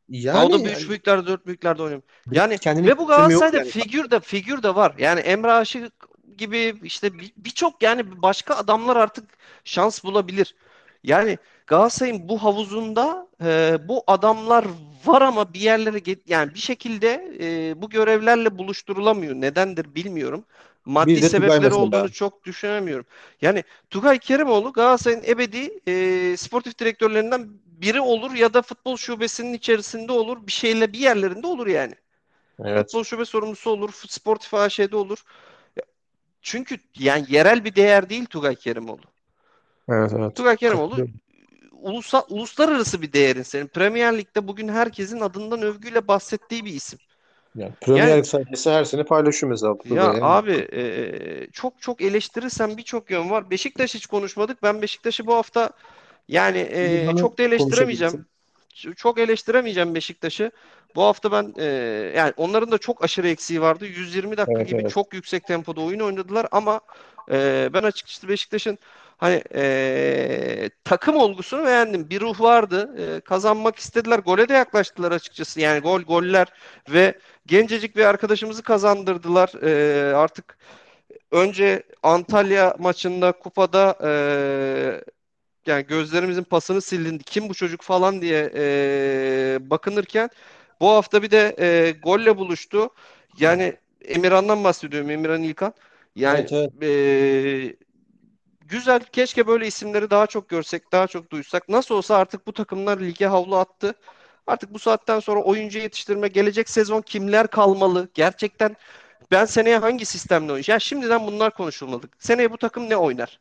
yani, 0.09 0.37
Ha, 0.37 0.45
o 0.45 0.51
da 0.51 0.59
bir 0.59 0.69
yani 0.69 0.77
üç 0.77 0.89
büyüklerde 0.89 1.27
dört 1.27 1.45
büyüklerde 1.45 1.83
oynuyor. 1.83 2.01
Yani 2.31 2.57
kendini 2.57 2.87
ve 2.87 2.97
bu 2.97 3.07
Galatasaray'da 3.07 3.57
yani. 3.57 3.69
figür 3.69 4.11
de 4.11 4.19
figür 4.19 4.63
de 4.63 4.75
var. 4.75 4.95
Yani 4.97 5.19
Emre 5.19 5.51
Aşık 5.51 5.93
gibi 6.37 6.75
işte 6.83 7.13
bir- 7.13 7.33
birçok 7.37 7.83
yani 7.83 8.21
başka 8.21 8.55
adamlar 8.55 8.95
artık 8.95 9.25
şans 9.63 10.03
bulabilir. 10.03 10.55
Yani 11.03 11.37
Galatasaray'ın 11.67 12.29
bu 12.29 12.43
havuzunda 12.43 13.27
e, 13.43 13.77
bu 13.87 14.03
adamlar 14.07 14.65
var 15.05 15.21
ama 15.21 15.53
bir 15.53 15.59
yerlere 15.59 15.97
get- 15.97 16.21
yani 16.27 16.53
bir 16.53 16.59
şekilde 16.59 17.37
e, 17.41 17.81
bu 17.81 17.89
görevlerle 17.89 18.57
buluşturulamıyor. 18.57 19.35
Nedendir 19.35 19.95
bilmiyorum. 19.95 20.45
Maddi 20.85 21.21
sebepleri 21.23 21.73
olduğunu 21.73 22.11
çok 22.11 22.43
düşünemiyorum. 22.43 23.05
Yani 23.41 23.63
Tugay 23.89 24.19
Kerimoğlu 24.19 24.73
Galatasaray'ın 24.73 25.23
ebedi 25.27 25.79
e, 25.87 26.37
sportif 26.37 26.79
direktörlerinden 26.79 27.49
biri 27.65 28.01
olur 28.01 28.31
ya 28.31 28.53
da 28.53 28.61
futbol 28.61 28.97
şubesinin 28.97 29.53
içerisinde 29.53 30.11
olur. 30.11 30.47
Bir 30.47 30.51
şeyle 30.51 30.93
bir 30.93 30.99
yerlerinde 30.99 31.47
olur 31.47 31.67
yani. 31.67 31.95
Evet. 32.65 32.85
Futbol 32.85 33.03
şube 33.03 33.25
sorumlusu 33.25 33.69
olur. 33.69 33.89
Sportif 34.07 34.53
AŞ'de 34.53 34.95
olur. 34.95 35.23
Ya, 35.75 35.83
Çünkü 36.41 36.77
yani 36.99 37.25
yerel 37.29 37.65
bir 37.65 37.75
değer 37.75 38.09
değil 38.09 38.25
Tugay 38.25 38.55
Kerimoğlu. 38.55 39.01
Evet 39.89 40.11
evet. 40.13 40.35
Tugay 40.35 40.57
Kerimoğlu 40.57 41.07
Ulusal, 41.83 42.21
uluslararası 42.29 43.01
bir 43.01 43.13
değerin 43.13 43.43
senin. 43.43 43.67
Premier 43.67 44.17
Lig'de 44.17 44.47
bugün 44.47 44.67
herkesin 44.67 45.19
adından 45.19 45.61
övgüyle 45.61 46.07
bahsettiği 46.07 46.65
bir 46.65 46.73
isim. 46.73 46.99
Yani 47.55 47.71
Premier 47.81 48.07
Yani- 48.07 48.17
Lig 48.17 48.25
sayfası 48.25 48.71
her 48.71 48.83
sene 48.83 49.03
paylaşıyor 49.03 49.49
mesela. 49.51 49.75
Ya 49.85 50.03
yani. 50.03 50.19
abi 50.21 50.67
e, 50.73 50.81
çok 51.53 51.81
çok 51.81 52.01
eleştirirsen 52.01 52.77
birçok 52.77 53.11
yön 53.11 53.29
var. 53.29 53.49
Beşiktaş 53.49 53.95
hiç 53.95 54.05
konuşmadık. 54.05 54.63
Ben 54.63 54.81
Beşiktaş'ı 54.81 55.27
bu 55.27 55.35
hafta 55.35 55.69
yani 56.27 56.57
e, 56.57 57.15
çok 57.19 57.37
da 57.37 57.43
eleştiremeyeceğim. 57.43 58.25
Çok 58.95 59.19
eleştiremeyeceğim 59.19 59.95
Beşiktaş'ı. 59.95 60.51
Bu 60.95 61.03
hafta 61.03 61.31
ben 61.31 61.53
e, 61.57 61.65
yani 62.17 62.33
onların 62.37 62.71
da 62.71 62.77
çok 62.77 63.03
aşırı 63.03 63.27
eksiği 63.27 63.61
vardı. 63.61 63.85
120 63.85 64.37
dakika 64.37 64.59
Evet, 64.59 64.69
gibi 64.69 64.81
evet. 64.81 64.91
çok 64.91 65.13
yüksek 65.13 65.47
tempoda 65.47 65.81
oyun 65.81 65.99
oynadılar 65.99 66.47
ama 66.51 66.81
e, 67.31 67.69
ben 67.73 67.83
açıkçası 67.83 68.27
Beşiktaş'ın 68.27 68.77
hani 69.17 69.43
e, 69.55 70.69
takım 70.83 71.15
olgusunu 71.15 71.65
beğendim. 71.65 72.09
Bir 72.09 72.21
ruh 72.21 72.41
vardı. 72.41 72.95
E, 73.17 73.19
kazanmak 73.21 73.75
istediler. 73.79 74.19
Gole 74.19 74.49
de 74.49 74.53
yaklaştılar 74.53 75.11
açıkçası. 75.11 75.61
Yani 75.61 75.79
gol 75.79 76.01
goller 76.01 76.47
ve 76.89 77.19
gencecik 77.45 77.95
bir 77.95 78.05
arkadaşımızı 78.05 78.63
kazandırdılar. 78.63 79.63
E, 79.63 80.15
artık 80.15 80.57
önce 81.31 81.83
Antalya 82.03 82.75
maçında 82.79 83.31
kupada 83.31 83.97
e, 84.03 84.11
yani 85.65 85.85
gözlerimizin 85.85 86.43
pasını 86.43 86.81
sildin. 86.81 87.17
Kim 87.19 87.49
bu 87.49 87.53
çocuk 87.53 87.81
falan 87.81 88.21
diye 88.21 88.51
e, 88.55 89.57
bakınırken 89.69 90.29
bu 90.81 90.89
hafta 90.89 91.23
bir 91.23 91.31
de 91.31 91.55
e, 91.59 91.91
golle 91.91 92.37
buluştu. 92.37 92.89
Yani 93.39 93.75
Emirhan'dan 94.05 94.63
bahsediyorum. 94.63 95.09
Emirhan 95.09 95.43
İlkan. 95.43 95.73
Yani 96.15 96.39
Evet, 96.39 96.51
evet. 96.53 96.83
e, 96.83 97.75
güzel. 98.67 98.99
Keşke 99.03 99.47
böyle 99.47 99.67
isimleri 99.67 100.09
daha 100.09 100.27
çok 100.27 100.49
görsek, 100.49 100.91
daha 100.91 101.07
çok 101.07 101.31
duysak. 101.31 101.69
Nasıl 101.69 101.95
olsa 101.95 102.17
artık 102.17 102.47
bu 102.47 102.53
takımlar 102.53 102.99
lige 102.99 103.27
havlu 103.27 103.57
attı. 103.57 103.95
Artık 104.47 104.73
bu 104.73 104.79
saatten 104.79 105.19
sonra 105.19 105.41
oyuncu 105.43 105.79
yetiştirme, 105.79 106.27
gelecek 106.27 106.69
sezon 106.69 107.01
kimler 107.01 107.47
kalmalı? 107.47 108.09
Gerçekten 108.13 108.75
ben 109.31 109.45
seneye 109.45 109.77
hangi 109.77 110.05
sistemle 110.05 110.51
oynayacağım? 110.51 110.75
Ya 110.75 110.79
şimdiden 110.79 111.27
bunlar 111.27 111.53
konuşulmalı. 111.53 112.01
Seneye 112.19 112.51
bu 112.51 112.57
takım 112.57 112.89
ne 112.89 112.97
oynar? 112.97 113.39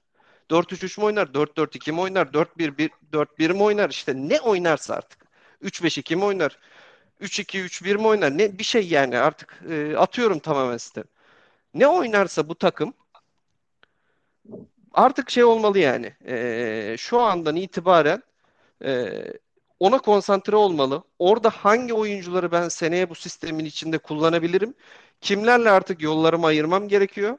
4-3-3 0.50 1.00
mü 1.00 1.04
oynar? 1.06 1.26
4-4-2 1.26 1.92
mi 1.92 2.00
oynar? 2.00 2.26
4-1-1 2.26 2.90
4-1 3.12 3.52
mi 3.52 3.62
oynar? 3.62 3.90
İşte 3.90 4.14
ne 4.16 4.40
oynarsa 4.40 4.94
artık. 4.94 5.18
3-5-2 5.62 6.16
mi 6.16 6.24
oynar? 6.24 6.58
3-2-3-1 7.20 7.96
mi 7.96 8.06
oynar? 8.06 8.38
Ne 8.38 8.58
bir 8.58 8.64
şey 8.64 8.88
yani 8.88 9.18
artık 9.18 9.62
e, 9.70 9.96
atıyorum 9.96 10.38
tamamen 10.38 10.76
sistem. 10.76 11.04
Ne 11.74 11.86
oynarsa 11.86 12.48
bu 12.48 12.54
takım 12.54 12.94
artık 14.94 15.30
şey 15.30 15.44
olmalı 15.44 15.78
yani. 15.78 16.14
E, 16.26 16.96
şu 16.98 17.20
andan 17.20 17.56
itibaren 17.56 18.22
e, 18.84 19.22
ona 19.80 19.98
konsantre 19.98 20.56
olmalı. 20.56 21.02
Orada 21.18 21.50
hangi 21.50 21.94
oyuncuları 21.94 22.52
ben 22.52 22.68
seneye 22.68 23.10
bu 23.10 23.14
sistemin 23.14 23.64
içinde 23.64 23.98
kullanabilirim? 23.98 24.74
Kimlerle 25.20 25.70
artık 25.70 26.02
yollarımı 26.02 26.46
ayırmam 26.46 26.88
gerekiyor? 26.88 27.38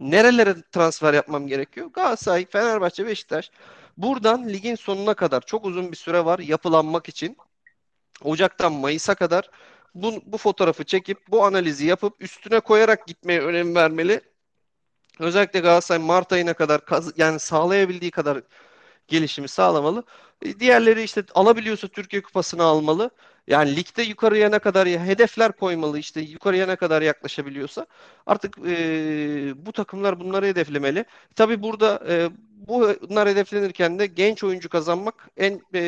Nerelere 0.00 0.54
transfer 0.72 1.14
yapmam 1.14 1.46
gerekiyor? 1.46 1.86
Galatasaray, 1.92 2.46
Fenerbahçe, 2.46 3.06
Beşiktaş. 3.06 3.50
Buradan 3.96 4.48
ligin 4.48 4.74
sonuna 4.74 5.14
kadar 5.14 5.40
çok 5.40 5.64
uzun 5.64 5.92
bir 5.92 5.96
süre 5.96 6.24
var 6.24 6.38
yapılanmak 6.38 7.08
için. 7.08 7.36
Ocaktan 8.24 8.72
Mayıs'a 8.72 9.14
kadar 9.14 9.50
bu, 9.94 10.22
bu 10.26 10.38
fotoğrafı 10.38 10.84
çekip 10.84 11.18
bu 11.28 11.44
analizi 11.44 11.86
yapıp 11.86 12.22
üstüne 12.22 12.60
koyarak 12.60 13.06
gitmeye 13.06 13.40
önem 13.40 13.74
vermeli. 13.74 14.20
Özellikle 15.20 15.60
Galatasaray 15.60 16.02
Mart 16.02 16.32
ayına 16.32 16.54
kadar 16.54 16.80
yani 17.16 17.40
sağlayabildiği 17.40 18.10
kadar 18.10 18.42
gelişimi 19.08 19.48
sağlamalı. 19.48 20.04
E, 20.42 20.60
diğerleri 20.60 21.02
işte 21.02 21.24
alabiliyorsa 21.34 21.88
Türkiye 21.88 22.22
Kupası'nı 22.22 22.62
almalı. 22.62 23.10
Yani 23.46 23.76
ligde 23.76 24.02
yukarıya 24.02 24.48
ne 24.48 24.58
kadar 24.58 24.88
hedefler 24.88 25.52
koymalı 25.52 25.98
işte 25.98 26.20
yukarıya 26.20 26.66
ne 26.66 26.76
kadar 26.76 27.02
yaklaşabiliyorsa 27.02 27.86
artık 28.26 28.58
e, 28.66 29.66
bu 29.66 29.72
takımlar 29.72 30.20
bunları 30.20 30.46
hedeflemeli. 30.46 31.04
Tabii 31.36 31.62
burada 31.62 32.02
e, 32.08 32.28
bunlar 32.68 33.28
hedeflenirken 33.28 33.98
de 33.98 34.06
genç 34.06 34.44
oyuncu 34.44 34.68
kazanmak 34.68 35.28
en 35.36 35.60
e, 35.74 35.80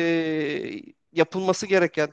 yapılması 1.13 1.67
gereken 1.67 2.09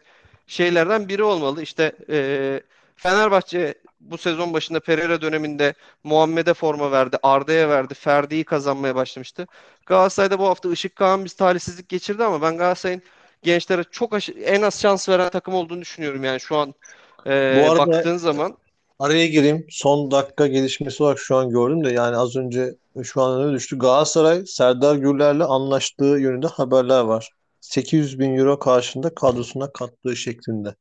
şeylerden 0.46 1.08
biri 1.08 1.22
olmalı. 1.22 1.62
İşte 1.62 1.92
e, 2.10 2.60
Fenerbahçe 2.96 3.74
bu 4.00 4.18
sezon 4.18 4.52
başında 4.52 4.80
Pereira 4.80 5.20
döneminde 5.20 5.74
Muhammed'e 6.04 6.54
forma 6.54 6.92
verdi, 6.92 7.16
Arda'ya 7.22 7.68
verdi, 7.68 7.94
Ferdi'yi 7.94 8.44
kazanmaya 8.44 8.94
başlamıştı. 8.94 9.46
Galatasaray'da 9.86 10.38
bu 10.38 10.44
hafta 10.46 10.72
Işık 10.72 10.96
Kağan 10.96 11.24
bir 11.24 11.30
talihsizlik 11.30 11.88
geçirdi 11.88 12.24
ama 12.24 12.42
ben 12.42 12.56
Galatasaray'ın 12.56 13.02
gençlere 13.42 13.84
çok 13.90 14.28
en 14.44 14.62
az 14.62 14.80
şans 14.80 15.08
veren 15.08 15.30
takım 15.30 15.54
olduğunu 15.54 15.80
düşünüyorum 15.80 16.24
yani 16.24 16.40
şu 16.40 16.56
an 16.56 16.74
e, 17.26 17.62
Bu 17.66 17.70
arada 17.70 17.92
baktığın 17.92 18.16
zaman. 18.16 18.56
Araya 18.98 19.26
gireyim. 19.26 19.66
Son 19.70 20.10
dakika 20.10 20.46
gelişmesi 20.46 21.02
olarak 21.02 21.18
şu 21.18 21.36
an 21.36 21.50
gördüm 21.50 21.84
de 21.84 21.92
yani 21.92 22.16
az 22.16 22.36
önce 22.36 22.74
şu 23.02 23.22
an 23.22 23.40
öne 23.40 23.54
düştü. 23.54 23.78
Galatasaray 23.78 24.46
Serdar 24.46 24.96
Gürler'le 24.96 25.40
anlaştığı 25.40 26.04
yönünde 26.04 26.46
haberler 26.46 27.00
var. 27.00 27.30
800 27.60 28.18
bin 28.18 28.38
euro 28.38 28.58
karşında 28.58 29.14
kadrosuna 29.14 29.72
kattığı 29.72 30.16
şeklinde. 30.16 30.74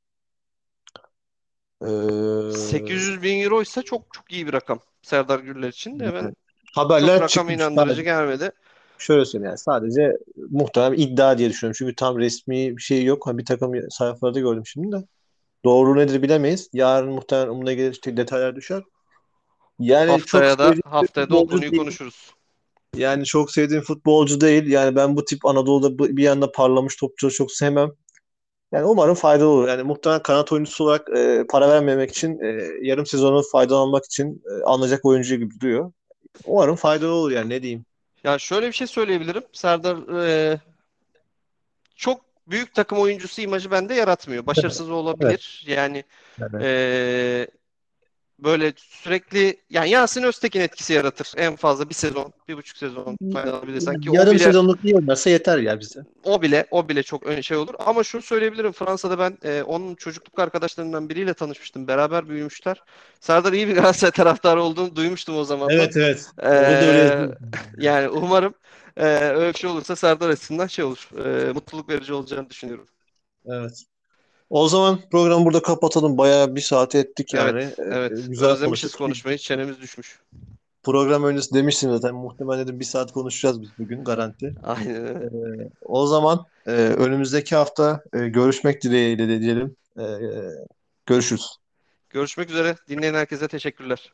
Ee, 1.81 2.51
800 2.51 3.23
bin 3.23 3.41
euro 3.41 3.61
ise 3.61 3.81
çok 3.81 4.13
çok 4.13 4.31
iyi 4.31 4.47
bir 4.47 4.53
rakam 4.53 4.79
Serdar 5.01 5.39
Gürler 5.39 5.69
için 5.69 5.99
de 5.99 6.13
ben 6.13 6.35
haberler 6.73 7.19
çok 7.19 7.21
rakam 7.21 7.49
inandırıcı 7.49 7.89
sadece. 7.89 8.03
gelmedi. 8.03 8.51
Şöyle 8.97 9.25
söyleyeyim 9.25 9.49
yani 9.49 9.57
sadece 9.57 10.17
muhtemelen 10.49 11.01
iddia 11.01 11.37
diye 11.37 11.49
düşünüyorum. 11.49 11.75
Çünkü 11.77 11.95
tam 11.95 12.19
resmi 12.19 12.77
bir 12.77 12.81
şey 12.81 13.03
yok. 13.03 13.27
Bir 13.37 13.45
takım 13.45 13.71
sayfalarda 13.89 14.39
gördüm 14.39 14.65
şimdi 14.65 14.91
de. 14.91 15.05
Doğru 15.65 15.97
nedir 15.97 16.21
bilemeyiz. 16.21 16.69
Yarın 16.73 17.09
muhtemelen 17.09 17.49
umuna 17.49 17.73
gelir 17.73 17.91
işte 17.91 18.17
detaylar 18.17 18.55
düşer. 18.55 18.83
Yani 19.79 20.11
haftaya 20.11 20.49
çok 20.49 20.59
da 20.59 20.73
haftaya 20.85 21.29
da 21.29 21.35
o 21.35 21.47
konuyu 21.47 21.61
değil. 21.61 21.77
konuşuruz. 21.77 22.31
Yani 22.95 23.25
çok 23.25 23.51
sevdiğim 23.51 23.83
futbolcu 23.83 24.41
değil. 24.41 24.67
Yani 24.67 24.95
ben 24.95 25.15
bu 25.15 25.25
tip 25.25 25.45
Anadolu'da 25.45 26.17
bir 26.17 26.23
yanda 26.23 26.51
parlamış 26.51 26.95
topçuları 26.95 27.33
çok 27.33 27.51
sevmem. 27.51 27.91
Yani 28.75 28.85
umarım 28.85 29.15
faydalı 29.15 29.47
olur. 29.47 29.67
Yani 29.67 29.83
muhtemelen 29.83 30.23
kanat 30.23 30.51
oyuncusu 30.51 30.83
olarak 30.83 31.09
e, 31.17 31.45
para 31.49 31.69
vermemek 31.69 32.11
için 32.11 32.39
e, 32.39 32.71
yarım 32.81 33.05
sezonu 33.05 33.41
faydalanmak 33.51 34.05
için 34.05 34.43
e, 34.45 34.63
alınacak 34.63 35.05
oyuncu 35.05 35.35
gibi 35.35 35.59
duruyor. 35.59 35.91
Umarım 36.45 36.75
faydalı 36.75 37.11
olur 37.11 37.31
yani 37.31 37.49
ne 37.49 37.61
diyeyim. 37.61 37.85
Ya 38.23 38.39
şöyle 38.39 38.67
bir 38.67 38.71
şey 38.71 38.87
söyleyebilirim. 38.87 39.43
Serdar 39.53 40.23
e, 40.25 40.59
çok 41.95 42.21
büyük 42.47 42.73
takım 42.73 42.99
oyuncusu 42.99 43.41
imajı 43.41 43.71
bende 43.71 43.93
yaratmıyor. 43.93 44.45
Başarısız 44.45 44.89
olabilir. 44.89 45.63
Evet. 45.67 45.77
Yani 45.77 46.03
evet. 46.39 46.61
E, 46.61 47.47
böyle 48.39 48.73
sürekli 48.77 49.57
yani 49.69 49.89
Yasin 49.89 50.23
Öztekin 50.23 50.59
etkisi 50.61 50.93
yaratır. 50.93 51.33
En 51.37 51.55
fazla 51.55 51.89
bir 51.89 51.93
sezon, 51.93 52.33
bir 52.47 52.57
buçuk 52.57 52.77
sezon 52.77 53.17
alabilirsen 53.35 54.01
ki 54.01 54.09
Yarım 54.11 54.29
o 54.29 54.31
bile, 54.31 54.43
sezonluk 54.43 54.85
iyi 54.85 54.95
oynarsa 54.95 55.29
yeter 55.29 55.57
ya 55.57 55.79
bize. 55.79 55.99
O 56.23 56.41
bile 56.41 56.65
o 56.71 56.89
bile 56.89 57.03
çok 57.03 57.25
ön 57.25 57.41
şey 57.41 57.57
olur. 57.57 57.73
Ama 57.79 58.03
şunu 58.03 58.21
söyleyebilirim. 58.21 58.71
Fransa'da 58.71 59.19
ben 59.19 59.37
e, 59.43 59.63
onun 59.63 59.95
çocukluk 59.95 60.39
arkadaşlarından 60.39 61.09
biriyle 61.09 61.33
tanışmıştım. 61.33 61.87
Beraber 61.87 62.29
büyümüşler. 62.29 62.83
Serdar 63.19 63.53
iyi 63.53 63.67
bir 63.67 63.75
Galatasaray 63.75 64.11
taraftarı 64.11 64.61
olduğunu 64.61 64.95
duymuştum 64.95 65.37
o 65.37 65.43
zaman. 65.43 65.69
Evet 65.69 65.97
evet. 65.97 66.29
Ee, 66.43 67.27
yani 67.77 68.09
umarım 68.09 68.53
e, 68.97 69.05
öyle 69.05 69.53
bir 69.53 69.59
şey 69.59 69.69
olursa 69.69 69.95
Serdar 69.95 70.29
açısından 70.29 70.67
şey 70.67 70.85
olur. 70.85 71.09
E, 71.25 71.53
mutluluk 71.53 71.89
verici 71.89 72.13
olacağını 72.13 72.49
düşünüyorum. 72.49 72.87
Evet. 73.45 73.94
O 74.55 74.67
zaman 74.67 74.99
programı 75.11 75.45
burada 75.45 75.61
kapatalım. 75.61 76.17
Bayağı 76.17 76.55
bir 76.55 76.61
saat 76.61 76.95
ettik 76.95 77.33
yani. 77.33 77.61
Evet, 77.61 77.75
evet. 77.79 78.11
Ee, 78.11 78.27
güzel 78.27 78.49
Özlemişiz 78.49 78.95
konuşmayı. 78.95 79.37
Çenemiz 79.37 79.81
düşmüş. 79.81 80.19
Program 80.83 81.23
öncesi 81.23 81.53
demiştim 81.53 81.91
zaten. 81.91 82.15
Muhtemelen 82.15 82.63
dedim 82.63 82.79
bir 82.79 82.85
saat 82.85 83.11
konuşacağız 83.11 83.61
biz 83.61 83.69
bugün 83.79 84.03
garanti. 84.03 84.55
Aynen. 84.63 84.95
Ee, 84.95 85.69
o 85.81 86.07
zaman 86.07 86.45
e, 86.67 86.71
önümüzdeki 86.71 87.55
hafta 87.55 88.03
e, 88.13 88.27
görüşmek 88.27 88.83
dileğiyle 88.83 89.27
de 89.27 89.39
diyelim. 89.39 89.75
E, 89.99 90.05
görüşürüz. 91.05 91.57
Görüşmek 92.09 92.49
üzere. 92.49 92.75
Dinleyen 92.89 93.13
herkese 93.13 93.47
teşekkürler. 93.47 94.13